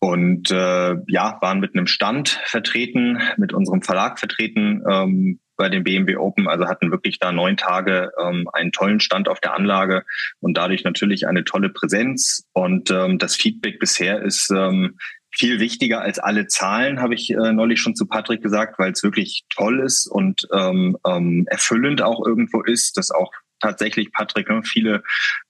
und 0.02 0.50
äh, 0.50 0.96
ja, 1.06 1.38
waren 1.42 1.60
mit 1.60 1.76
einem 1.76 1.86
Stand 1.86 2.40
vertreten, 2.44 3.20
mit 3.36 3.52
unserem 3.52 3.82
Verlag 3.82 4.18
vertreten 4.18 4.82
ähm, 4.90 5.38
bei 5.56 5.68
den 5.68 5.84
BMW 5.84 6.16
Open. 6.16 6.48
Also 6.48 6.66
hatten 6.66 6.90
wirklich 6.90 7.20
da 7.20 7.30
neun 7.30 7.56
Tage 7.56 8.10
ähm, 8.20 8.48
einen 8.52 8.72
tollen 8.72 8.98
Stand 8.98 9.28
auf 9.28 9.38
der 9.38 9.54
Anlage 9.54 10.02
und 10.40 10.56
dadurch 10.56 10.82
natürlich 10.82 11.28
eine 11.28 11.44
tolle 11.44 11.68
Präsenz. 11.68 12.48
Und 12.52 12.90
ähm, 12.90 13.18
das 13.18 13.36
Feedback 13.36 13.78
bisher 13.78 14.20
ist 14.22 14.50
ähm, 14.50 14.98
viel 15.30 15.60
wichtiger 15.60 16.00
als 16.00 16.18
alle 16.18 16.48
Zahlen, 16.48 17.00
habe 17.00 17.14
ich 17.14 17.30
äh, 17.30 17.52
neulich 17.52 17.80
schon 17.80 17.94
zu 17.94 18.06
Patrick 18.06 18.42
gesagt, 18.42 18.80
weil 18.80 18.90
es 18.90 19.04
wirklich 19.04 19.44
toll 19.50 19.78
ist 19.86 20.08
und 20.08 20.48
ähm, 20.52 20.96
ähm, 21.06 21.46
erfüllend 21.48 22.02
auch 22.02 22.26
irgendwo 22.26 22.60
ist, 22.60 22.96
dass 22.96 23.12
auch 23.12 23.30
tatsächlich, 23.62 24.12
Patrick, 24.12 24.48
ne, 24.50 24.62
viele 24.64 25.02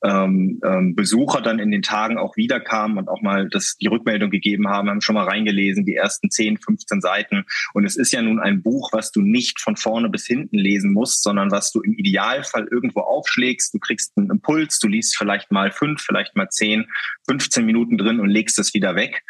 ähm, 0.04 0.60
ähm, 0.64 0.94
Besucher 0.94 1.40
dann 1.40 1.58
in 1.58 1.70
den 1.70 1.82
Tagen 1.82 2.18
auch 2.18 2.36
wiederkamen 2.36 2.98
und 2.98 3.08
auch 3.08 3.22
mal 3.22 3.48
das, 3.48 3.76
die 3.80 3.88
Rückmeldung 3.88 4.30
gegeben 4.30 4.68
haben, 4.68 4.88
haben 4.88 5.00
schon 5.00 5.14
mal 5.14 5.24
reingelesen, 5.24 5.84
die 5.84 5.96
ersten 5.96 6.30
10, 6.30 6.58
15 6.58 7.00
Seiten. 7.00 7.44
Und 7.74 7.84
es 7.84 7.96
ist 7.96 8.12
ja 8.12 8.22
nun 8.22 8.38
ein 8.38 8.62
Buch, 8.62 8.90
was 8.92 9.10
du 9.10 9.22
nicht 9.22 9.60
von 9.60 9.76
vorne 9.76 10.08
bis 10.08 10.26
hinten 10.26 10.58
lesen 10.58 10.92
musst, 10.92 11.22
sondern 11.22 11.50
was 11.50 11.72
du 11.72 11.80
im 11.80 11.94
Idealfall 11.94 12.68
irgendwo 12.70 13.00
aufschlägst. 13.00 13.74
Du 13.74 13.78
kriegst 13.78 14.12
einen 14.16 14.30
Impuls, 14.30 14.78
du 14.78 14.88
liest 14.88 15.16
vielleicht 15.16 15.50
mal 15.50 15.72
fünf, 15.72 16.02
vielleicht 16.02 16.36
mal 16.36 16.48
zehn, 16.48 16.86
15 17.28 17.64
Minuten 17.64 17.96
drin 17.96 18.20
und 18.20 18.28
legst 18.28 18.58
es 18.58 18.74
wieder 18.74 18.94
weg. 18.94 19.22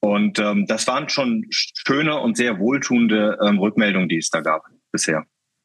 Und 0.00 0.38
ähm, 0.38 0.66
das 0.66 0.86
waren 0.86 1.08
schon 1.08 1.46
schöne 1.50 2.18
und 2.18 2.36
sehr 2.36 2.58
wohltuende 2.58 3.38
ähm, 3.42 3.58
Rückmeldungen, 3.58 4.08
die 4.08 4.18
es 4.18 4.30
da 4.30 4.40
gab 4.40 4.64
bisher. 4.92 5.24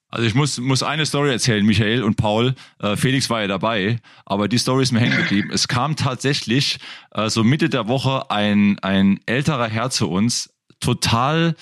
Also 0.09 0.25
ich 0.25 0.33
muss, 0.33 0.57
muss 0.57 0.81
eine 0.81 1.05
Story 1.05 1.29
erzählen, 1.31 1.63
Michael 1.63 2.03
und 2.03 2.15
Paul. 2.15 2.55
Äh, 2.79 2.97
Felix 2.97 3.29
war 3.29 3.41
ja 3.41 3.47
dabei, 3.47 3.99
aber 4.25 4.47
die 4.47 4.57
Story 4.57 4.81
ist 4.81 4.91
mir 4.91 4.99
hängen 4.99 5.17
geblieben. 5.17 5.51
Es 5.53 5.67
kam 5.67 5.95
tatsächlich 5.95 6.79
äh, 7.11 7.29
so 7.29 7.43
Mitte 7.43 7.69
der 7.69 7.87
Woche 7.87 8.31
ein, 8.31 8.79
ein 8.79 9.19
älterer 9.27 9.67
Herr 9.67 9.91
zu 9.91 10.09
uns, 10.09 10.51
total 10.79 11.55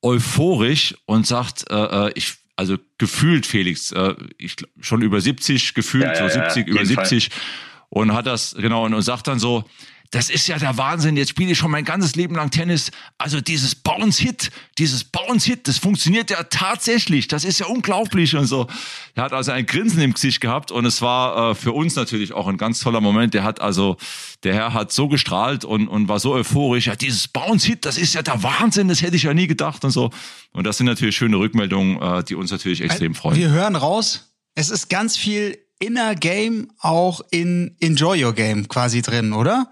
euphorisch 0.00 0.94
und 1.04 1.26
sagt, 1.26 1.70
äh, 1.70 2.06
äh 2.06 2.12
ich, 2.14 2.34
also 2.56 2.78
gefühlt 2.96 3.44
Felix, 3.44 3.92
äh, 3.92 4.14
ich 4.38 4.56
schon 4.80 5.02
über 5.02 5.20
70, 5.20 5.74
gefühlt 5.74 6.04
ja, 6.04 6.14
ja, 6.14 6.28
so 6.30 6.40
70, 6.40 6.66
ja, 6.66 6.72
über 6.72 6.86
70 6.86 7.28
Fall. 7.28 7.42
und 7.90 8.14
hat 8.14 8.26
das, 8.26 8.54
genau, 8.58 8.86
und, 8.86 8.94
und 8.94 9.02
sagt 9.02 9.26
dann 9.28 9.38
so, 9.38 9.64
das 10.10 10.30
ist 10.30 10.46
ja 10.46 10.58
der 10.58 10.76
Wahnsinn. 10.76 11.16
Jetzt 11.16 11.30
spiele 11.30 11.52
ich 11.52 11.58
schon 11.58 11.70
mein 11.70 11.84
ganzes 11.84 12.16
Leben 12.16 12.34
lang 12.34 12.50
Tennis. 12.50 12.90
Also 13.18 13.40
dieses 13.40 13.74
Bounce-Hit, 13.74 14.50
dieses 14.78 15.04
Bounce-Hit, 15.04 15.68
das 15.68 15.78
funktioniert 15.78 16.30
ja 16.30 16.42
tatsächlich. 16.44 17.28
Das 17.28 17.44
ist 17.44 17.58
ja 17.60 17.66
unglaublich 17.66 18.36
und 18.36 18.46
so. 18.46 18.66
Er 19.14 19.24
hat 19.24 19.32
also 19.32 19.52
ein 19.52 19.66
Grinsen 19.66 20.00
im 20.02 20.12
Gesicht 20.12 20.40
gehabt 20.40 20.70
und 20.70 20.84
es 20.84 21.02
war 21.02 21.50
äh, 21.50 21.54
für 21.54 21.72
uns 21.72 21.96
natürlich 21.96 22.32
auch 22.32 22.46
ein 22.46 22.58
ganz 22.58 22.80
toller 22.80 23.00
Moment. 23.00 23.34
Der 23.34 23.44
hat 23.44 23.60
also, 23.60 23.96
der 24.42 24.54
Herr 24.54 24.74
hat 24.74 24.92
so 24.92 25.08
gestrahlt 25.08 25.64
und, 25.64 25.88
und 25.88 26.08
war 26.08 26.20
so 26.20 26.32
euphorisch. 26.32 26.86
Ja, 26.86 26.96
dieses 26.96 27.28
Bounce-Hit, 27.28 27.84
das 27.84 27.98
ist 27.98 28.14
ja 28.14 28.22
der 28.22 28.42
Wahnsinn. 28.42 28.88
Das 28.88 29.02
hätte 29.02 29.16
ich 29.16 29.24
ja 29.24 29.34
nie 29.34 29.46
gedacht 29.46 29.84
und 29.84 29.90
so. 29.90 30.10
Und 30.52 30.64
das 30.64 30.78
sind 30.78 30.86
natürlich 30.86 31.16
schöne 31.16 31.38
Rückmeldungen, 31.38 32.00
äh, 32.00 32.24
die 32.24 32.34
uns 32.34 32.50
natürlich 32.50 32.80
extrem 32.80 33.14
freuen. 33.14 33.36
Wir 33.36 33.50
hören 33.50 33.76
raus. 33.76 34.32
Es 34.54 34.70
ist 34.70 34.88
ganz 34.88 35.16
viel 35.16 35.58
Inner 35.78 36.14
Game 36.14 36.70
auch 36.78 37.20
in 37.30 37.76
Enjoy 37.80 38.24
Your 38.24 38.32
Game 38.32 38.68
quasi 38.68 39.02
drin, 39.02 39.32
oder? 39.32 39.70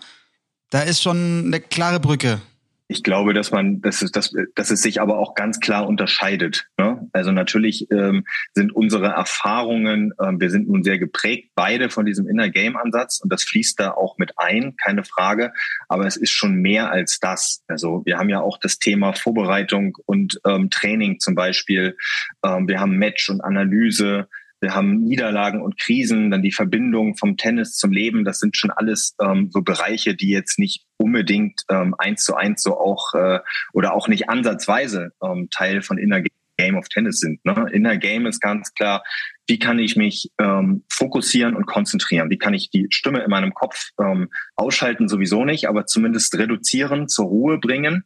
Da 0.74 0.80
ist 0.80 1.00
schon 1.00 1.44
eine 1.46 1.60
klare 1.60 2.00
Brücke. 2.00 2.40
Ich 2.88 3.04
glaube, 3.04 3.32
dass 3.32 3.52
man, 3.52 3.80
dass 3.80 4.02
es, 4.02 4.10
dass, 4.10 4.34
dass 4.56 4.72
es 4.72 4.82
sich 4.82 5.00
aber 5.00 5.20
auch 5.20 5.36
ganz 5.36 5.60
klar 5.60 5.86
unterscheidet. 5.86 6.66
Ne? 6.76 7.08
Also 7.12 7.30
natürlich 7.30 7.88
ähm, 7.92 8.24
sind 8.54 8.74
unsere 8.74 9.06
Erfahrungen, 9.06 10.14
ähm, 10.20 10.40
wir 10.40 10.50
sind 10.50 10.66
nun 10.66 10.82
sehr 10.82 10.98
geprägt, 10.98 11.52
beide 11.54 11.90
von 11.90 12.06
diesem 12.06 12.28
Inner 12.28 12.48
Game 12.48 12.76
Ansatz 12.76 13.20
und 13.20 13.32
das 13.32 13.44
fließt 13.44 13.78
da 13.78 13.92
auch 13.92 14.18
mit 14.18 14.32
ein, 14.36 14.74
keine 14.74 15.04
Frage. 15.04 15.52
Aber 15.88 16.08
es 16.08 16.16
ist 16.16 16.32
schon 16.32 16.56
mehr 16.56 16.90
als 16.90 17.20
das. 17.20 17.62
Also 17.68 18.02
wir 18.04 18.18
haben 18.18 18.28
ja 18.28 18.40
auch 18.40 18.58
das 18.58 18.80
Thema 18.80 19.12
Vorbereitung 19.12 19.96
und 20.06 20.40
ähm, 20.44 20.70
Training 20.70 21.20
zum 21.20 21.36
Beispiel. 21.36 21.96
Ähm, 22.44 22.66
wir 22.66 22.80
haben 22.80 22.98
Match 22.98 23.30
und 23.30 23.42
Analyse. 23.42 24.26
Wir 24.64 24.74
haben 24.74 25.04
Niederlagen 25.04 25.60
und 25.60 25.78
Krisen, 25.78 26.30
dann 26.30 26.40
die 26.40 26.50
Verbindung 26.50 27.18
vom 27.18 27.36
Tennis 27.36 27.76
zum 27.76 27.92
Leben. 27.92 28.24
Das 28.24 28.38
sind 28.38 28.56
schon 28.56 28.70
alles 28.70 29.14
ähm, 29.22 29.50
so 29.52 29.60
Bereiche, 29.60 30.14
die 30.14 30.30
jetzt 30.30 30.58
nicht 30.58 30.86
unbedingt 30.96 31.60
ähm, 31.68 31.94
eins 31.98 32.24
zu 32.24 32.34
eins 32.34 32.62
so 32.62 32.78
auch 32.78 33.12
äh, 33.12 33.40
oder 33.74 33.92
auch 33.92 34.08
nicht 34.08 34.30
ansatzweise 34.30 35.12
ähm, 35.22 35.48
Teil 35.50 35.82
von 35.82 35.98
Inner 35.98 36.22
Game 36.56 36.76
of 36.76 36.88
Tennis 36.88 37.20
sind. 37.20 37.44
Ne? 37.44 37.68
Inner 37.72 37.98
Game 37.98 38.24
ist 38.24 38.40
ganz 38.40 38.72
klar, 38.72 39.02
wie 39.46 39.58
kann 39.58 39.78
ich 39.78 39.96
mich 39.96 40.30
ähm, 40.38 40.84
fokussieren 40.88 41.54
und 41.54 41.66
konzentrieren? 41.66 42.30
Wie 42.30 42.38
kann 42.38 42.54
ich 42.54 42.70
die 42.70 42.86
Stimme 42.88 43.22
in 43.22 43.30
meinem 43.30 43.52
Kopf 43.52 43.90
ähm, 44.00 44.30
ausschalten? 44.56 45.08
Sowieso 45.08 45.44
nicht, 45.44 45.68
aber 45.68 45.84
zumindest 45.84 46.38
reduzieren, 46.38 47.08
zur 47.08 47.26
Ruhe 47.26 47.58
bringen. 47.58 48.04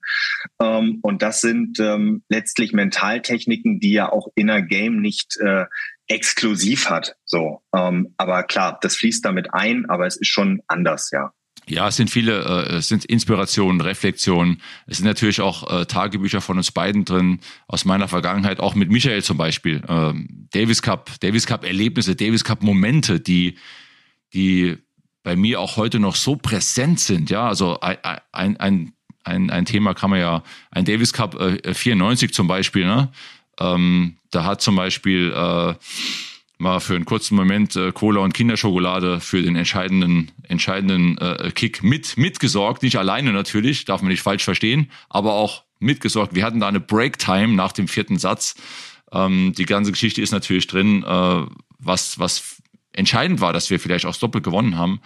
Ähm, 0.60 0.98
und 1.02 1.22
das 1.22 1.40
sind 1.40 1.78
ähm, 1.78 2.24
letztlich 2.28 2.72
Mentaltechniken, 2.72 3.78
die 3.78 3.92
ja 3.92 4.10
auch 4.10 4.26
Inner 4.34 4.62
Game 4.62 5.00
nicht 5.00 5.36
äh, 5.38 5.66
exklusiv 6.08 6.88
hat. 6.88 7.16
So, 7.24 7.62
ähm, 7.74 8.14
aber 8.16 8.42
klar, 8.42 8.78
das 8.80 8.96
fließt 8.96 9.24
damit 9.24 9.54
ein, 9.54 9.86
aber 9.88 10.06
es 10.06 10.16
ist 10.16 10.28
schon 10.28 10.62
anders, 10.66 11.10
ja. 11.12 11.32
Ja, 11.68 11.88
es 11.88 11.96
sind 11.96 12.10
viele, 12.10 12.44
äh, 12.44 12.76
es 12.76 12.88
sind 12.88 13.04
Inspirationen, 13.04 13.80
Reflexionen. 13.80 14.62
Es 14.86 14.98
sind 14.98 15.06
natürlich 15.06 15.40
auch 15.40 15.70
äh, 15.70 15.84
Tagebücher 15.84 16.40
von 16.40 16.56
uns 16.56 16.70
beiden 16.70 17.04
drin, 17.04 17.40
aus 17.66 17.84
meiner 17.84 18.08
Vergangenheit, 18.08 18.60
auch 18.60 18.74
mit 18.74 18.90
Michael 18.90 19.22
zum 19.22 19.36
Beispiel. 19.36 19.82
Ähm, 19.86 20.48
Davis 20.50 20.80
Cup, 20.80 21.10
Davis 21.20 21.46
Cup 21.46 21.64
Erlebnisse, 21.64 22.16
Davis 22.16 22.42
Cup 22.42 22.62
Momente, 22.62 23.20
die, 23.20 23.58
die 24.32 24.78
bei 25.22 25.36
mir 25.36 25.60
auch 25.60 25.76
heute 25.76 25.98
noch 25.98 26.16
so 26.16 26.36
präsent 26.36 27.00
sind. 27.00 27.28
Ja, 27.28 27.48
also 27.48 27.80
ein, 27.80 28.56
ein, 28.56 28.92
ein, 29.24 29.50
ein 29.50 29.64
Thema 29.66 29.92
kann 29.92 30.10
man 30.10 30.20
ja, 30.20 30.42
ein 30.70 30.86
Davis 30.86 31.12
Cup 31.12 31.38
äh, 31.38 31.74
94 31.74 32.32
zum 32.32 32.48
Beispiel, 32.48 32.86
ne? 32.86 33.10
Ähm, 33.58 34.16
da 34.30 34.44
hat 34.44 34.62
zum 34.62 34.76
Beispiel 34.76 35.32
äh, 35.34 35.74
mal 36.58 36.80
für 36.80 36.94
einen 36.94 37.04
kurzen 37.04 37.36
Moment 37.36 37.76
äh, 37.76 37.92
Cola 37.92 38.20
und 38.20 38.34
Kinderschokolade 38.34 39.20
für 39.20 39.42
den 39.42 39.56
entscheidenden, 39.56 40.30
entscheidenden 40.42 41.16
äh, 41.18 41.50
Kick 41.54 41.82
mit 41.82 42.16
mitgesorgt. 42.16 42.82
Nicht 42.82 42.98
alleine 42.98 43.32
natürlich, 43.32 43.84
darf 43.84 44.02
man 44.02 44.10
nicht 44.10 44.22
falsch 44.22 44.44
verstehen, 44.44 44.90
aber 45.08 45.34
auch 45.34 45.64
mitgesorgt. 45.78 46.34
Wir 46.34 46.44
hatten 46.44 46.60
da 46.60 46.68
eine 46.68 46.80
Break-Time 46.80 47.54
nach 47.54 47.72
dem 47.72 47.88
vierten 47.88 48.18
Satz. 48.18 48.56
Ähm, 49.12 49.52
die 49.56 49.66
ganze 49.66 49.92
Geschichte 49.92 50.20
ist 50.20 50.32
natürlich 50.32 50.66
drin, 50.66 51.04
äh, 51.04 51.46
was, 51.78 52.18
was 52.18 52.60
entscheidend 52.92 53.40
war, 53.40 53.52
dass 53.52 53.70
wir 53.70 53.78
vielleicht 53.78 54.06
auch 54.06 54.16
doppelt 54.16 54.44
gewonnen 54.44 54.76
haben. 54.76 55.00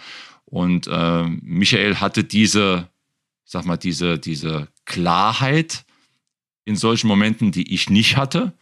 Und 0.45 0.87
äh, 0.87 1.23
Michael 1.41 1.97
hatte 1.97 2.23
diese, 2.23 2.89
sag 3.45 3.65
mal, 3.65 3.77
diese, 3.77 4.19
diese 4.19 4.67
Klarheit, 4.85 5.85
in 6.65 6.75
solchen 6.75 7.07
Momenten, 7.07 7.51
die 7.51 7.73
ich 7.73 7.89
nicht 7.89 8.17
hatte. 8.17 8.53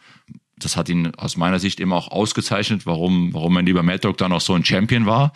Das 0.56 0.76
hat 0.76 0.88
ihn 0.88 1.14
aus 1.16 1.36
meiner 1.36 1.58
Sicht 1.58 1.80
eben 1.80 1.92
auch 1.92 2.08
ausgezeichnet, 2.08 2.86
warum, 2.86 3.34
warum 3.34 3.54
mein 3.54 3.66
lieber 3.66 3.82
Mad 3.82 4.00
Dog 4.00 4.18
dann 4.18 4.32
auch 4.32 4.40
so 4.40 4.54
ein 4.54 4.64
Champion 4.64 5.06
war. 5.06 5.32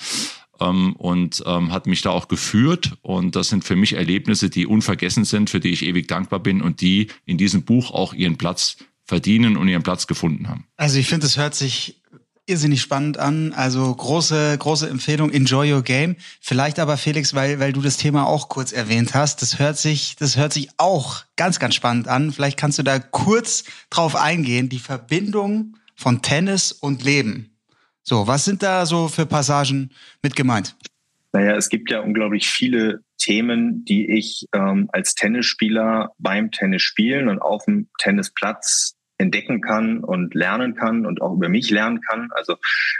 Ähm, 0.60 0.94
und 0.96 1.42
ähm, 1.46 1.72
hat 1.72 1.86
mich 1.86 2.02
da 2.02 2.10
auch 2.10 2.28
geführt. 2.28 2.96
Und 3.02 3.36
das 3.36 3.48
sind 3.48 3.64
für 3.64 3.76
mich 3.76 3.94
Erlebnisse, 3.94 4.50
die 4.50 4.66
unvergessen 4.66 5.24
sind, 5.24 5.50
für 5.50 5.60
die 5.60 5.70
ich 5.70 5.84
ewig 5.84 6.08
dankbar 6.08 6.40
bin 6.40 6.62
und 6.62 6.80
die 6.80 7.08
in 7.24 7.38
diesem 7.38 7.62
Buch 7.62 7.90
auch 7.90 8.14
ihren 8.14 8.38
Platz 8.38 8.76
verdienen 9.04 9.56
und 9.56 9.68
ihren 9.68 9.82
Platz 9.82 10.06
gefunden 10.06 10.48
haben. 10.48 10.66
Also 10.76 10.98
ich 10.98 11.08
finde, 11.08 11.26
es 11.26 11.36
hört 11.36 11.54
sich 11.54 12.00
irrsinnig 12.46 12.80
spannend 12.80 13.18
an. 13.18 13.52
Also 13.52 13.94
große, 13.94 14.56
große 14.58 14.88
Empfehlung. 14.88 15.30
Enjoy 15.30 15.72
your 15.72 15.82
game. 15.82 16.16
Vielleicht 16.40 16.78
aber 16.78 16.96
Felix, 16.96 17.34
weil, 17.34 17.58
weil 17.58 17.72
du 17.72 17.82
das 17.82 17.96
Thema 17.96 18.26
auch 18.26 18.48
kurz 18.48 18.72
erwähnt 18.72 19.14
hast. 19.14 19.42
Das 19.42 19.58
hört 19.58 19.76
sich, 19.76 20.16
das 20.16 20.36
hört 20.36 20.52
sich 20.52 20.70
auch 20.76 21.24
ganz, 21.36 21.58
ganz 21.58 21.74
spannend 21.74 22.08
an. 22.08 22.32
Vielleicht 22.32 22.58
kannst 22.58 22.78
du 22.78 22.82
da 22.82 22.98
kurz 22.98 23.64
drauf 23.90 24.16
eingehen. 24.16 24.68
Die 24.68 24.78
Verbindung 24.78 25.76
von 25.94 26.22
Tennis 26.22 26.72
und 26.72 27.02
Leben. 27.02 27.50
So, 28.02 28.26
was 28.26 28.44
sind 28.44 28.62
da 28.62 28.86
so 28.86 29.08
für 29.08 29.26
Passagen 29.26 29.90
mit 30.22 30.36
gemeint? 30.36 30.76
Naja, 31.32 31.56
es 31.56 31.68
gibt 31.68 31.90
ja 31.90 32.00
unglaublich 32.00 32.48
viele 32.48 33.00
Themen, 33.18 33.84
die 33.84 34.10
ich 34.10 34.46
ähm, 34.54 34.88
als 34.92 35.14
Tennisspieler 35.14 36.12
beim 36.18 36.50
Tennis 36.50 36.82
spielen 36.82 37.28
und 37.28 37.40
auf 37.40 37.64
dem 37.64 37.88
Tennisplatz 37.98 38.95
entdecken 39.18 39.60
kann 39.60 40.00
und 40.00 40.34
lernen 40.34 40.74
kann 40.74 41.06
und 41.06 41.22
auch 41.22 41.34
über 41.34 41.48
mich 41.48 41.70
lernen 41.70 42.00
kann. 42.00 42.28
Also 42.32 42.56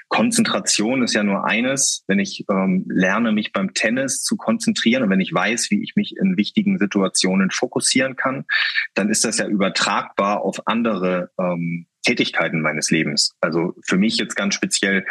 Konzentration 0.09 1.03
ist 1.03 1.15
ja 1.15 1.23
nur 1.23 1.45
eines. 1.45 2.05
Wenn 2.07 2.19
ich 2.19 2.45
ähm, 2.51 2.85
lerne, 2.89 3.33
mich 3.33 3.53
beim 3.53 3.75
Tennis 3.75 4.23
zu 4.23 4.37
konzentrieren 4.37 5.03
und 5.03 5.11
wenn 5.11 5.21
ich 5.21 5.33
weiß, 5.33 5.71
wie 5.71 5.83
ich 5.83 5.97
mich 5.97 6.17
in 6.17 6.37
wichtigen 6.37 6.79
Situationen 6.79 7.51
fokussieren 7.51 8.17
kann, 8.17 8.45
dann 8.95 9.11
ist 9.11 9.25
das 9.25 9.39
ja 9.39 9.47
übertragbar 9.47 10.43
auf 10.43 10.67
andere 10.67 11.31
ähm, 11.39 11.87
Tätigkeiten 12.07 12.61
meines 12.61 12.91
Lebens. 12.91 13.35
Also 13.41 13.75
für 13.85 13.97
mich 13.97 14.17
jetzt 14.17 14.37
ganz 14.37 14.55
speziell 14.55 15.05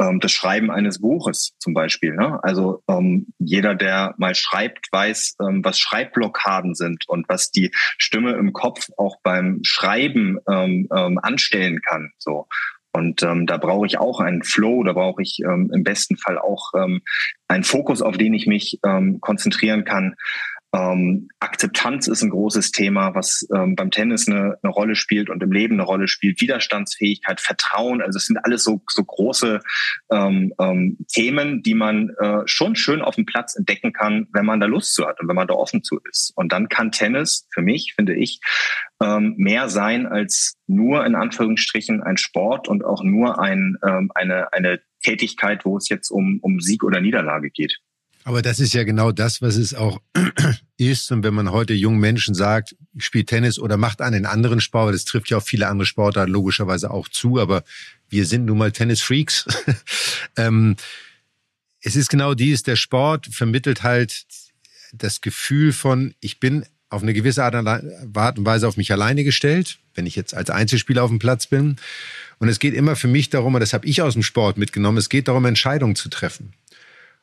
ähm, 0.00 0.18
das 0.18 0.32
Schreiben 0.32 0.70
eines 0.70 1.00
Buches 1.00 1.52
zum 1.60 1.74
Beispiel. 1.74 2.14
Ne? 2.14 2.42
Also 2.42 2.82
ähm, 2.88 3.28
jeder, 3.38 3.76
der 3.76 4.14
mal 4.18 4.34
schreibt, 4.34 4.88
weiß, 4.90 5.36
ähm, 5.40 5.64
was 5.64 5.78
Schreibblockaden 5.78 6.74
sind 6.74 7.08
und 7.08 7.28
was 7.28 7.52
die 7.52 7.70
Stimme 7.98 8.32
im 8.32 8.52
Kopf 8.52 8.88
auch 8.96 9.16
beim 9.22 9.60
Schreiben 9.62 10.38
ähm, 10.50 10.88
ähm, 10.94 11.20
anstellen 11.22 11.80
kann. 11.82 12.10
So. 12.18 12.48
Und 12.92 13.22
ähm, 13.22 13.46
da 13.46 13.56
brauche 13.56 13.86
ich 13.86 13.98
auch 13.98 14.18
einen 14.18 14.42
Flow, 14.42 14.82
da 14.82 14.92
brauche 14.92 15.22
ich 15.22 15.38
ähm, 15.44 15.70
im 15.72 15.84
besten 15.84 16.16
Fall 16.16 16.38
auch 16.38 16.72
ähm, 16.76 17.02
einen 17.46 17.62
Fokus, 17.62 18.02
auf 18.02 18.16
den 18.16 18.34
ich 18.34 18.48
mich 18.48 18.80
ähm, 18.84 19.20
konzentrieren 19.20 19.84
kann. 19.84 20.16
Ähm, 20.72 21.28
Akzeptanz 21.40 22.06
ist 22.06 22.22
ein 22.22 22.30
großes 22.30 22.70
Thema, 22.70 23.12
was 23.14 23.46
ähm, 23.52 23.74
beim 23.74 23.90
Tennis 23.90 24.28
eine, 24.28 24.56
eine, 24.62 24.72
Rolle 24.72 24.94
spielt 24.94 25.28
und 25.28 25.42
im 25.42 25.50
Leben 25.50 25.74
eine 25.74 25.82
Rolle 25.82 26.06
spielt. 26.06 26.40
Widerstandsfähigkeit, 26.40 27.40
Vertrauen, 27.40 28.00
also 28.00 28.18
es 28.18 28.26
sind 28.26 28.38
alles 28.44 28.62
so, 28.62 28.80
so 28.88 29.02
große 29.02 29.60
ähm, 30.12 30.52
ähm, 30.60 30.98
Themen, 31.12 31.62
die 31.64 31.74
man 31.74 32.10
äh, 32.20 32.42
schon 32.46 32.76
schön 32.76 33.02
auf 33.02 33.16
dem 33.16 33.26
Platz 33.26 33.56
entdecken 33.56 33.92
kann, 33.92 34.28
wenn 34.32 34.46
man 34.46 34.60
da 34.60 34.66
Lust 34.66 34.94
zu 34.94 35.06
hat 35.06 35.20
und 35.20 35.28
wenn 35.28 35.34
man 35.34 35.48
da 35.48 35.54
offen 35.54 35.82
zu 35.82 35.98
ist. 36.08 36.32
Und 36.36 36.52
dann 36.52 36.68
kann 36.68 36.92
Tennis 36.92 37.48
für 37.52 37.62
mich, 37.62 37.94
finde 37.96 38.14
ich, 38.14 38.40
ähm, 39.02 39.34
mehr 39.38 39.68
sein 39.68 40.06
als 40.06 40.56
nur 40.68 41.04
in 41.04 41.16
Anführungsstrichen 41.16 42.00
ein 42.00 42.16
Sport 42.16 42.68
und 42.68 42.84
auch 42.84 43.02
nur 43.02 43.40
ein, 43.40 43.76
ähm, 43.84 44.12
eine, 44.14 44.52
eine 44.52 44.80
Tätigkeit, 45.02 45.64
wo 45.64 45.76
es 45.78 45.88
jetzt 45.88 46.10
um, 46.10 46.38
um 46.42 46.60
Sieg 46.60 46.84
oder 46.84 47.00
Niederlage 47.00 47.50
geht. 47.50 47.80
Aber 48.30 48.42
das 48.42 48.60
ist 48.60 48.74
ja 48.74 48.84
genau 48.84 49.10
das, 49.10 49.42
was 49.42 49.56
es 49.56 49.74
auch 49.74 50.00
ist. 50.76 51.10
Und 51.10 51.24
wenn 51.24 51.34
man 51.34 51.50
heute 51.50 51.74
jungen 51.74 51.98
Menschen 51.98 52.32
sagt, 52.32 52.76
spielt 52.96 53.26
Tennis 53.26 53.58
oder 53.58 53.76
macht 53.76 54.00
einen 54.00 54.24
anderen 54.24 54.60
Sport, 54.60 54.94
das 54.94 55.04
trifft 55.04 55.30
ja 55.30 55.38
auf 55.38 55.44
viele 55.44 55.66
andere 55.66 55.84
Sportarten 55.84 56.30
logischerweise 56.30 56.92
auch 56.92 57.08
zu, 57.08 57.40
aber 57.40 57.64
wir 58.08 58.26
sind 58.26 58.44
nun 58.44 58.58
mal 58.58 58.70
Tennis-Freaks. 58.70 59.46
ähm, 60.36 60.76
es 61.80 61.96
ist 61.96 62.08
genau 62.08 62.34
dies, 62.34 62.62
der 62.62 62.76
Sport 62.76 63.26
vermittelt 63.32 63.82
halt 63.82 64.26
das 64.92 65.22
Gefühl 65.22 65.72
von, 65.72 66.14
ich 66.20 66.38
bin 66.38 66.64
auf 66.88 67.02
eine 67.02 67.14
gewisse 67.14 67.42
Art 67.42 67.56
und 67.56 68.46
Weise 68.46 68.68
auf 68.68 68.76
mich 68.76 68.92
alleine 68.92 69.24
gestellt, 69.24 69.80
wenn 69.94 70.06
ich 70.06 70.14
jetzt 70.14 70.34
als 70.36 70.50
Einzelspieler 70.50 71.02
auf 71.02 71.10
dem 71.10 71.18
Platz 71.18 71.48
bin. 71.48 71.78
Und 72.38 72.48
es 72.48 72.60
geht 72.60 72.74
immer 72.74 72.94
für 72.94 73.08
mich 73.08 73.28
darum, 73.28 73.54
und 73.54 73.60
das 73.60 73.72
habe 73.72 73.88
ich 73.88 74.02
aus 74.02 74.12
dem 74.12 74.22
Sport 74.22 74.56
mitgenommen, 74.56 74.98
es 74.98 75.08
geht 75.08 75.26
darum, 75.26 75.46
Entscheidungen 75.46 75.96
zu 75.96 76.08
treffen. 76.08 76.52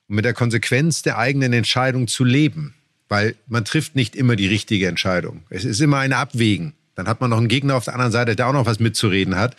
Und 0.08 0.16
mit 0.16 0.26
der 0.26 0.34
Konsequenz 0.34 1.02
der 1.02 1.18
eigenen 1.18 1.54
Entscheidung 1.54 2.08
zu 2.08 2.24
leben. 2.24 2.74
Weil 3.10 3.36
man 3.48 3.64
trifft 3.64 3.96
nicht 3.96 4.16
immer 4.16 4.36
die 4.36 4.48
richtige 4.48 4.88
Entscheidung. 4.88 5.44
Es 5.50 5.64
ist 5.64 5.80
immer 5.80 6.00
ein 6.00 6.14
Abwägen. 6.14 6.74
Dann 6.96 7.08
hat 7.08 7.22
man 7.22 7.30
noch 7.30 7.38
einen 7.38 7.48
Gegner 7.48 7.76
auf 7.76 7.86
der 7.86 7.94
anderen 7.94 8.12
Seite, 8.12 8.36
der 8.36 8.48
auch 8.48 8.54
noch 8.54 8.66
was 8.66 8.80
mitzureden 8.80 9.36
hat. 9.36 9.56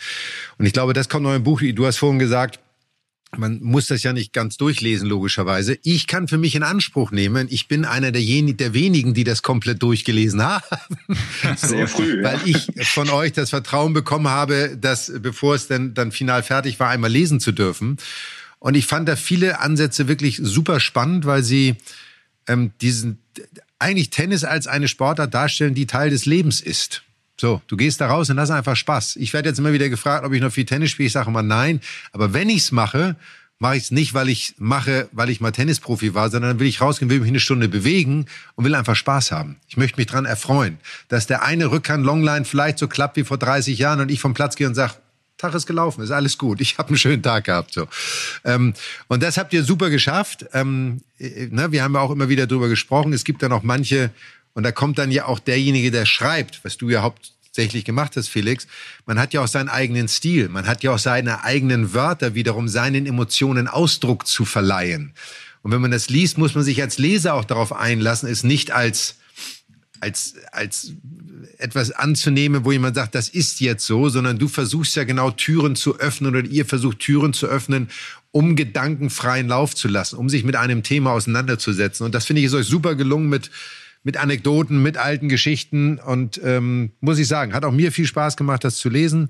Und 0.57 0.65
ich 0.65 0.73
glaube, 0.73 0.93
das 0.93 1.09
kommt 1.09 1.23
noch 1.23 1.33
im 1.33 1.43
Buch. 1.43 1.61
Du 1.73 1.85
hast 1.85 1.97
vorhin 1.97 2.19
gesagt, 2.19 2.59
man 3.37 3.61
muss 3.61 3.87
das 3.87 4.03
ja 4.03 4.11
nicht 4.11 4.33
ganz 4.33 4.57
durchlesen, 4.57 5.07
logischerweise. 5.07 5.77
Ich 5.83 6.07
kann 6.07 6.27
für 6.27 6.37
mich 6.37 6.55
in 6.55 6.63
Anspruch 6.63 7.11
nehmen, 7.11 7.47
ich 7.49 7.67
bin 7.67 7.85
einer 7.85 8.11
derjenigen, 8.11 8.57
der 8.57 8.73
wenigen, 8.73 9.13
die 9.13 9.23
das 9.23 9.43
komplett 9.43 9.83
durchgelesen 9.83 10.43
haben. 10.43 10.63
Sehr 11.55 11.87
früh. 11.87 12.23
Weil 12.23 12.39
ich 12.45 12.67
von 12.87 13.09
euch 13.09 13.33
das 13.33 13.51
Vertrauen 13.51 13.93
bekommen 13.93 14.27
habe, 14.27 14.77
dass, 14.79 15.11
bevor 15.19 15.55
es 15.55 15.67
denn 15.67 15.93
dann 15.93 16.11
final 16.11 16.43
fertig 16.43 16.79
war, 16.79 16.89
einmal 16.89 17.11
lesen 17.11 17.39
zu 17.39 17.51
dürfen. 17.51 17.97
Und 18.59 18.75
ich 18.75 18.85
fand 18.85 19.07
da 19.07 19.15
viele 19.15 19.59
Ansätze 19.59 20.07
wirklich 20.07 20.39
super 20.41 20.79
spannend, 20.79 21.25
weil 21.25 21.43
sie 21.43 21.75
ähm, 22.47 22.71
diesen, 22.81 23.19
eigentlich 23.79 24.09
Tennis 24.09 24.43
als 24.43 24.67
eine 24.67 24.87
Sportart 24.87 25.33
darstellen, 25.33 25.73
die 25.73 25.87
Teil 25.87 26.09
des 26.09 26.25
Lebens 26.25 26.61
ist. 26.61 27.03
So, 27.39 27.61
du 27.67 27.77
gehst 27.77 28.01
da 28.01 28.07
raus 28.07 28.29
und 28.29 28.35
das 28.35 28.49
ist 28.49 28.55
einfach 28.55 28.75
Spaß. 28.75 29.15
Ich 29.15 29.31
werde 29.31 29.47
jetzt 29.47 29.59
immer 29.59 29.71
wieder 29.71 29.87
gefragt, 29.87 30.25
ob 30.25 30.33
ich 30.33 30.41
noch 30.41 30.51
viel 30.51 30.65
Tennis 30.65 30.91
spiele. 30.91 31.07
Ich 31.07 31.13
sage 31.13 31.29
immer 31.29 31.41
nein. 31.41 31.79
Aber 32.11 32.33
wenn 32.33 32.49
ich's 32.49 32.73
mache, 32.73 33.15
mache 33.59 33.77
ich 33.77 33.83
es 33.83 33.91
nicht, 33.91 34.13
weil 34.13 34.27
ich 34.27 34.55
mache, 34.57 35.07
weil 35.13 35.29
ich 35.29 35.39
mal 35.39 35.51
Tennisprofi 35.51 36.13
war, 36.13 36.29
sondern 36.29 36.51
dann 36.51 36.59
will 36.59 36.67
ich 36.67 36.81
rausgehen, 36.81 37.09
will 37.09 37.19
mich 37.19 37.29
eine 37.29 37.39
Stunde 37.39 37.69
bewegen 37.69 38.25
und 38.55 38.65
will 38.65 38.75
einfach 38.75 38.95
Spaß 38.95 39.31
haben. 39.31 39.57
Ich 39.69 39.77
möchte 39.77 39.97
mich 39.97 40.07
dran 40.07 40.25
erfreuen, 40.25 40.79
dass 41.07 41.27
der 41.27 41.43
eine 41.43 41.71
Rückhand 41.71 42.05
Longline 42.05 42.43
vielleicht 42.43 42.77
so 42.77 42.89
klappt 42.89 43.15
wie 43.15 43.23
vor 43.23 43.37
30 43.37 43.77
Jahren 43.77 44.01
und 44.01 44.11
ich 44.11 44.19
vom 44.19 44.33
Platz 44.33 44.57
gehe 44.57 44.67
und 44.67 44.75
sage, 44.75 44.95
Tag 45.39 45.55
ist 45.55 45.65
gelaufen, 45.65 46.03
ist 46.03 46.11
alles 46.11 46.37
gut. 46.37 46.61
Ich 46.61 46.77
habe 46.77 46.89
einen 46.89 46.97
schönen 46.97 47.23
Tag 47.23 47.45
gehabt. 47.45 47.73
So. 47.73 47.87
Ähm, 48.43 48.73
und 49.07 49.23
das 49.23 49.37
habt 49.37 49.53
ihr 49.53 49.63
super 49.63 49.89
geschafft. 49.89 50.45
Ähm, 50.53 51.01
äh, 51.17 51.47
ne, 51.47 51.71
wir 51.71 51.81
haben 51.81 51.95
ja 51.95 52.01
auch 52.01 52.11
immer 52.11 52.29
wieder 52.29 52.45
drüber 52.45 52.67
gesprochen. 52.67 53.13
Es 53.13 53.23
gibt 53.23 53.41
da 53.41 53.49
noch 53.49 53.63
manche 53.63 54.11
und 54.53 54.63
da 54.63 54.71
kommt 54.71 54.97
dann 54.97 55.11
ja 55.11 55.25
auch 55.25 55.39
derjenige, 55.39 55.91
der 55.91 56.05
schreibt, 56.05 56.59
was 56.63 56.77
du 56.77 56.89
ja 56.89 57.01
hauptsächlich 57.01 57.85
gemacht 57.85 58.17
hast, 58.17 58.27
Felix. 58.27 58.67
Man 59.05 59.17
hat 59.17 59.33
ja 59.33 59.41
auch 59.41 59.47
seinen 59.47 59.69
eigenen 59.69 60.09
Stil. 60.09 60.49
Man 60.49 60.67
hat 60.67 60.83
ja 60.83 60.91
auch 60.91 60.99
seine 60.99 61.43
eigenen 61.45 61.93
Wörter 61.93 62.35
wiederum 62.35 62.67
seinen 62.67 63.05
Emotionen 63.05 63.69
Ausdruck 63.69 64.27
zu 64.27 64.43
verleihen. 64.43 65.13
Und 65.61 65.71
wenn 65.71 65.81
man 65.81 65.91
das 65.91 66.09
liest, 66.09 66.37
muss 66.37 66.53
man 66.53 66.65
sich 66.65 66.81
als 66.81 66.97
Leser 66.97 67.33
auch 67.33 67.45
darauf 67.45 67.73
einlassen, 67.73 68.29
es 68.29 68.43
nicht 68.43 68.71
als 68.71 69.15
als, 69.99 70.35
als 70.51 70.93
etwas 71.57 71.91
anzunehmen, 71.91 72.65
wo 72.65 72.71
jemand 72.71 72.95
sagt, 72.95 73.15
das 73.15 73.29
ist 73.29 73.59
jetzt 73.59 73.85
so, 73.85 74.09
sondern 74.09 74.37
du 74.39 74.47
versuchst 74.47 74.95
ja 74.95 75.03
genau 75.03 75.31
Türen 75.31 75.75
zu 75.75 75.99
öffnen 75.99 76.35
oder 76.35 76.47
ihr 76.47 76.65
versucht 76.65 76.99
Türen 76.99 77.33
zu 77.33 77.47
öffnen, 77.47 77.89
um 78.31 78.55
Gedanken 78.55 79.09
freien 79.09 79.47
Lauf 79.47 79.75
zu 79.75 79.87
lassen, 79.87 80.17
um 80.17 80.29
sich 80.29 80.43
mit 80.43 80.55
einem 80.55 80.83
Thema 80.83 81.11
auseinanderzusetzen. 81.11 82.05
Und 82.05 82.15
das 82.15 82.25
finde 82.25 82.41
ich 82.41 82.47
ist 82.47 82.53
euch 82.53 82.67
super 82.67 82.95
gelungen 82.95 83.29
mit 83.29 83.51
mit 84.03 84.17
Anekdoten, 84.17 84.81
mit 84.81 84.97
alten 84.97 85.29
Geschichten. 85.29 85.99
Und 85.99 86.39
ähm, 86.43 86.91
muss 87.01 87.19
ich 87.19 87.27
sagen, 87.27 87.53
hat 87.53 87.65
auch 87.65 87.71
mir 87.71 87.91
viel 87.91 88.05
Spaß 88.05 88.37
gemacht, 88.37 88.63
das 88.63 88.77
zu 88.77 88.89
lesen. 88.89 89.29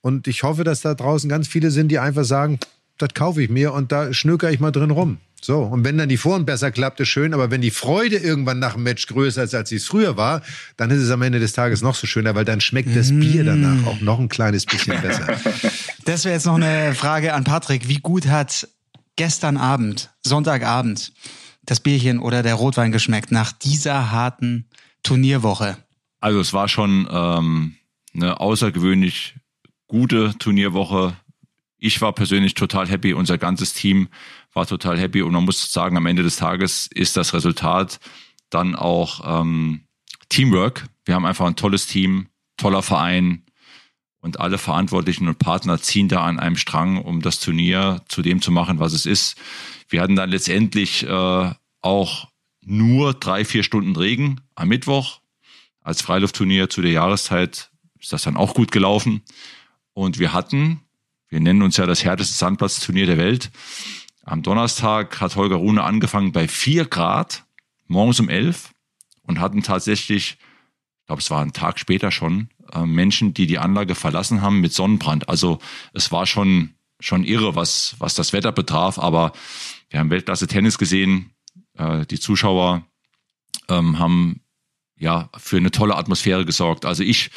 Und 0.00 0.28
ich 0.28 0.42
hoffe, 0.42 0.64
dass 0.64 0.80
da 0.80 0.94
draußen 0.94 1.28
ganz 1.28 1.48
viele 1.48 1.70
sind, 1.70 1.88
die 1.88 1.98
einfach 1.98 2.24
sagen, 2.24 2.58
das 2.98 3.14
kaufe 3.14 3.42
ich 3.42 3.50
mir 3.50 3.72
und 3.72 3.92
da 3.92 4.12
schnöker 4.12 4.50
ich 4.50 4.60
mal 4.60 4.72
drin 4.72 4.90
rum. 4.90 5.18
So, 5.40 5.60
und 5.60 5.84
wenn 5.84 5.96
dann 5.96 6.08
die 6.08 6.16
Vorhand 6.16 6.46
besser 6.46 6.72
klappt, 6.72 6.98
ist 6.98 7.08
schön, 7.08 7.32
aber 7.32 7.50
wenn 7.50 7.60
die 7.60 7.70
Freude 7.70 8.16
irgendwann 8.16 8.58
nach 8.58 8.74
dem 8.74 8.82
Match 8.82 9.06
größer 9.06 9.44
ist, 9.44 9.54
als 9.54 9.68
sie 9.68 9.76
es 9.76 9.86
früher 9.86 10.16
war, 10.16 10.42
dann 10.76 10.90
ist 10.90 11.00
es 11.00 11.10
am 11.10 11.22
Ende 11.22 11.38
des 11.38 11.52
Tages 11.52 11.80
noch 11.80 11.94
so 11.94 12.08
schöner, 12.08 12.34
weil 12.34 12.44
dann 12.44 12.60
schmeckt 12.60 12.94
das 12.96 13.12
mmh. 13.12 13.20
Bier 13.20 13.44
danach 13.44 13.86
auch 13.86 14.00
noch 14.00 14.18
ein 14.18 14.28
kleines 14.28 14.66
bisschen 14.66 15.00
besser. 15.02 15.26
Das 16.04 16.24
wäre 16.24 16.34
jetzt 16.34 16.46
noch 16.46 16.56
eine 16.56 16.94
Frage 16.94 17.34
an 17.34 17.44
Patrick. 17.44 17.86
Wie 17.86 17.98
gut 17.98 18.26
hat 18.26 18.68
gestern 19.14 19.56
Abend, 19.56 20.10
Sonntagabend, 20.24 21.12
das 21.64 21.80
Bierchen 21.80 22.18
oder 22.18 22.42
der 22.42 22.54
Rotwein 22.54 22.90
geschmeckt 22.90 23.30
nach 23.30 23.52
dieser 23.52 24.10
harten 24.10 24.66
Turnierwoche? 25.04 25.76
Also 26.20 26.40
es 26.40 26.52
war 26.52 26.68
schon 26.68 27.06
ähm, 27.10 27.76
eine 28.14 28.40
außergewöhnlich 28.40 29.36
gute 29.86 30.34
Turnierwoche. 30.38 31.14
Ich 31.78 32.00
war 32.00 32.12
persönlich 32.12 32.54
total 32.54 32.88
happy, 32.88 33.14
unser 33.14 33.38
ganzes 33.38 33.72
Team 33.72 34.08
war 34.52 34.66
total 34.66 34.98
happy 34.98 35.22
und 35.22 35.32
man 35.32 35.44
muss 35.44 35.72
sagen, 35.72 35.96
am 35.96 36.06
Ende 36.06 36.22
des 36.22 36.36
Tages 36.36 36.88
ist 36.92 37.16
das 37.16 37.34
Resultat 37.34 38.00
dann 38.50 38.74
auch 38.74 39.40
ähm, 39.42 39.84
Teamwork. 40.28 40.86
Wir 41.04 41.14
haben 41.14 41.26
einfach 41.26 41.46
ein 41.46 41.56
tolles 41.56 41.86
Team, 41.86 42.28
toller 42.56 42.82
Verein 42.82 43.44
und 44.20 44.40
alle 44.40 44.58
Verantwortlichen 44.58 45.28
und 45.28 45.38
Partner 45.38 45.80
ziehen 45.80 46.08
da 46.08 46.24
an 46.24 46.40
einem 46.40 46.56
Strang, 46.56 47.00
um 47.00 47.22
das 47.22 47.40
Turnier 47.40 48.02
zu 48.08 48.22
dem 48.22 48.42
zu 48.42 48.50
machen, 48.50 48.80
was 48.80 48.92
es 48.92 49.06
ist. 49.06 49.36
Wir 49.88 50.02
hatten 50.02 50.16
dann 50.16 50.30
letztendlich 50.30 51.04
äh, 51.04 51.52
auch 51.80 52.28
nur 52.60 53.14
drei, 53.14 53.44
vier 53.44 53.62
Stunden 53.62 53.96
Regen 53.96 54.40
am 54.54 54.68
Mittwoch. 54.68 55.20
Als 55.80 56.02
Freiluftturnier 56.02 56.68
zu 56.68 56.82
der 56.82 56.90
Jahreszeit 56.90 57.70
ist 57.98 58.12
das 58.12 58.22
dann 58.22 58.36
auch 58.36 58.54
gut 58.54 58.72
gelaufen. 58.72 59.22
Und 59.94 60.18
wir 60.18 60.32
hatten, 60.32 60.80
wir 61.28 61.40
nennen 61.40 61.62
uns 61.62 61.76
ja 61.76 61.86
das 61.86 62.04
härteste 62.04 62.34
Sandplatzturnier 62.34 63.06
der 63.06 63.18
Welt. 63.18 63.50
Am 64.24 64.42
Donnerstag 64.42 65.20
hat 65.20 65.36
Holger 65.36 65.56
Rune 65.56 65.82
angefangen 65.82 66.32
bei 66.32 66.48
vier 66.48 66.84
Grad, 66.84 67.44
morgens 67.86 68.20
um 68.20 68.28
elf 68.28 68.72
und 69.22 69.40
hatten 69.40 69.62
tatsächlich, 69.62 70.38
ich 71.00 71.06
glaube, 71.06 71.20
es 71.20 71.30
war 71.30 71.42
ein 71.42 71.52
Tag 71.52 71.78
später 71.78 72.10
schon, 72.10 72.48
äh, 72.72 72.84
Menschen, 72.84 73.34
die 73.34 73.46
die 73.46 73.58
Anlage 73.58 73.94
verlassen 73.94 74.42
haben 74.42 74.60
mit 74.60 74.72
Sonnenbrand. 74.72 75.28
Also 75.28 75.58
es 75.92 76.12
war 76.12 76.26
schon, 76.26 76.74
schon 77.00 77.24
irre, 77.24 77.54
was, 77.54 77.96
was 77.98 78.14
das 78.14 78.32
Wetter 78.32 78.52
betraf, 78.52 78.98
aber 78.98 79.32
wir 79.90 80.00
haben 80.00 80.10
Weltklasse 80.10 80.46
Tennis 80.46 80.78
gesehen. 80.78 81.32
Äh, 81.76 82.04
die 82.06 82.20
Zuschauer 82.20 82.84
ähm, 83.68 83.98
haben 83.98 84.40
ja 84.98 85.30
für 85.36 85.56
eine 85.56 85.70
tolle 85.70 85.96
Atmosphäre 85.96 86.44
gesorgt. 86.44 86.84
Also 86.84 87.02
ich 87.02 87.30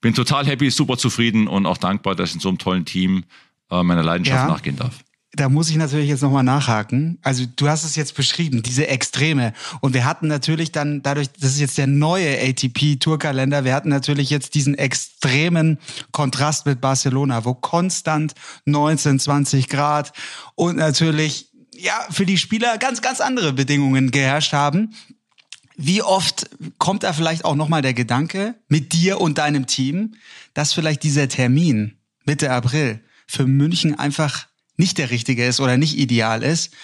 bin 0.00 0.14
total 0.14 0.46
happy, 0.46 0.70
super 0.70 0.96
zufrieden 0.96 1.48
und 1.48 1.66
auch 1.66 1.78
dankbar, 1.78 2.14
dass 2.14 2.30
ich 2.30 2.36
in 2.36 2.40
so 2.40 2.48
einem 2.48 2.58
tollen 2.58 2.84
Team 2.84 3.24
äh, 3.70 3.82
meiner 3.82 4.02
Leidenschaft 4.02 4.46
ja. 4.46 4.48
nachgehen 4.48 4.76
darf 4.76 5.02
da 5.32 5.48
muss 5.48 5.68
ich 5.68 5.76
natürlich 5.76 6.08
jetzt 6.08 6.22
nochmal 6.22 6.42
nachhaken. 6.42 7.18
Also 7.22 7.44
du 7.56 7.68
hast 7.68 7.84
es 7.84 7.96
jetzt 7.96 8.14
beschrieben, 8.14 8.62
diese 8.62 8.88
Extreme. 8.88 9.52
Und 9.80 9.92
wir 9.92 10.04
hatten 10.04 10.26
natürlich 10.26 10.72
dann, 10.72 11.02
dadurch, 11.02 11.30
das 11.30 11.52
ist 11.52 11.60
jetzt 11.60 11.78
der 11.78 11.86
neue 11.86 12.40
ATP-Tourkalender, 12.40 13.64
wir 13.64 13.74
hatten 13.74 13.90
natürlich 13.90 14.30
jetzt 14.30 14.54
diesen 14.54 14.74
extremen 14.74 15.78
Kontrast 16.12 16.64
mit 16.64 16.80
Barcelona, 16.80 17.44
wo 17.44 17.54
konstant 17.54 18.34
19, 18.64 19.20
20 19.20 19.68
Grad 19.68 20.12
und 20.54 20.76
natürlich, 20.76 21.52
ja, 21.74 21.94
für 22.10 22.26
die 22.26 22.38
Spieler 22.38 22.78
ganz, 22.78 23.02
ganz 23.02 23.20
andere 23.20 23.52
Bedingungen 23.52 24.10
geherrscht 24.10 24.52
haben. 24.52 24.94
Wie 25.80 26.02
oft 26.02 26.50
kommt 26.78 27.04
da 27.04 27.12
vielleicht 27.12 27.44
auch 27.44 27.54
nochmal 27.54 27.82
der 27.82 27.94
Gedanke 27.94 28.56
mit 28.66 28.92
dir 28.92 29.20
und 29.20 29.38
deinem 29.38 29.68
Team, 29.68 30.16
dass 30.52 30.72
vielleicht 30.72 31.04
dieser 31.04 31.28
Termin 31.28 31.96
Mitte 32.24 32.50
April 32.50 33.00
für 33.28 33.46
München 33.46 33.96
einfach 33.96 34.48
nicht 34.76 34.98
der 34.98 35.10
richtige 35.10 35.46
ist 35.46 35.60
oder 35.60 35.76
nicht 35.76 35.96
ideal 35.96 36.42
ist, 36.42 36.74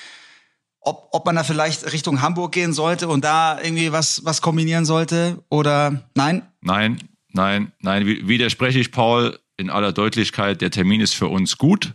ob, 0.81 1.09
ob 1.11 1.27
man 1.27 1.35
da 1.35 1.43
vielleicht 1.43 1.93
Richtung 1.93 2.23
Hamburg 2.23 2.53
gehen 2.53 2.73
sollte 2.73 3.09
und 3.09 3.25
da 3.25 3.61
irgendwie 3.61 3.91
was, 3.91 4.25
was 4.25 4.41
kombinieren 4.41 4.85
sollte 4.85 5.43
oder 5.49 6.09
nein? 6.15 6.43
Nein, 6.61 6.99
nein, 7.33 7.73
nein, 7.81 8.07
widerspreche 8.07 8.79
ich 8.79 8.93
Paul 8.93 9.41
in 9.57 9.71
aller 9.71 9.93
Deutlichkeit. 9.93 10.61
Der 10.61 10.71
Termin 10.71 11.01
ist 11.01 11.15
für 11.15 11.27
uns 11.27 11.59
gut. 11.59 11.95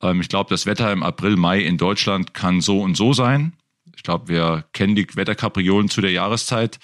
Ähm, 0.00 0.22
ich 0.22 0.30
glaube, 0.30 0.48
das 0.48 0.64
Wetter 0.64 0.90
im 0.90 1.02
April, 1.02 1.36
Mai 1.36 1.60
in 1.60 1.76
Deutschland 1.76 2.32
kann 2.32 2.62
so 2.62 2.80
und 2.80 2.96
so 2.96 3.12
sein. 3.12 3.52
Ich 3.96 4.02
glaube, 4.02 4.28
wir 4.28 4.64
kennen 4.72 4.94
die 4.94 5.06
Wetterkapriolen 5.14 5.88
zu 5.88 6.00
der 6.00 6.10
Jahreszeit. 6.10 6.78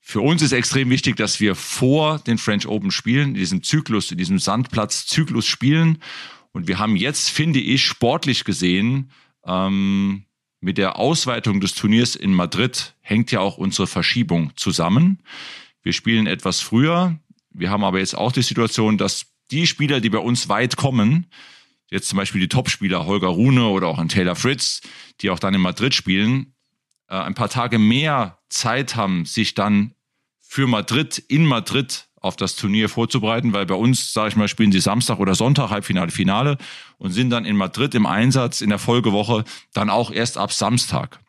Für 0.00 0.20
uns 0.20 0.42
ist 0.42 0.52
extrem 0.52 0.90
wichtig, 0.90 1.16
dass 1.16 1.40
wir 1.40 1.54
vor 1.54 2.18
den 2.18 2.38
French 2.38 2.66
Open 2.66 2.90
spielen, 2.90 3.30
in 3.30 3.34
diesem 3.34 3.62
Zyklus, 3.62 4.10
in 4.10 4.18
diesem 4.18 4.38
Sandplatz-Zyklus 4.38 5.46
spielen 5.46 5.98
und 6.52 6.68
wir 6.68 6.78
haben 6.78 6.96
jetzt, 6.96 7.30
finde 7.30 7.60
ich, 7.60 7.84
sportlich 7.84 8.44
gesehen, 8.44 9.10
ähm, 9.44 10.24
mit 10.60 10.78
der 10.78 10.98
Ausweitung 10.98 11.60
des 11.60 11.74
Turniers 11.74 12.16
in 12.16 12.34
Madrid 12.34 12.94
hängt 13.00 13.32
ja 13.32 13.40
auch 13.40 13.56
unsere 13.56 13.86
Verschiebung 13.86 14.52
zusammen. 14.56 15.22
Wir 15.82 15.92
spielen 15.92 16.26
etwas 16.26 16.60
früher. 16.60 17.18
Wir 17.50 17.70
haben 17.70 17.84
aber 17.84 17.98
jetzt 17.98 18.16
auch 18.16 18.32
die 18.32 18.42
Situation, 18.42 18.98
dass 18.98 19.26
die 19.50 19.66
Spieler, 19.66 20.00
die 20.00 20.10
bei 20.10 20.18
uns 20.18 20.48
weit 20.48 20.76
kommen, 20.76 21.26
jetzt 21.90 22.08
zum 22.08 22.16
Beispiel 22.16 22.40
die 22.40 22.48
Topspieler 22.48 23.06
Holger 23.06 23.28
Rune 23.28 23.66
oder 23.68 23.88
auch 23.88 23.98
ein 23.98 24.08
Taylor 24.08 24.36
Fritz, 24.36 24.80
die 25.20 25.30
auch 25.30 25.38
dann 25.38 25.54
in 25.54 25.60
Madrid 25.60 25.94
spielen, 25.94 26.54
äh, 27.08 27.14
ein 27.14 27.34
paar 27.34 27.48
Tage 27.48 27.78
mehr 27.78 28.38
Zeit 28.48 28.96
haben, 28.96 29.26
sich 29.26 29.54
dann 29.54 29.94
für 30.40 30.66
Madrid 30.66 31.18
in 31.28 31.44
Madrid 31.44 32.08
auf 32.20 32.36
das 32.36 32.54
Turnier 32.54 32.88
vorzubereiten, 32.88 33.52
weil 33.52 33.66
bei 33.66 33.74
uns, 33.74 34.12
sage 34.12 34.28
ich 34.28 34.36
mal, 34.36 34.48
spielen 34.48 34.72
sie 34.72 34.80
Samstag 34.80 35.18
oder 35.18 35.34
Sonntag, 35.34 35.70
Halbfinale, 35.70 36.10
Finale 36.10 36.58
und 36.98 37.12
sind 37.12 37.30
dann 37.30 37.44
in 37.44 37.56
Madrid 37.56 37.94
im 37.94 38.06
Einsatz 38.06 38.60
in 38.60 38.68
der 38.68 38.78
Folgewoche 38.78 39.44
dann 39.72 39.88
auch 39.88 40.10
erst 40.10 40.36
ab 40.36 40.52
Samstag. 40.52 41.20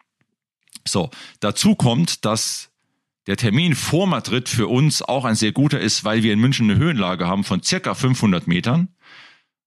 So, 0.85 1.09
dazu 1.39 1.75
kommt, 1.75 2.25
dass 2.25 2.69
der 3.27 3.37
Termin 3.37 3.75
vor 3.75 4.07
Madrid 4.07 4.49
für 4.49 4.67
uns 4.67 5.01
auch 5.01 5.25
ein 5.25 5.35
sehr 5.35 5.51
guter 5.51 5.79
ist, 5.79 6.03
weil 6.03 6.23
wir 6.23 6.33
in 6.33 6.39
München 6.39 6.69
eine 6.69 6.79
Höhenlage 6.79 7.27
haben 7.27 7.43
von 7.43 7.61
circa 7.63 7.93
500 7.93 8.47
Metern. 8.47 8.89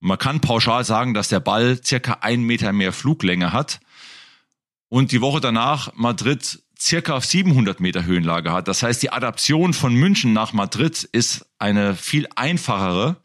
Man 0.04 0.18
kann 0.18 0.42
pauschal 0.42 0.84
sagen, 0.84 1.14
dass 1.14 1.28
der 1.28 1.40
Ball 1.40 1.80
circa 1.82 2.18
ein 2.20 2.42
Meter 2.42 2.74
mehr 2.74 2.92
Fluglänge 2.92 3.54
hat. 3.54 3.80
Und 4.90 5.12
die 5.12 5.22
Woche 5.22 5.40
danach 5.40 5.94
Madrid 5.94 6.62
circa 6.78 7.18
700 7.18 7.80
Meter 7.80 8.04
Höhenlage 8.04 8.52
hat. 8.52 8.68
Das 8.68 8.82
heißt, 8.82 9.02
die 9.02 9.10
Adaption 9.10 9.72
von 9.72 9.94
München 9.94 10.34
nach 10.34 10.52
Madrid 10.52 11.08
ist 11.12 11.46
eine 11.58 11.94
viel 11.94 12.28
einfachere, 12.36 13.16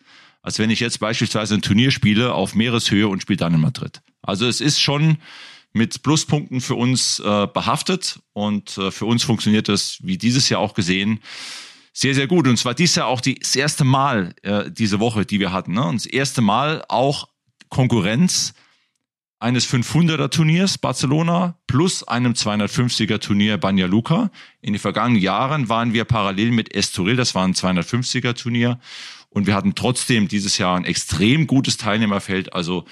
als 0.42 0.58
wenn 0.58 0.70
ich 0.70 0.80
jetzt 0.80 1.02
beispielsweise 1.02 1.56
ein 1.56 1.62
Turnier 1.62 1.92
spiele 1.92 2.34
auf 2.34 2.56
Meereshöhe 2.56 3.10
und 3.10 3.22
spiele 3.22 3.36
dann 3.36 3.56
in 3.56 3.60
Madrid. 3.60 4.02
Also 4.22 4.48
es 4.48 4.62
ist 4.62 4.80
schon 4.80 5.18
mit 5.74 6.02
Pluspunkten 6.02 6.62
für 6.62 6.76
uns 6.76 7.20
äh, 7.20 7.48
behaftet 7.54 8.22
und 8.32 8.78
äh, 8.78 8.90
für 8.92 9.06
uns 9.06 9.24
funktioniert 9.24 9.68
das, 9.68 9.98
wie 10.02 10.18
dieses 10.18 10.48
Jahr 10.48 10.62
auch 10.62 10.76
gesehen, 10.76 11.20
sehr, 12.00 12.16
sehr 12.16 12.28
gut. 12.28 12.48
Und 12.48 12.56
zwar 12.56 12.76
dieses 12.76 12.96
Jahr 12.96 13.08
auch 13.08 13.20
das 13.20 13.58
erste 13.58 13.84
Mal 13.84 14.34
äh, 14.44 14.72
diese 14.72 15.02
Woche, 15.02 15.26
die 15.26 15.42
wir 15.42 15.52
hatten. 15.52 15.74
Ne? 15.74 15.84
Und 15.84 15.96
das 15.96 16.06
erste 16.06 16.40
Mal 16.40 16.86
auch 16.88 17.28
Konkurrenz 17.68 18.54
eines 19.38 19.70
500er 19.70 20.30
Turniers 20.30 20.78
Barcelona 20.78 21.58
plus 21.68 22.08
einem 22.08 22.34
250er 22.34 23.20
Turnier 23.20 23.58
Banja 23.58 23.86
Luka. 23.86 24.32
In 24.62 24.72
den 24.72 24.80
vergangenen 24.80 25.22
Jahren 25.22 25.68
waren 25.68 25.92
wir 25.92 26.06
parallel 26.06 26.52
mit 26.52 26.74
Estoril, 26.74 27.18
das 27.18 27.36
war 27.36 27.46
ein 27.46 27.54
250er 27.54 28.34
Turnier. 28.34 28.80
Und 29.30 29.46
wir 29.46 29.54
hatten 29.54 29.76
trotzdem 29.76 30.30
dieses 30.30 30.58
Jahr 30.58 30.78
ein 30.78 30.86
extrem 30.86 31.48
gutes 31.48 31.76
Teilnehmerfeld. 31.76 32.54
Also 32.54 32.86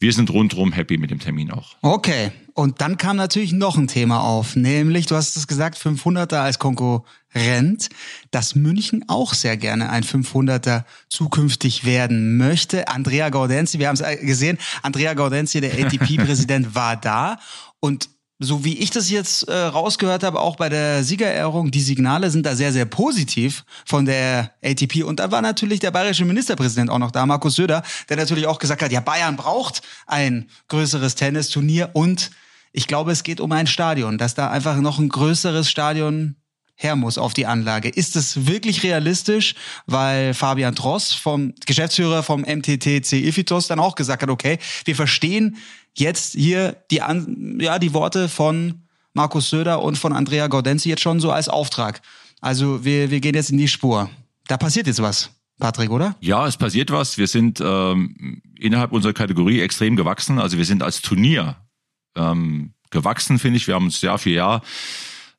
wir 0.00 0.12
sind 0.14 0.30
rundherum 0.30 0.72
happy 0.72 0.96
mit 0.96 1.10
dem 1.10 1.20
Termin 1.20 1.50
auch. 1.50 1.76
Okay. 1.82 2.32
Und 2.54 2.80
dann 2.80 2.96
kam 2.96 3.16
natürlich 3.16 3.52
noch 3.52 3.76
ein 3.78 3.86
Thema 3.86 4.22
auf, 4.22 4.56
nämlich, 4.56 5.06
du 5.06 5.14
hast 5.14 5.36
es 5.36 5.46
gesagt, 5.46 5.78
500er 5.78 6.36
als 6.36 6.58
Konkurrent, 6.58 7.88
dass 8.30 8.54
München 8.54 9.04
auch 9.08 9.34
sehr 9.34 9.56
gerne 9.56 9.88
ein 9.90 10.02
500er 10.02 10.84
zukünftig 11.08 11.84
werden 11.84 12.36
möchte. 12.36 12.88
Andrea 12.88 13.28
Gaudenzi, 13.28 13.78
wir 13.78 13.88
haben 13.88 13.98
es 13.98 14.20
gesehen, 14.20 14.58
Andrea 14.82 15.14
Gaudenzi, 15.14 15.60
der 15.60 15.72
ATP-Präsident, 15.72 16.74
war 16.74 16.96
da 16.96 17.38
und 17.78 18.08
so 18.42 18.64
wie 18.64 18.78
ich 18.78 18.90
das 18.90 19.10
jetzt 19.10 19.46
äh, 19.48 19.54
rausgehört 19.54 20.22
habe, 20.22 20.40
auch 20.40 20.56
bei 20.56 20.70
der 20.70 21.04
Siegerehrung, 21.04 21.70
die 21.70 21.82
Signale 21.82 22.30
sind 22.30 22.46
da 22.46 22.56
sehr, 22.56 22.72
sehr 22.72 22.86
positiv 22.86 23.64
von 23.84 24.06
der 24.06 24.52
ATP. 24.64 25.04
Und 25.04 25.20
da 25.20 25.30
war 25.30 25.42
natürlich 25.42 25.78
der 25.78 25.90
bayerische 25.90 26.24
Ministerpräsident 26.24 26.88
auch 26.88 26.98
noch 26.98 27.10
da, 27.10 27.26
Markus 27.26 27.56
Söder, 27.56 27.82
der 28.08 28.16
natürlich 28.16 28.46
auch 28.46 28.58
gesagt 28.58 28.80
hat, 28.80 28.92
ja, 28.92 29.00
Bayern 29.00 29.36
braucht 29.36 29.82
ein 30.06 30.48
größeres 30.68 31.16
Tennisturnier 31.16 31.90
und 31.92 32.30
ich 32.72 32.86
glaube, 32.86 33.12
es 33.12 33.24
geht 33.24 33.40
um 33.40 33.52
ein 33.52 33.66
Stadion, 33.66 34.16
dass 34.16 34.34
da 34.34 34.50
einfach 34.50 34.76
noch 34.76 34.98
ein 34.98 35.08
größeres 35.08 35.68
Stadion 35.68 36.36
her 36.82 36.96
muss 36.96 37.18
auf 37.18 37.34
die 37.34 37.46
Anlage. 37.46 37.90
Ist 37.90 38.16
es 38.16 38.46
wirklich 38.46 38.82
realistisch, 38.82 39.54
weil 39.86 40.32
Fabian 40.34 40.74
Tross, 40.74 41.12
vom 41.12 41.54
Geschäftsführer 41.66 42.22
vom 42.22 42.40
MTTC 42.40 43.12
Ifitos, 43.12 43.68
dann 43.68 43.78
auch 43.78 43.94
gesagt 43.94 44.22
hat, 44.22 44.30
okay, 44.30 44.58
wir 44.84 44.96
verstehen 44.96 45.56
jetzt 45.94 46.34
hier 46.34 46.76
die, 46.90 47.02
An 47.02 47.58
ja, 47.60 47.78
die 47.78 47.92
Worte 47.92 48.28
von 48.28 48.82
Markus 49.12 49.50
Söder 49.50 49.82
und 49.82 49.98
von 49.98 50.12
Andrea 50.12 50.46
Gaudenzi 50.46 50.88
jetzt 50.88 51.02
schon 51.02 51.20
so 51.20 51.30
als 51.30 51.48
Auftrag. 51.48 52.00
Also 52.40 52.84
wir, 52.84 53.10
wir 53.10 53.20
gehen 53.20 53.34
jetzt 53.34 53.50
in 53.50 53.58
die 53.58 53.68
Spur. 53.68 54.08
Da 54.46 54.56
passiert 54.56 54.86
jetzt 54.86 55.02
was. 55.02 55.30
Patrick, 55.58 55.90
oder? 55.90 56.16
Ja, 56.20 56.46
es 56.46 56.56
passiert 56.56 56.90
was. 56.90 57.18
Wir 57.18 57.26
sind 57.26 57.60
ähm, 57.60 58.40
innerhalb 58.58 58.92
unserer 58.92 59.12
Kategorie 59.12 59.60
extrem 59.60 59.94
gewachsen. 59.94 60.38
Also 60.38 60.56
wir 60.56 60.64
sind 60.64 60.82
als 60.82 61.02
Turnier 61.02 61.56
ähm, 62.16 62.72
gewachsen, 62.90 63.38
finde 63.38 63.58
ich. 63.58 63.66
Wir 63.66 63.74
haben 63.74 63.84
uns 63.84 64.00
Jahr 64.00 64.18
für 64.18 64.30
Jahr 64.30 64.62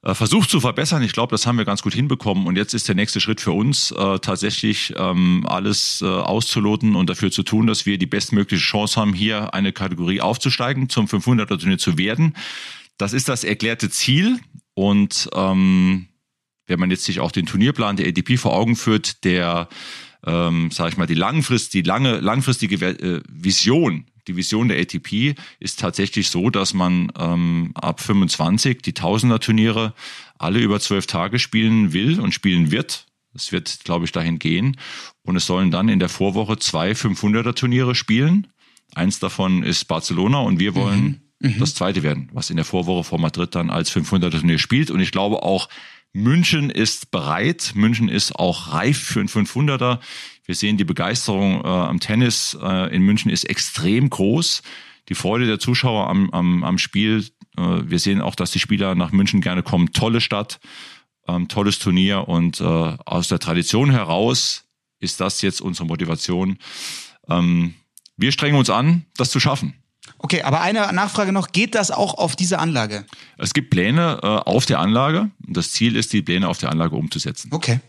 versucht 0.04 0.50
zu 0.50 0.60
verbessern. 0.60 1.04
Ich 1.04 1.14
glaube, 1.14 1.32
das 1.32 1.46
haben 1.46 1.58
wir 1.58 1.66
ganz 1.66 1.84
gut 1.84 1.94
hinbekommen. 1.94 2.48
Und 2.48 2.56
jetzt 2.56 2.74
ist 2.74 2.88
der 2.88 2.96
nächste 2.96 3.22
Schritt 3.22 3.40
für 3.40 3.52
uns 3.52 3.92
äh, 3.92 4.20
tatsächlich 4.20 4.94
ähm, 4.98 5.46
alles 5.48 6.02
äh, 6.02 6.06
auszuloten 6.06 6.96
und 6.96 7.10
dafür 7.10 7.32
zu 7.32 7.44
tun, 7.44 7.68
dass 7.68 7.86
wir 7.86 7.98
die 7.98 8.08
bestmögliche 8.08 8.64
Chance 8.64 9.00
haben, 9.00 9.14
hier 9.14 9.54
eine 9.54 9.72
Kategorie 9.72 10.22
aufzusteigen, 10.22 10.90
zum 10.90 11.06
500er 11.06 11.60
Turnier 11.60 11.78
zu 11.78 11.98
werden. 11.98 12.36
Das 12.98 13.14
ist 13.14 13.30
das 13.30 13.44
erklärte 13.44 13.90
Ziel. 13.90 14.40
Und 14.74 15.30
ähm, 15.36 16.08
wenn 16.66 16.80
man 16.80 16.90
jetzt 16.90 17.04
sich 17.04 17.20
auch 17.20 17.32
den 17.32 17.46
Turnierplan 17.46 17.98
der 17.98 18.08
ADP 18.08 18.38
vor 18.38 18.54
Augen 18.54 18.76
führt, 18.76 19.24
der 19.24 19.70
ähm, 20.26 20.72
sage 20.72 20.92
ich 20.92 20.98
mal, 20.98 21.08
die 21.08 21.16
langfrist, 21.16 21.74
die 21.74 21.82
lange, 21.82 22.20
langfristige 22.20 22.84
äh, 22.86 23.22
Vision 23.28 24.06
die 24.28 24.36
Vision 24.36 24.68
der 24.68 24.80
ATP 24.80 25.36
ist 25.60 25.80
tatsächlich 25.80 26.30
so, 26.30 26.50
dass 26.50 26.74
man 26.74 27.12
ähm, 27.18 27.72
ab 27.76 28.02
25 28.02 28.82
die 28.82 28.94
Tausender-Turniere 28.94 29.94
alle 30.38 30.60
über 30.60 30.80
zwölf 30.80 31.08
Tage 31.08 31.40
spielen 31.40 31.94
will 31.94 32.20
und 32.20 32.34
spielen 32.34 32.72
wird. 32.72 33.08
Es 33.34 33.52
wird, 33.52 33.84
glaube 33.84 34.06
ich, 34.06 34.12
dahin 34.12 34.40
gehen. 34.40 34.78
Und 35.24 35.36
es 35.36 35.46
sollen 35.46 35.72
dann 35.72 35.90
in 35.90 36.00
der 36.00 36.10
Vorwoche 36.10 36.58
zwei 36.58 36.92
500er-Turniere 36.92 37.96
spielen. 37.96 38.48
Eins 38.94 39.20
davon 39.20 39.64
ist 39.64 39.86
Barcelona 39.86 40.40
und 40.40 40.60
wir 40.60 40.76
wollen 40.76 41.22
mhm. 41.40 41.50
Mhm. 41.52 41.60
das 41.60 41.76
zweite 41.76 42.04
werden, 42.04 42.30
was 42.34 42.50
in 42.50 42.58
der 42.58 42.66
Vorwoche 42.66 43.04
vor 43.04 43.20
Madrid 43.20 43.56
dann 43.56 43.70
als 43.70 43.92
500er-Turnier 43.96 44.60
spielt. 44.60 44.92
Und 44.92 45.00
ich 45.00 45.12
glaube 45.12 45.44
auch, 45.44 45.70
München 46.14 46.70
ist 46.70 47.12
bereit. 47.12 47.72
München 47.76 48.10
ist 48.10 48.36
auch 48.36 48.74
reif 48.74 49.00
für 49.00 49.22
ein 49.22 49.30
500er. 49.30 50.00
Wir 50.46 50.56
sehen, 50.56 50.78
die 50.78 50.84
Begeisterung 50.84 51.64
äh, 51.64 51.68
am 51.68 52.00
Tennis 52.00 52.58
äh, 52.62 52.94
in 52.94 53.04
München 53.04 53.32
ist 53.32 53.46
extrem 53.46 54.10
groß. 54.10 54.62
Die 55.10 55.16
Freude 55.16 55.46
der 55.46 55.60
Zuschauer 55.60 56.10
am, 56.10 56.30
am, 56.32 56.64
am 56.64 56.78
Spiel. 56.78 57.26
Äh, 57.58 57.62
wir 57.84 58.00
sehen 58.00 58.22
auch, 58.22 58.36
dass 58.36 58.52
die 58.52 58.60
Spieler 58.60 58.96
nach 58.96 59.12
München 59.12 59.42
gerne 59.42 59.64
kommen. 59.64 59.94
Tolle 59.94 60.20
Stadt, 60.20 60.60
ähm, 61.28 61.48
tolles 61.48 61.80
Turnier 61.80 62.28
und 62.28 62.60
äh, 62.60 62.64
aus 62.64 63.30
der 63.30 63.40
Tradition 63.40 63.92
heraus 63.92 64.66
ist 65.00 65.22
das 65.22 65.42
jetzt 65.42 65.62
unsere 65.62 65.88
Motivation. 65.88 66.58
Ähm, 67.30 67.76
wir 68.18 68.32
strengen 68.32 68.58
uns 68.58 68.70
an, 68.70 69.06
das 69.16 69.32
zu 69.32 69.40
schaffen. 69.40 69.81
Okay, 70.24 70.44
aber 70.44 70.62
eine 70.62 70.94
Nachfrage 70.94 71.32
noch, 71.32 71.52
geht 71.52 71.74
das 71.74 71.90
auch 71.90 72.14
auf 72.14 72.36
diese 72.36 72.60
Anlage? 72.60 73.06
Es 73.40 73.54
gibt 73.54 73.72
Pläne 73.72 74.20
äh, 74.22 74.28
auf 74.28 74.68
der 74.68 74.80
Anlage. 74.80 75.32
Das 75.40 75.72
Ziel 75.72 75.96
ist, 75.96 76.14
die 76.14 76.22
Pläne 76.22 76.48
auf 76.48 76.60
der 76.60 76.70
Anlage 76.70 76.96
umzusetzen. 76.96 77.50
Okay. 77.52 77.80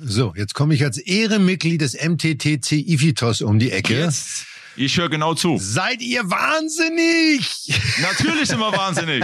So, 0.00 0.32
jetzt 0.34 0.54
komme 0.54 0.74
ich 0.74 0.82
als 0.82 0.96
Ehrenmitglied 0.96 1.82
des 1.82 1.94
MTTC 1.94 2.72
Ifitos 2.72 3.42
um 3.42 3.58
die 3.58 3.70
Ecke. 3.70 3.98
Yes. 3.98 4.46
Ich 4.76 4.96
höre 4.96 5.10
genau 5.10 5.34
zu. 5.34 5.58
Seid 5.60 6.00
ihr 6.00 6.28
wahnsinnig? 6.28 7.70
Natürlich 8.00 8.48
sind 8.48 8.58
wir 8.58 8.72
wahnsinnig. 8.72 9.22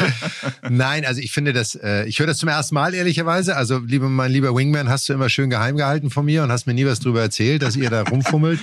Nein, 0.68 1.04
also 1.04 1.20
ich 1.20 1.30
finde 1.30 1.52
das, 1.52 1.74
äh, 1.76 2.04
ich 2.06 2.18
höre 2.18 2.26
das 2.26 2.38
zum 2.38 2.48
ersten 2.48 2.74
Mal 2.74 2.94
ehrlicherweise. 2.94 3.54
Also, 3.54 3.78
lieber, 3.78 4.08
mein 4.08 4.32
lieber 4.32 4.56
Wingman, 4.56 4.88
hast 4.88 5.08
du 5.08 5.12
immer 5.12 5.28
schön 5.28 5.50
geheim 5.50 5.76
gehalten 5.76 6.10
von 6.10 6.24
mir 6.24 6.42
und 6.42 6.50
hast 6.50 6.66
mir 6.66 6.74
nie 6.74 6.86
was 6.86 7.00
drüber 7.00 7.20
erzählt, 7.20 7.62
dass 7.62 7.76
ihr 7.76 7.90
da 7.90 8.02
rumfummelt. 8.02 8.60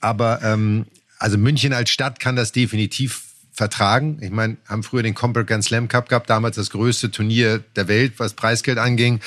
Aber 0.00 0.40
ähm, 0.42 0.86
also 1.22 1.38
München 1.38 1.72
als 1.72 1.90
Stadt 1.90 2.20
kann 2.20 2.36
das 2.36 2.52
definitiv 2.52 3.22
vertragen. 3.52 4.18
Ich 4.22 4.30
meine, 4.30 4.56
haben 4.66 4.82
früher 4.82 5.02
den 5.02 5.14
Grand 5.14 5.64
Slam 5.64 5.86
Cup 5.88 6.08
gehabt, 6.08 6.28
damals 6.28 6.56
das 6.56 6.70
größte 6.70 7.10
Turnier 7.10 7.62
der 7.76 7.86
Welt, 7.86 8.14
was 8.16 8.34
Preisgeld 8.34 8.78
anging. 8.78 9.20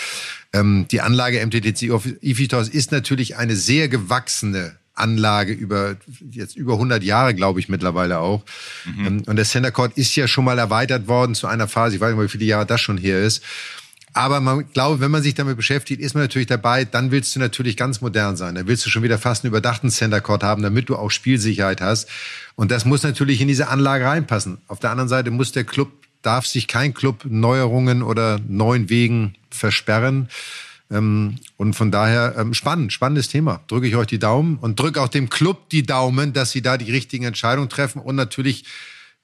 Ähm, 0.52 0.88
die 0.92 1.02
Anlage 1.02 1.46
MTTC 1.46 1.92
Ifitos 2.22 2.70
ist 2.70 2.92
natürlich 2.92 3.38
eine 3.38 3.56
sehr 3.56 3.88
gewachsene 3.88 4.76
Anlage 4.96 5.54
über 5.54 5.98
jetzt 6.32 6.56
über 6.56 6.74
100 6.74 7.04
Jahre, 7.04 7.34
glaube 7.34 7.60
ich, 7.60 7.70
mittlerweile 7.70 8.20
auch. 8.20 8.44
Mhm. 8.86 9.06
Ähm, 9.06 9.24
und 9.28 9.36
der 9.36 9.46
Center 9.46 9.72
Court 9.72 9.98
ist 9.98 10.16
ja 10.16 10.28
schon 10.28 10.46
mal 10.46 10.58
erweitert 10.58 11.08
worden 11.08 11.36
zu 11.36 11.48
einer 11.48 11.68
Phase, 11.68 11.96
ich 11.96 12.02
weiß 12.02 12.16
nicht 12.16 12.24
wie 12.24 12.30
viele 12.30 12.46
Jahre 12.46 12.66
das 12.66 12.82
schon 12.82 12.98
her 12.98 13.22
ist. 13.22 13.44
Aber 14.16 14.40
man 14.40 14.72
glaube, 14.72 15.02
wenn 15.02 15.12
man 15.12 15.22
sich 15.22 15.34
damit 15.34 15.58
beschäftigt, 15.58 16.00
ist 16.00 16.14
man 16.14 16.24
natürlich 16.24 16.48
dabei, 16.48 16.86
dann 16.86 17.12
willst 17.12 17.36
du 17.36 17.40
natürlich 17.42 17.76
ganz 17.76 18.00
modern 18.00 18.38
sein. 18.38 18.56
Dann 18.56 18.66
willst 18.66 18.86
du 18.86 18.90
schon 18.90 19.04
wieder 19.04 19.20
fast 19.20 19.44
einen 19.44 19.50
überdachten 19.50 19.90
Center 19.90 20.22
Court 20.22 20.42
haben, 20.42 20.64
damit 20.64 20.88
du 20.88 20.96
auch 20.96 21.12
Spielsicherheit 21.12 21.82
hast. 21.82 22.08
Und 22.56 22.72
das 22.72 22.86
muss 22.86 23.04
natürlich 23.04 23.42
in 23.42 23.50
diese 23.50 23.68
Anlage 23.68 24.06
reinpassen. 24.06 24.60
Auf 24.70 24.80
der 24.80 24.92
anderen 24.92 25.10
Seite 25.10 25.32
muss 25.32 25.52
der 25.52 25.66
Club, 25.66 25.92
darf 26.22 26.46
sich 26.46 26.70
kein 26.70 26.94
Club 26.94 27.26
Neuerungen 27.26 28.02
oder 28.02 28.40
neuen 28.48 28.90
Wegen 28.90 29.36
versperren. 29.50 30.30
Ähm, 30.90 31.36
und 31.58 31.74
von 31.74 31.92
daher 31.92 32.36
ähm, 32.38 32.54
spannend, 32.54 32.94
spannendes 32.94 33.28
Thema. 33.28 33.64
Drücke 33.68 33.88
ich 33.88 33.98
euch 33.98 34.08
die 34.08 34.20
Daumen 34.20 34.56
und 34.62 34.80
drücke 34.80 35.02
auch 35.02 35.10
dem 35.10 35.30
Club 35.30 35.70
die 35.72 35.84
Daumen, 35.84 36.32
dass 36.32 36.52
sie 36.52 36.62
da 36.62 36.78
die 36.78 36.90
richtigen 36.90 37.26
Entscheidungen 37.26 37.68
treffen 37.68 38.00
und 38.00 38.16
natürlich 38.16 38.64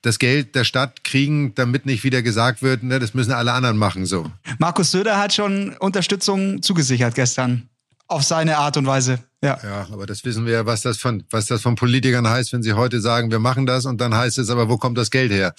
das 0.02 0.20
Geld 0.20 0.56
der 0.56 0.64
Stadt 0.64 1.04
kriegen, 1.04 1.54
damit 1.56 1.86
nicht 1.86 2.04
wieder 2.04 2.22
gesagt 2.22 2.62
wird, 2.62 2.84
ne, 2.84 3.00
das 3.00 3.14
müssen 3.14 3.32
alle 3.32 3.54
anderen 3.54 3.78
machen 3.78 4.06
so. 4.06 4.32
Markus 4.58 4.92
Söder 4.92 5.20
hat 5.20 5.34
schon 5.34 5.76
Unterstützung 5.80 6.62
zugesichert 6.62 7.16
gestern. 7.16 7.70
Auf 8.08 8.24
seine 8.24 8.58
Art 8.58 8.76
und 8.76 8.86
Weise. 8.88 9.20
Ja. 9.44 9.58
ja, 9.64 9.88
aber 9.92 10.06
das 10.06 10.26
wissen 10.26 10.46
wir 10.46 10.54
ja, 10.54 10.66
was 10.66 10.82
das 10.82 10.98
von, 10.98 11.24
was 11.32 11.46
das 11.46 11.62
von 11.62 11.76
Politikern 11.76 12.28
heißt, 12.28 12.52
wenn 12.54 12.62
sie 12.62 12.74
heute 12.74 13.00
sagen, 13.00 13.32
wir 13.32 13.40
machen 13.40 13.66
das 13.66 13.86
und 13.86 14.02
dann 14.02 14.14
heißt 14.14 14.38
es 14.38 14.50
aber, 14.50 14.70
wo 14.70 14.78
kommt 14.78 14.98
das 14.98 15.12
Geld 15.12 15.32
her? 15.32 15.56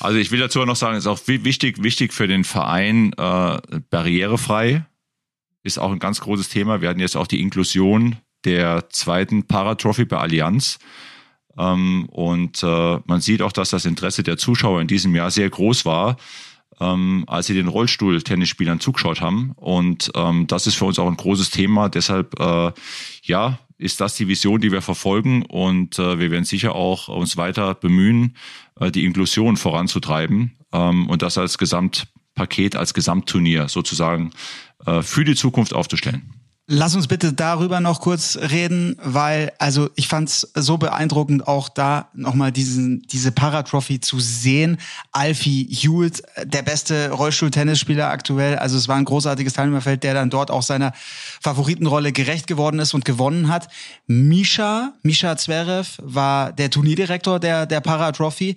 Also 0.00 0.18
ich 0.18 0.30
will 0.30 0.40
dazu 0.40 0.64
noch 0.64 0.76
sagen, 0.76 0.96
ist 0.96 1.06
auch 1.06 1.20
wichtig, 1.26 1.82
wichtig 1.82 2.12
für 2.12 2.26
den 2.26 2.44
Verein, 2.44 3.12
äh, 3.16 3.58
barrierefrei 3.90 4.84
ist 5.64 5.78
auch 5.78 5.90
ein 5.90 5.98
ganz 5.98 6.20
großes 6.20 6.50
Thema. 6.50 6.80
Wir 6.80 6.90
hatten 6.90 7.00
jetzt 7.00 7.16
auch 7.16 7.26
die 7.26 7.40
Inklusion 7.40 8.16
der 8.44 8.88
zweiten 8.90 9.44
Paratrophy 9.44 10.04
bei 10.04 10.18
Allianz. 10.18 10.78
Ähm, 11.58 12.06
und 12.10 12.62
äh, 12.62 12.98
man 13.06 13.20
sieht 13.20 13.42
auch, 13.42 13.52
dass 13.52 13.70
das 13.70 13.84
Interesse 13.84 14.22
der 14.22 14.36
Zuschauer 14.36 14.80
in 14.80 14.88
diesem 14.88 15.14
Jahr 15.14 15.30
sehr 15.30 15.48
groß 15.50 15.84
war. 15.84 16.16
ähm, 16.80 17.24
als 17.26 17.46
sie 17.46 17.54
den 17.54 17.68
Rollstuhl-Tennisspielern 17.68 18.80
zugeschaut 18.80 19.20
haben. 19.20 19.52
Und 19.56 20.10
ähm, 20.14 20.46
das 20.46 20.66
ist 20.66 20.74
für 20.74 20.86
uns 20.86 20.98
auch 20.98 21.08
ein 21.08 21.16
großes 21.16 21.50
Thema. 21.50 21.88
Deshalb, 21.88 22.38
äh, 22.40 22.72
ja, 23.22 23.58
ist 23.78 24.00
das 24.00 24.14
die 24.14 24.28
Vision, 24.28 24.60
die 24.60 24.72
wir 24.72 24.82
verfolgen. 24.82 25.42
Und 25.42 25.98
äh, 25.98 26.18
wir 26.18 26.30
werden 26.30 26.44
sicher 26.44 26.74
auch 26.74 27.08
uns 27.08 27.36
weiter 27.36 27.74
bemühen, 27.74 28.36
äh, 28.80 28.90
die 28.90 29.04
Inklusion 29.04 29.56
voranzutreiben 29.56 30.56
ähm, 30.72 31.08
und 31.08 31.22
das 31.22 31.38
als 31.38 31.58
Gesamtpaket, 31.58 32.76
als 32.76 32.94
Gesamtturnier 32.94 33.68
sozusagen 33.68 34.30
äh, 34.86 35.02
für 35.02 35.24
die 35.24 35.34
Zukunft 35.34 35.74
aufzustellen. 35.74 36.32
Lass 36.66 36.94
uns 36.94 37.08
bitte 37.08 37.34
darüber 37.34 37.80
noch 37.80 38.00
kurz 38.00 38.38
reden, 38.38 38.96
weil 39.02 39.52
also 39.58 39.90
ich 39.96 40.08
fand 40.08 40.30
es 40.30 40.50
so 40.54 40.78
beeindruckend, 40.78 41.46
auch 41.46 41.68
da 41.68 42.08
nochmal 42.14 42.52
diesen 42.52 43.02
diese 43.02 43.32
Paratrophy 43.32 44.00
zu 44.00 44.18
sehen. 44.18 44.78
Alfie 45.12 45.68
Hewitt, 45.70 46.22
der 46.42 46.62
beste 46.62 47.10
Rollstuhl-Tennisspieler 47.10 48.08
aktuell. 48.08 48.56
Also 48.56 48.78
es 48.78 48.88
war 48.88 48.96
ein 48.96 49.04
großartiges 49.04 49.52
Teilnehmerfeld, 49.52 50.04
der 50.04 50.14
dann 50.14 50.30
dort 50.30 50.50
auch 50.50 50.62
seiner 50.62 50.94
Favoritenrolle 51.42 52.12
gerecht 52.12 52.46
geworden 52.46 52.78
ist 52.78 52.94
und 52.94 53.04
gewonnen 53.04 53.48
hat. 53.48 53.68
Misha, 54.06 54.94
Misha 55.02 55.36
Zverev 55.36 55.98
war 56.02 56.50
der 56.54 56.70
Turnierdirektor 56.70 57.40
der 57.40 57.66
der 57.66 57.82
Paratrophy. 57.82 58.56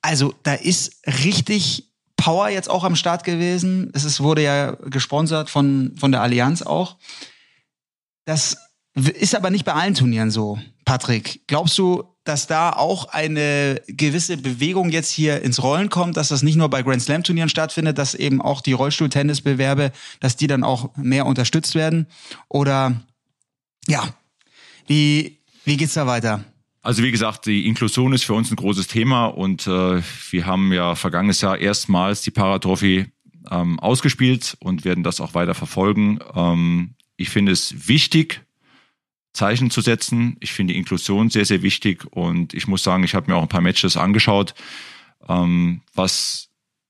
Also 0.00 0.32
da 0.44 0.54
ist 0.54 1.02
richtig 1.24 1.88
Power 2.16 2.50
jetzt 2.50 2.70
auch 2.70 2.84
am 2.84 2.94
Start 2.94 3.24
gewesen. 3.24 3.90
Es 3.94 4.04
ist, 4.04 4.20
wurde 4.20 4.44
ja 4.44 4.76
gesponsert 4.90 5.50
von, 5.50 5.96
von 5.98 6.12
der 6.12 6.22
Allianz 6.22 6.62
auch. 6.62 6.96
Das 8.28 8.58
ist 8.94 9.34
aber 9.34 9.48
nicht 9.48 9.64
bei 9.64 9.72
allen 9.72 9.94
Turnieren 9.94 10.30
so, 10.30 10.58
Patrick. 10.84 11.46
Glaubst 11.46 11.78
du, 11.78 12.04
dass 12.24 12.46
da 12.46 12.74
auch 12.74 13.06
eine 13.06 13.80
gewisse 13.86 14.36
Bewegung 14.36 14.90
jetzt 14.90 15.10
hier 15.10 15.40
ins 15.40 15.62
Rollen 15.62 15.88
kommt, 15.88 16.18
dass 16.18 16.28
das 16.28 16.42
nicht 16.42 16.56
nur 16.56 16.68
bei 16.68 16.82
Grand 16.82 17.00
Slam 17.00 17.22
Turnieren 17.22 17.48
stattfindet, 17.48 17.96
dass 17.96 18.14
eben 18.14 18.42
auch 18.42 18.60
die 18.60 18.74
Rollstuhl-Tennisbewerbe, 18.74 19.92
dass 20.20 20.36
die 20.36 20.46
dann 20.46 20.62
auch 20.62 20.94
mehr 20.94 21.24
unterstützt 21.24 21.74
werden? 21.74 22.06
Oder 22.50 23.00
ja, 23.86 24.06
wie, 24.88 25.38
wie 25.64 25.78
geht's 25.78 25.94
da 25.94 26.06
weiter? 26.06 26.44
Also 26.82 27.02
wie 27.02 27.10
gesagt, 27.10 27.46
die 27.46 27.66
Inklusion 27.66 28.12
ist 28.12 28.24
für 28.24 28.34
uns 28.34 28.50
ein 28.50 28.56
großes 28.56 28.88
Thema 28.88 29.24
und 29.24 29.66
äh, 29.66 30.02
wir 30.30 30.44
haben 30.44 30.70
ja 30.74 30.96
vergangenes 30.96 31.40
Jahr 31.40 31.56
erstmals 31.56 32.20
die 32.20 32.30
Paratrophy 32.30 33.06
ähm, 33.50 33.80
ausgespielt 33.80 34.58
und 34.60 34.84
werden 34.84 35.02
das 35.02 35.22
auch 35.22 35.32
weiter 35.32 35.54
verfolgen. 35.54 36.18
Ähm, 36.34 36.94
ich 37.18 37.28
finde 37.28 37.52
es 37.52 37.88
wichtig, 37.88 38.40
Zeichen 39.34 39.70
zu 39.70 39.82
setzen. 39.82 40.36
Ich 40.40 40.52
finde 40.52 40.72
Inklusion 40.72 41.28
sehr, 41.28 41.44
sehr 41.44 41.62
wichtig 41.62 42.06
und 42.10 42.54
ich 42.54 42.66
muss 42.66 42.82
sagen, 42.82 43.04
ich 43.04 43.14
habe 43.14 43.30
mir 43.30 43.36
auch 43.36 43.42
ein 43.42 43.48
paar 43.48 43.60
Matches 43.60 43.96
angeschaut. 43.96 44.54
Ähm, 45.28 45.82
was, 45.94 46.48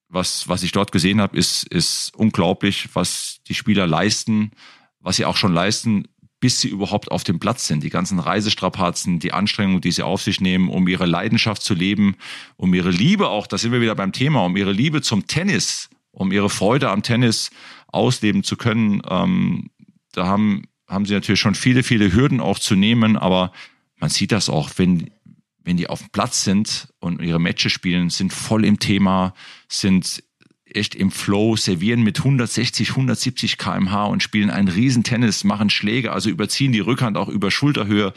was, 0.08 0.48
was 0.48 0.62
ich 0.62 0.72
dort 0.72 0.92
gesehen 0.92 1.20
habe, 1.20 1.36
ist, 1.36 1.64
ist 1.64 2.14
unglaublich, 2.14 2.90
was 2.92 3.40
die 3.48 3.54
Spieler 3.54 3.86
leisten, 3.86 4.52
was 5.00 5.16
sie 5.16 5.24
auch 5.24 5.36
schon 5.36 5.52
leisten, 5.52 6.06
bis 6.40 6.60
sie 6.60 6.68
überhaupt 6.68 7.10
auf 7.10 7.24
dem 7.24 7.40
Platz 7.40 7.66
sind. 7.66 7.82
Die 7.82 7.90
ganzen 7.90 8.20
Reisestrapazen, 8.20 9.18
die 9.18 9.32
Anstrengungen, 9.32 9.80
die 9.80 9.90
sie 9.90 10.02
auf 10.02 10.22
sich 10.22 10.40
nehmen, 10.40 10.68
um 10.68 10.86
ihre 10.88 11.06
Leidenschaft 11.06 11.62
zu 11.62 11.74
leben, 11.74 12.16
um 12.56 12.72
ihre 12.74 12.90
Liebe 12.90 13.28
auch, 13.28 13.46
da 13.46 13.58
sind 13.58 13.72
wir 13.72 13.80
wieder 13.80 13.94
beim 13.94 14.12
Thema, 14.12 14.44
um 14.44 14.56
ihre 14.56 14.72
Liebe 14.72 15.02
zum 15.02 15.26
Tennis, 15.26 15.90
um 16.12 16.32
ihre 16.32 16.50
Freude 16.50 16.90
am 16.90 17.02
Tennis 17.02 17.50
ausleben 17.88 18.44
zu 18.44 18.56
können. 18.56 19.02
Ähm, 19.08 19.70
da 20.18 20.26
haben, 20.26 20.64
haben 20.86 21.06
sie 21.06 21.14
natürlich 21.14 21.40
schon 21.40 21.54
viele, 21.54 21.82
viele 21.82 22.12
Hürden 22.12 22.40
auch 22.40 22.58
zu 22.58 22.74
nehmen, 22.74 23.16
aber 23.16 23.52
man 23.96 24.10
sieht 24.10 24.32
das 24.32 24.48
auch, 24.48 24.70
wenn, 24.76 25.10
wenn 25.62 25.76
die 25.76 25.88
auf 25.88 26.00
dem 26.00 26.10
Platz 26.10 26.44
sind 26.44 26.88
und 27.00 27.20
ihre 27.20 27.40
Matches 27.40 27.72
spielen, 27.72 28.10
sind 28.10 28.32
voll 28.32 28.64
im 28.64 28.78
Thema, 28.78 29.34
sind 29.68 30.22
echt 30.74 30.94
im 30.94 31.10
Flow, 31.10 31.56
servieren 31.56 32.02
mit 32.02 32.18
160, 32.18 32.90
170 32.90 33.58
kmh 33.58 34.04
und 34.04 34.22
spielen 34.22 34.50
einen 34.50 34.68
riesen 34.68 35.02
Tennis, 35.02 35.44
machen 35.44 35.70
Schläge, 35.70 36.12
also 36.12 36.28
überziehen 36.28 36.72
die 36.72 36.80
Rückhand 36.80 37.16
auch 37.16 37.28
über 37.28 37.50
Schulterhöhe. 37.50 38.12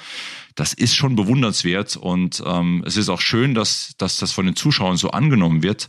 Das 0.55 0.73
ist 0.73 0.95
schon 0.95 1.15
bewundernswert 1.15 1.95
und 1.95 2.43
ähm, 2.45 2.83
es 2.85 2.97
ist 2.97 3.09
auch 3.09 3.21
schön, 3.21 3.53
dass, 3.53 3.93
dass 3.97 4.17
das 4.17 4.31
von 4.33 4.45
den 4.45 4.55
Zuschauern 4.55 4.97
so 4.97 5.11
angenommen 5.11 5.63
wird 5.63 5.87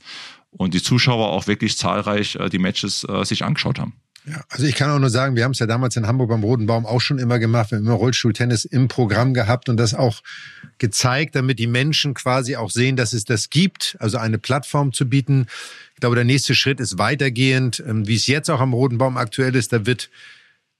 und 0.50 0.74
die 0.74 0.82
Zuschauer 0.82 1.30
auch 1.30 1.46
wirklich 1.46 1.76
zahlreich 1.76 2.36
äh, 2.36 2.48
die 2.48 2.58
Matches 2.58 3.04
äh, 3.08 3.24
sich 3.24 3.44
angeschaut 3.44 3.78
haben. 3.78 3.94
Ja, 4.24 4.44
also 4.50 4.64
ich 4.66 4.76
kann 4.76 4.88
auch 4.88 5.00
nur 5.00 5.10
sagen, 5.10 5.34
wir 5.34 5.42
haben 5.42 5.50
es 5.50 5.58
ja 5.58 5.66
damals 5.66 5.96
in 5.96 6.06
Hamburg 6.06 6.30
beim 6.30 6.44
Roten 6.44 6.66
Baum 6.66 6.86
auch 6.86 7.00
schon 7.00 7.18
immer 7.18 7.40
gemacht. 7.40 7.72
Wir 7.72 7.78
haben 7.78 7.86
immer 7.86 7.94
Rollstuhltennis 7.94 8.64
im 8.64 8.86
Programm 8.86 9.34
gehabt 9.34 9.68
und 9.68 9.76
das 9.76 9.94
auch 9.94 10.22
gezeigt, 10.78 11.34
damit 11.34 11.58
die 11.58 11.66
Menschen 11.66 12.14
quasi 12.14 12.54
auch 12.54 12.70
sehen, 12.70 12.94
dass 12.94 13.14
es 13.14 13.24
das 13.24 13.50
gibt, 13.50 13.96
also 13.98 14.18
eine 14.18 14.38
Plattform 14.38 14.92
zu 14.92 15.08
bieten. 15.08 15.46
Ich 15.94 16.00
glaube, 16.00 16.14
der 16.14 16.24
nächste 16.24 16.54
Schritt 16.54 16.78
ist 16.78 16.98
weitergehend, 16.98 17.82
ähm, 17.84 18.06
wie 18.06 18.14
es 18.14 18.28
jetzt 18.28 18.48
auch 18.48 18.60
am 18.60 18.72
Roten 18.72 18.98
Baum 18.98 19.16
aktuell 19.16 19.56
ist. 19.56 19.72
Da 19.72 19.86
wird 19.86 20.08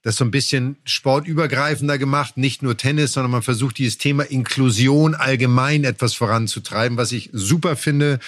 das 0.03 0.15
so 0.15 0.23
ein 0.23 0.31
bisschen 0.31 0.77
sportübergreifender 0.85 1.97
gemacht, 1.97 2.37
nicht 2.37 2.61
nur 2.61 2.77
Tennis, 2.77 3.11
sondern 3.11 3.31
man 3.31 3.41
versucht 3.41 3.77
dieses 3.77 3.97
Thema 3.97 4.23
Inklusion 4.23 5.15
allgemein 5.15 5.83
etwas 5.83 6.13
voranzutreiben, 6.13 6.97
was 6.97 7.11
ich 7.11 7.29
super 7.33 7.75
finde. 7.75 8.19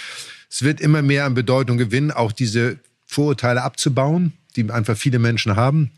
Es 0.49 0.61
wird 0.61 0.82
immer 0.82 1.01
mehr 1.01 1.24
an 1.26 1.36
Bedeutung 1.36 1.78
gewinnen, 1.78 2.11
auch 2.11 2.34
diese 2.34 2.80
Vorurteile 3.05 3.61
abzubauen 3.61 4.34
die 4.56 4.70
einfach 4.72 4.97
viele 4.97 5.20
Menschen 5.20 5.56
haben. 5.56 5.91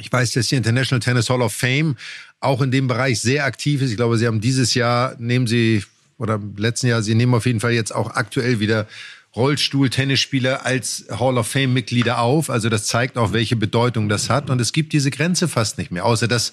Ich 0.00 0.12
weiß, 0.12 0.32
dass 0.32 0.48
die 0.48 0.56
International 0.56 1.00
Tennis 1.00 1.28
Hall 1.28 1.42
of 1.42 1.52
Fame 1.52 1.96
auch 2.40 2.62
in 2.62 2.70
dem 2.70 2.86
Bereich 2.86 3.20
sehr 3.20 3.44
aktiv 3.44 3.82
ist. 3.82 3.90
Ich 3.90 3.96
glaube, 3.96 4.16
sie 4.16 4.26
haben 4.26 4.40
dieses 4.40 4.74
Jahr, 4.74 5.16
nehmen 5.18 5.46
sie, 5.46 5.84
oder 6.18 6.34
im 6.36 6.56
letzten 6.56 6.86
Jahr, 6.86 7.02
sie 7.02 7.14
nehmen 7.14 7.34
auf 7.34 7.46
jeden 7.46 7.60
Fall 7.60 7.72
jetzt 7.72 7.94
auch 7.94 8.10
aktuell 8.10 8.60
wieder 8.60 8.86
Rollstuhl-Tennisspieler 9.34 10.64
als 10.64 11.06
Hall 11.10 11.38
of 11.38 11.48
Fame-Mitglieder 11.48 12.20
auf. 12.20 12.50
Also 12.50 12.68
das 12.68 12.86
zeigt 12.86 13.18
auch, 13.18 13.32
welche 13.32 13.56
Bedeutung 13.56 14.08
das 14.08 14.30
hat. 14.30 14.50
Und 14.50 14.60
es 14.60 14.72
gibt 14.72 14.92
diese 14.92 15.10
Grenze 15.10 15.48
fast 15.48 15.78
nicht 15.78 15.90
mehr, 15.90 16.04
außer 16.04 16.28
dass 16.28 16.52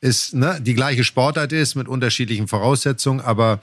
es 0.00 0.32
ne, 0.32 0.60
die 0.60 0.74
gleiche 0.74 1.04
Sportart 1.04 1.52
ist 1.52 1.74
mit 1.74 1.88
unterschiedlichen 1.88 2.48
Voraussetzungen. 2.48 3.20
Aber 3.20 3.60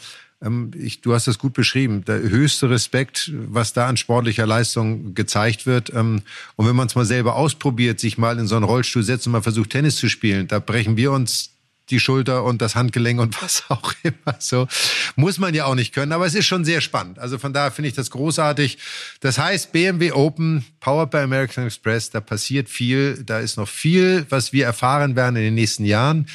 ich, 0.77 1.01
du 1.01 1.13
hast 1.13 1.27
das 1.27 1.37
gut 1.37 1.53
beschrieben. 1.53 2.05
Der 2.05 2.19
höchste 2.19 2.69
Respekt, 2.69 3.31
was 3.33 3.73
da 3.73 3.87
an 3.87 3.97
sportlicher 3.97 4.45
Leistung 4.45 5.13
gezeigt 5.13 5.65
wird. 5.65 5.93
Ähm, 5.93 6.21
und 6.55 6.67
wenn 6.67 6.75
man 6.75 6.87
es 6.87 6.95
mal 6.95 7.05
selber 7.05 7.35
ausprobiert, 7.35 7.99
sich 7.99 8.17
mal 8.17 8.39
in 8.39 8.47
so 8.47 8.55
einen 8.55 8.63
Rollstuhl 8.63 9.03
setzt 9.03 9.27
und 9.27 9.33
mal 9.33 9.41
versucht, 9.41 9.71
Tennis 9.71 9.97
zu 9.97 10.07
spielen, 10.07 10.47
da 10.47 10.59
brechen 10.59 10.95
wir 10.95 11.11
uns 11.11 11.51
die 11.89 11.99
Schulter 11.99 12.43
und 12.43 12.61
das 12.61 12.75
Handgelenk 12.75 13.19
und 13.19 13.41
was 13.41 13.63
auch 13.67 13.93
immer. 14.03 14.35
So 14.39 14.67
muss 15.15 15.39
man 15.39 15.53
ja 15.53 15.65
auch 15.65 15.75
nicht 15.75 15.93
können, 15.93 16.11
aber 16.13 16.25
es 16.25 16.35
ist 16.35 16.45
schon 16.45 16.63
sehr 16.63 16.81
spannend. 16.81 17.19
Also 17.19 17.37
von 17.37 17.51
daher 17.51 17.71
finde 17.71 17.89
ich 17.89 17.95
das 17.95 18.11
großartig. 18.11 18.77
Das 19.19 19.37
heißt, 19.37 19.71
BMW 19.71 20.11
Open, 20.11 20.65
powered 20.79 21.11
by 21.11 21.17
American 21.17 21.65
Express, 21.65 22.11
da 22.11 22.21
passiert 22.21 22.69
viel, 22.69 23.23
da 23.25 23.39
ist 23.39 23.57
noch 23.57 23.67
viel, 23.67 24.25
was 24.29 24.53
wir 24.53 24.65
erfahren 24.65 25.15
werden 25.15 25.35
in 25.35 25.43
den 25.43 25.55
nächsten 25.55 25.85
Jahren. 25.85 26.27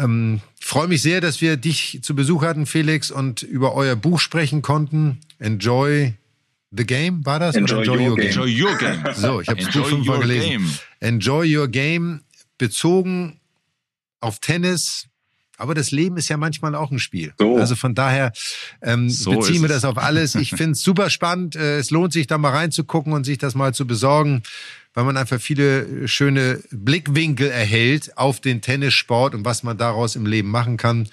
Ähm, 0.00 0.40
freue 0.60 0.88
mich 0.88 1.02
sehr, 1.02 1.20
dass 1.20 1.40
wir 1.40 1.56
dich 1.56 2.00
zu 2.02 2.14
Besuch 2.14 2.42
hatten, 2.42 2.66
Felix, 2.66 3.10
und 3.10 3.42
über 3.42 3.74
euer 3.74 3.96
Buch 3.96 4.18
sprechen 4.18 4.62
konnten. 4.62 5.18
Enjoy 5.38 6.14
the 6.70 6.86
Game, 6.86 7.24
war 7.26 7.38
das? 7.38 7.54
Enjoy, 7.54 7.80
Enjoy 7.80 7.96
your, 7.96 8.08
your, 8.08 8.16
game. 8.16 8.26
Enjoy 8.26 8.62
your 8.62 8.78
game. 8.78 9.04
So, 9.14 9.40
ich 9.40 9.48
habe 9.48 9.62
das 9.62 9.72
Buch 9.74 9.86
fünfmal 9.86 10.20
gelesen. 10.20 10.48
Game. 10.48 10.78
Enjoy 11.00 11.56
your 11.56 11.68
game, 11.68 12.22
bezogen 12.58 13.40
auf 14.20 14.38
Tennis. 14.38 15.06
Aber 15.60 15.74
das 15.74 15.90
Leben 15.90 16.16
ist 16.16 16.28
ja 16.28 16.36
manchmal 16.36 16.74
auch 16.74 16.90
ein 16.90 16.98
Spiel. 16.98 17.32
So. 17.38 17.56
Also 17.56 17.76
von 17.76 17.94
daher 17.94 18.32
ähm, 18.82 19.10
so 19.10 19.32
beziehen 19.32 19.62
wir 19.62 19.68
das 19.68 19.84
auf 19.84 19.98
alles. 19.98 20.34
Ich 20.34 20.50
finde 20.50 20.72
es 20.72 20.82
super 20.82 21.10
spannend. 21.10 21.56
Äh, 21.56 21.78
es 21.78 21.90
lohnt 21.90 22.12
sich 22.12 22.26
da 22.26 22.38
mal 22.38 22.50
reinzugucken 22.50 23.12
und 23.12 23.24
sich 23.24 23.38
das 23.38 23.54
mal 23.54 23.74
zu 23.74 23.86
besorgen 23.86 24.42
weil 24.94 25.04
man 25.04 25.16
einfach 25.16 25.40
viele 25.40 26.08
schöne 26.08 26.60
Blickwinkel 26.72 27.48
erhält 27.48 28.16
auf 28.18 28.40
den 28.40 28.60
Tennissport 28.60 29.34
und 29.34 29.44
was 29.44 29.62
man 29.62 29.78
daraus 29.78 30.16
im 30.16 30.26
Leben 30.26 30.50
machen 30.50 30.76
kann. 30.76 31.08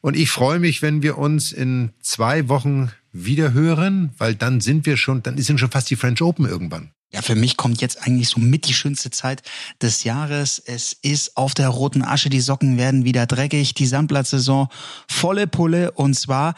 Und 0.00 0.16
ich 0.16 0.30
freue 0.30 0.58
mich, 0.58 0.82
wenn 0.82 1.02
wir 1.02 1.16
uns 1.16 1.52
in 1.52 1.90
zwei 2.00 2.48
Wochen 2.48 2.90
wieder 3.12 3.52
hören, 3.52 4.10
weil 4.18 4.34
dann 4.34 4.60
sind 4.60 4.84
wir 4.84 4.96
schon, 4.96 5.22
dann 5.22 5.38
sind 5.38 5.60
schon 5.60 5.70
fast 5.70 5.88
die 5.90 5.96
French 5.96 6.20
Open 6.20 6.46
irgendwann. 6.46 6.90
Ja, 7.14 7.22
für 7.22 7.36
mich 7.36 7.56
kommt 7.56 7.80
jetzt 7.80 8.02
eigentlich 8.02 8.28
so 8.28 8.40
mit 8.40 8.66
die 8.66 8.74
schönste 8.74 9.08
Zeit 9.08 9.44
des 9.80 10.02
Jahres. 10.02 10.58
Es 10.58 10.92
ist 10.94 11.36
auf 11.36 11.54
der 11.54 11.68
roten 11.68 12.02
Asche, 12.02 12.28
die 12.28 12.40
Socken 12.40 12.76
werden 12.76 13.04
wieder 13.04 13.24
dreckig, 13.26 13.72
die 13.72 13.86
Sandplatzsaison 13.86 14.66
volle 15.06 15.46
Pulle. 15.46 15.92
Und 15.92 16.14
zwar 16.14 16.56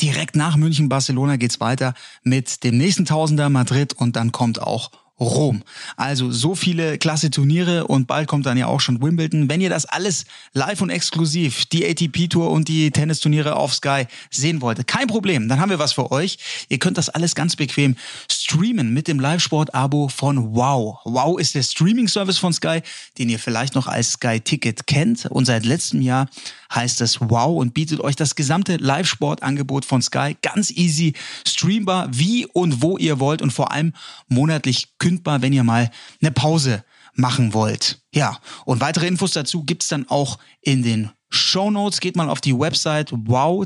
direkt 0.00 0.34
nach 0.34 0.56
München, 0.56 0.88
Barcelona 0.88 1.36
geht's 1.36 1.60
weiter 1.60 1.94
mit 2.24 2.64
dem 2.64 2.76
nächsten 2.76 3.04
Tausender 3.04 3.48
Madrid. 3.50 3.92
Und 3.92 4.16
dann 4.16 4.32
kommt 4.32 4.60
auch 4.60 4.90
Rom. 5.20 5.62
Also 5.96 6.32
so 6.32 6.56
viele 6.56 6.98
klasse 6.98 7.30
Turniere 7.30 7.86
und 7.86 8.08
bald 8.08 8.26
kommt 8.26 8.46
dann 8.46 8.58
ja 8.58 8.66
auch 8.66 8.80
schon 8.80 9.00
Wimbledon. 9.00 9.48
Wenn 9.48 9.60
ihr 9.60 9.70
das 9.70 9.86
alles 9.86 10.24
live 10.54 10.80
und 10.80 10.90
exklusiv, 10.90 11.66
die 11.66 11.86
ATP 11.86 12.28
Tour 12.28 12.50
und 12.50 12.66
die 12.66 12.90
Tennisturniere 12.90 13.54
auf 13.54 13.74
Sky 13.74 14.06
sehen 14.30 14.60
wolltet, 14.60 14.88
kein 14.88 15.06
Problem, 15.06 15.48
dann 15.48 15.60
haben 15.60 15.70
wir 15.70 15.78
was 15.78 15.92
für 15.92 16.10
euch. 16.10 16.38
Ihr 16.68 16.78
könnt 16.78 16.98
das 16.98 17.08
alles 17.08 17.36
ganz 17.36 17.54
bequem 17.54 17.94
streamen 18.28 18.92
mit 18.92 19.06
dem 19.06 19.20
Live-Sport-Abo 19.20 20.08
von 20.08 20.54
Wow. 20.56 20.98
Wow 21.04 21.38
ist 21.38 21.54
der 21.54 21.62
Streaming-Service 21.62 22.38
von 22.38 22.52
Sky, 22.52 22.82
den 23.16 23.28
ihr 23.28 23.38
vielleicht 23.38 23.76
noch 23.76 23.86
als 23.86 24.12
Sky 24.12 24.40
Ticket 24.40 24.88
kennt 24.88 25.26
und 25.26 25.44
seit 25.44 25.64
letztem 25.64 26.02
Jahr 26.02 26.28
heißt 26.74 27.00
es 27.02 27.20
Wow 27.20 27.56
und 27.56 27.72
bietet 27.72 28.00
euch 28.00 28.16
das 28.16 28.34
gesamte 28.34 28.76
Live-Sport-Angebot 28.76 29.84
von 29.84 30.02
Sky 30.02 30.36
ganz 30.42 30.72
easy 30.72 31.14
streambar, 31.46 32.08
wie 32.10 32.46
und 32.46 32.82
wo 32.82 32.98
ihr 32.98 33.20
wollt 33.20 33.42
und 33.42 33.52
vor 33.52 33.70
allem 33.70 33.92
monatlich 34.28 34.88
kündbar, 35.04 35.42
wenn 35.42 35.52
ihr 35.52 35.64
mal 35.64 35.90
eine 36.22 36.30
Pause 36.30 36.82
machen 37.12 37.52
wollt. 37.52 38.00
Ja, 38.14 38.38
und 38.64 38.80
weitere 38.80 39.06
Infos 39.06 39.32
dazu 39.32 39.62
gibt's 39.62 39.88
dann 39.88 40.08
auch 40.08 40.38
in 40.62 40.82
den 40.82 41.10
Show 41.28 41.70
Notes. 41.70 42.00
Geht 42.00 42.16
mal 42.16 42.30
auf 42.30 42.40
die 42.40 42.58
Website 42.58 43.12
wowtv.de 43.12 43.60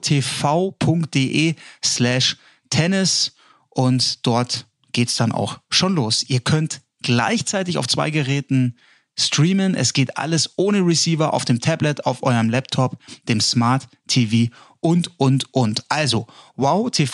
slash 1.84 2.36
tennis 2.70 3.36
und 3.68 4.26
dort 4.26 4.66
geht's 4.90 5.14
dann 5.14 5.30
auch 5.30 5.60
schon 5.70 5.94
los. 5.94 6.24
Ihr 6.26 6.40
könnt 6.40 6.80
gleichzeitig 7.02 7.78
auf 7.78 7.86
zwei 7.86 8.10
Geräten 8.10 8.76
streamen. 9.16 9.76
Es 9.76 9.92
geht 9.92 10.16
alles 10.16 10.54
ohne 10.56 10.80
Receiver 10.80 11.32
auf 11.32 11.44
dem 11.44 11.60
Tablet, 11.60 12.04
auf 12.04 12.24
eurem 12.24 12.50
Laptop, 12.50 12.98
dem 13.28 13.40
Smart 13.40 13.86
TV 14.08 14.52
und, 14.80 15.12
und, 15.20 15.54
und. 15.54 15.84
Also 15.88 16.26
wowtv.de 16.56 17.12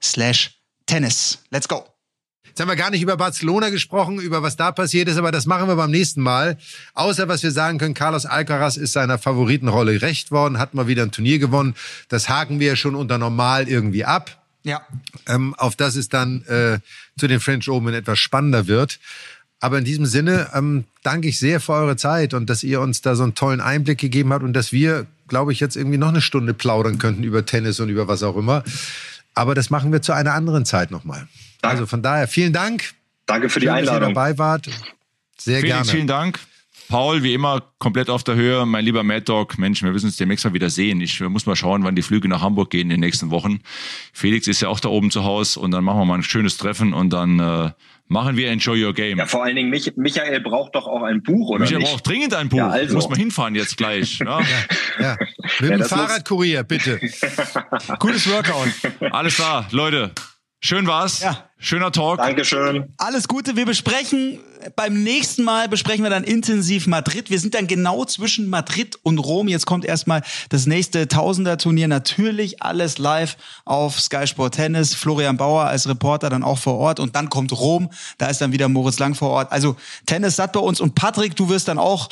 slash 0.00 0.58
tennis. 0.86 1.44
Let's 1.50 1.68
go. 1.68 1.95
Jetzt 2.56 2.62
haben 2.62 2.68
wir 2.68 2.76
gar 2.76 2.90
nicht 2.90 3.02
über 3.02 3.18
Barcelona 3.18 3.68
gesprochen, 3.68 4.18
über 4.18 4.42
was 4.42 4.56
da 4.56 4.72
passiert 4.72 5.08
ist, 5.08 5.18
aber 5.18 5.30
das 5.30 5.44
machen 5.44 5.68
wir 5.68 5.76
beim 5.76 5.90
nächsten 5.90 6.22
Mal. 6.22 6.56
Außer 6.94 7.28
was 7.28 7.42
wir 7.42 7.50
sagen 7.50 7.76
können, 7.76 7.92
Carlos 7.92 8.24
Alcaraz 8.24 8.78
ist 8.78 8.94
seiner 8.94 9.18
Favoritenrolle 9.18 10.00
recht 10.00 10.30
worden, 10.30 10.58
hat 10.58 10.72
mal 10.72 10.86
wieder 10.86 11.02
ein 11.02 11.10
Turnier 11.10 11.38
gewonnen. 11.38 11.74
Das 12.08 12.30
haken 12.30 12.58
wir 12.58 12.74
schon 12.76 12.94
unter 12.94 13.18
normal 13.18 13.68
irgendwie 13.68 14.06
ab. 14.06 14.42
Ja. 14.62 14.80
Ähm, 15.28 15.54
auf 15.58 15.76
das 15.76 15.96
es 15.96 16.08
dann 16.08 16.46
äh, 16.46 16.78
zu 17.18 17.26
den 17.26 17.40
French 17.40 17.68
Open 17.68 17.92
etwas 17.92 18.18
spannender 18.18 18.66
wird. 18.66 19.00
Aber 19.60 19.76
in 19.76 19.84
diesem 19.84 20.06
Sinne 20.06 20.48
ähm, 20.54 20.84
danke 21.02 21.28
ich 21.28 21.38
sehr 21.38 21.60
für 21.60 21.74
eure 21.74 21.96
Zeit 21.96 22.32
und 22.32 22.48
dass 22.48 22.62
ihr 22.62 22.80
uns 22.80 23.02
da 23.02 23.16
so 23.16 23.24
einen 23.24 23.34
tollen 23.34 23.60
Einblick 23.60 23.98
gegeben 23.98 24.32
habt 24.32 24.42
und 24.42 24.54
dass 24.54 24.72
wir, 24.72 25.04
glaube 25.28 25.52
ich, 25.52 25.60
jetzt 25.60 25.76
irgendwie 25.76 25.98
noch 25.98 26.08
eine 26.08 26.22
Stunde 26.22 26.54
plaudern 26.54 26.96
könnten 26.96 27.22
über 27.22 27.44
Tennis 27.44 27.80
und 27.80 27.90
über 27.90 28.08
was 28.08 28.22
auch 28.22 28.38
immer. 28.38 28.64
Aber 29.34 29.54
das 29.54 29.68
machen 29.68 29.92
wir 29.92 30.00
zu 30.00 30.14
einer 30.14 30.32
anderen 30.32 30.64
Zeit 30.64 30.90
nochmal. 30.90 31.28
Also 31.68 31.86
von 31.86 32.02
daher 32.02 32.28
vielen 32.28 32.52
Dank. 32.52 32.90
Danke 33.26 33.48
für 33.48 33.60
die 33.60 33.66
Schön, 33.66 33.74
dass 33.76 33.84
ihr 33.86 33.92
Einladung. 33.92 34.14
dabei 34.14 34.38
wart. 34.38 34.66
Sehr 35.38 35.60
Felix, 35.60 35.74
gerne. 35.76 35.90
vielen 35.90 36.06
Dank. 36.06 36.38
Paul, 36.88 37.24
wie 37.24 37.34
immer, 37.34 37.64
komplett 37.80 38.08
auf 38.08 38.22
der 38.22 38.36
Höhe. 38.36 38.64
Mein 38.64 38.84
lieber 38.84 39.02
Mad 39.02 39.22
Dog, 39.24 39.58
Mensch, 39.58 39.82
wir 39.82 39.90
müssen 39.90 40.06
uns 40.06 40.16
demnächst 40.16 40.44
mal 40.44 40.54
wieder 40.54 40.70
sehen. 40.70 41.00
Ich 41.00 41.18
muss 41.20 41.44
mal 41.44 41.56
schauen, 41.56 41.82
wann 41.82 41.96
die 41.96 42.02
Flüge 42.02 42.28
nach 42.28 42.42
Hamburg 42.42 42.70
gehen 42.70 42.82
in 42.82 42.90
den 42.90 43.00
nächsten 43.00 43.32
Wochen. 43.32 43.58
Felix 44.12 44.46
ist 44.46 44.60
ja 44.62 44.68
auch 44.68 44.78
da 44.78 44.88
oben 44.88 45.10
zu 45.10 45.24
Hause 45.24 45.58
und 45.58 45.72
dann 45.72 45.82
machen 45.82 45.98
wir 45.98 46.04
mal 46.04 46.14
ein 46.14 46.22
schönes 46.22 46.58
Treffen 46.58 46.92
und 46.94 47.10
dann 47.12 47.40
äh, 47.40 47.70
machen 48.06 48.36
wir 48.36 48.50
Enjoy 48.50 48.84
Your 48.84 48.94
Game. 48.94 49.18
Ja, 49.18 49.26
vor 49.26 49.42
allen 49.42 49.56
Dingen, 49.56 49.68
Mich 49.70 49.92
Michael 49.96 50.38
braucht 50.40 50.76
doch 50.76 50.86
auch 50.86 51.02
ein 51.02 51.24
Buch, 51.24 51.48
oder 51.50 51.58
Michael 51.60 51.78
nicht? 51.80 51.90
braucht 51.90 52.06
dringend 52.06 52.34
ein 52.34 52.48
Buch. 52.48 52.58
Ja, 52.58 52.68
also. 52.68 52.94
Muss 52.94 53.08
man 53.08 53.18
hinfahren 53.18 53.56
jetzt 53.56 53.76
gleich. 53.76 54.20
Ja. 54.24 54.40
Ja. 55.00 55.16
Mit 55.60 55.60
Ja, 55.60 55.66
dem 55.68 55.78
das 55.80 55.90
muss- 55.90 56.00
Fahrradkurier, 56.00 56.62
bitte. 56.62 57.00
Gutes 57.98 58.30
Workout. 58.30 58.68
Alles 59.12 59.34
klar, 59.34 59.66
Leute. 59.72 60.12
Schön 60.66 60.88
war's. 60.88 61.20
Ja. 61.20 61.44
Schöner 61.58 61.92
Talk. 61.92 62.18
Dankeschön. 62.18 62.92
Alles 62.98 63.28
Gute. 63.28 63.54
Wir 63.54 63.66
besprechen 63.66 64.40
beim 64.74 65.00
nächsten 65.04 65.44
Mal 65.44 65.68
besprechen 65.68 66.02
wir 66.02 66.10
dann 66.10 66.24
intensiv 66.24 66.88
Madrid. 66.88 67.30
Wir 67.30 67.38
sind 67.38 67.54
dann 67.54 67.68
genau 67.68 68.04
zwischen 68.04 68.48
Madrid 68.50 68.98
und 69.04 69.18
Rom. 69.18 69.46
Jetzt 69.46 69.64
kommt 69.64 69.84
erstmal 69.84 70.22
das 70.48 70.66
nächste 70.66 71.06
Tausender-Turnier. 71.06 71.86
Natürlich 71.86 72.64
alles 72.64 72.98
live 72.98 73.36
auf 73.64 74.00
Sky 74.00 74.26
Sport 74.26 74.56
Tennis. 74.56 74.92
Florian 74.92 75.36
Bauer 75.36 75.66
als 75.66 75.88
Reporter 75.88 76.30
dann 76.30 76.42
auch 76.42 76.58
vor 76.58 76.78
Ort. 76.78 76.98
Und 76.98 77.14
dann 77.14 77.30
kommt 77.30 77.52
Rom. 77.52 77.90
Da 78.18 78.26
ist 78.26 78.40
dann 78.40 78.50
wieder 78.50 78.68
Moritz 78.68 78.98
Lang 78.98 79.14
vor 79.14 79.30
Ort. 79.30 79.52
Also 79.52 79.76
Tennis 80.04 80.34
satt 80.34 80.52
bei 80.52 80.58
uns. 80.58 80.80
Und 80.80 80.96
Patrick, 80.96 81.36
du 81.36 81.48
wirst 81.48 81.68
dann 81.68 81.78
auch 81.78 82.08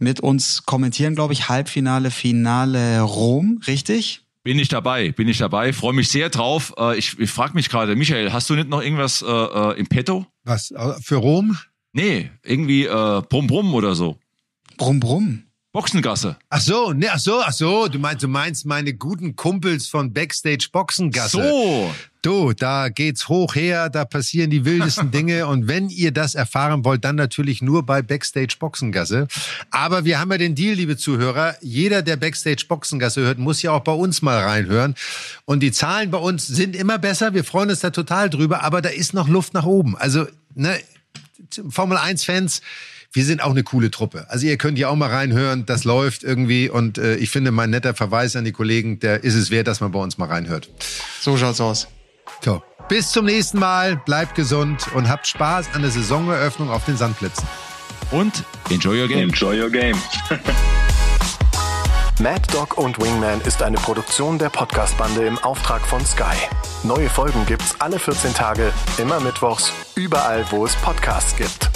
mit 0.00 0.18
uns 0.18 0.66
kommentieren, 0.66 1.14
glaube 1.14 1.34
ich. 1.34 1.48
Halbfinale, 1.48 2.10
Finale 2.10 3.02
Rom. 3.02 3.60
Richtig? 3.64 4.25
Bin 4.46 4.60
ich 4.60 4.68
dabei, 4.68 5.10
bin 5.10 5.26
ich 5.26 5.38
dabei. 5.38 5.72
Freue 5.72 5.92
mich 5.92 6.08
sehr 6.08 6.28
drauf. 6.28 6.72
Äh, 6.78 6.96
ich 6.96 7.18
ich 7.18 7.32
frage 7.32 7.54
mich 7.54 7.68
gerade, 7.68 7.96
Michael, 7.96 8.32
hast 8.32 8.48
du 8.48 8.54
nicht 8.54 8.68
noch 8.68 8.80
irgendwas 8.80 9.20
äh, 9.20 9.26
äh, 9.26 9.76
im 9.76 9.88
Petto? 9.88 10.24
Was, 10.44 10.72
für 11.02 11.16
Rom? 11.16 11.58
Nee, 11.92 12.30
irgendwie 12.44 12.84
äh, 12.84 13.22
Brumm 13.28 13.48
Brumm 13.48 13.74
oder 13.74 13.96
so. 13.96 14.20
Brumm, 14.76 15.00
brumm. 15.00 15.45
Boxengasse. 15.76 16.38
Ach 16.48 16.60
so, 16.62 16.94
ne, 16.94 17.08
ach 17.12 17.18
so, 17.18 17.42
ach 17.44 17.52
so, 17.52 17.86
du 17.88 17.98
meinst, 17.98 18.22
du 18.22 18.28
meinst 18.28 18.64
meine 18.64 18.94
guten 18.94 19.36
Kumpels 19.36 19.88
von 19.88 20.10
Backstage 20.10 20.68
Boxengasse. 20.72 21.36
So, 21.36 21.94
Du, 22.22 22.54
da 22.54 22.88
geht's 22.88 23.28
hoch 23.28 23.54
her, 23.54 23.90
da 23.90 24.06
passieren 24.06 24.48
die 24.48 24.64
wildesten 24.64 25.10
Dinge 25.12 25.46
und 25.46 25.68
wenn 25.68 25.90
ihr 25.90 26.12
das 26.12 26.34
erfahren 26.34 26.82
wollt, 26.86 27.04
dann 27.04 27.16
natürlich 27.16 27.60
nur 27.60 27.84
bei 27.84 28.00
Backstage 28.00 28.56
Boxengasse. 28.58 29.28
Aber 29.70 30.06
wir 30.06 30.18
haben 30.18 30.32
ja 30.32 30.38
den 30.38 30.54
Deal, 30.54 30.76
liebe 30.76 30.96
Zuhörer, 30.96 31.56
jeder, 31.60 32.00
der 32.00 32.16
Backstage 32.16 32.64
Boxengasse 32.66 33.20
hört, 33.20 33.38
muss 33.38 33.60
ja 33.60 33.72
auch 33.72 33.84
bei 33.84 33.92
uns 33.92 34.22
mal 34.22 34.42
reinhören 34.42 34.94
und 35.44 35.60
die 35.60 35.72
Zahlen 35.72 36.10
bei 36.10 36.18
uns 36.18 36.46
sind 36.46 36.74
immer 36.74 36.96
besser, 36.96 37.34
wir 37.34 37.44
freuen 37.44 37.68
uns 37.68 37.80
da 37.80 37.90
total 37.90 38.30
drüber, 38.30 38.62
aber 38.62 38.80
da 38.80 38.88
ist 38.88 39.12
noch 39.12 39.28
Luft 39.28 39.52
nach 39.52 39.66
oben. 39.66 39.94
Also, 39.94 40.26
ne, 40.54 40.80
Formel 41.68 41.98
1 41.98 42.24
Fans, 42.24 42.62
wir 43.16 43.24
sind 43.24 43.42
auch 43.42 43.52
eine 43.52 43.62
coole 43.64 43.90
Truppe. 43.90 44.26
Also 44.28 44.46
ihr 44.46 44.58
könnt 44.58 44.78
ja 44.78 44.90
auch 44.90 44.94
mal 44.94 45.08
reinhören, 45.08 45.64
das 45.64 45.84
läuft 45.84 46.22
irgendwie 46.22 46.68
und 46.68 46.98
äh, 46.98 47.16
ich 47.16 47.30
finde, 47.30 47.50
mein 47.50 47.70
netter 47.70 47.94
Verweis 47.94 48.36
an 48.36 48.44
die 48.44 48.52
Kollegen, 48.52 49.00
der 49.00 49.24
ist 49.24 49.34
es 49.34 49.50
wert, 49.50 49.68
dass 49.68 49.80
man 49.80 49.90
bei 49.90 49.98
uns 49.98 50.18
mal 50.18 50.28
reinhört. 50.28 50.68
So 51.22 51.38
schaut's 51.38 51.62
aus. 51.62 51.88
So, 52.44 52.62
bis 52.90 53.12
zum 53.12 53.24
nächsten 53.24 53.58
Mal, 53.58 53.96
bleibt 53.96 54.34
gesund 54.34 54.88
und 54.94 55.08
habt 55.08 55.26
Spaß 55.26 55.68
an 55.72 55.80
der 55.80 55.90
Saisoneröffnung 55.90 56.68
auf 56.68 56.84
den 56.84 56.98
Sandplätzen. 56.98 57.48
und 58.10 58.44
enjoy 58.68 59.00
your 59.00 59.08
game. 59.08 59.30
Enjoy 59.30 59.58
your 59.58 59.70
game. 59.70 59.96
Mad 62.20 62.42
Dog 62.52 62.76
und 62.76 63.00
Wingman 63.00 63.40
ist 63.42 63.62
eine 63.62 63.78
Produktion 63.78 64.38
der 64.38 64.50
Podcast-Bande 64.50 65.26
im 65.26 65.38
Auftrag 65.38 65.80
von 65.86 66.04
Sky. 66.04 66.36
Neue 66.82 67.08
Folgen 67.08 67.46
gibt's 67.46 67.76
alle 67.78 67.98
14 67.98 68.34
Tage, 68.34 68.72
immer 68.98 69.20
mittwochs, 69.20 69.72
überall, 69.94 70.44
wo 70.50 70.66
es 70.66 70.76
Podcasts 70.76 71.34
gibt. 71.36 71.70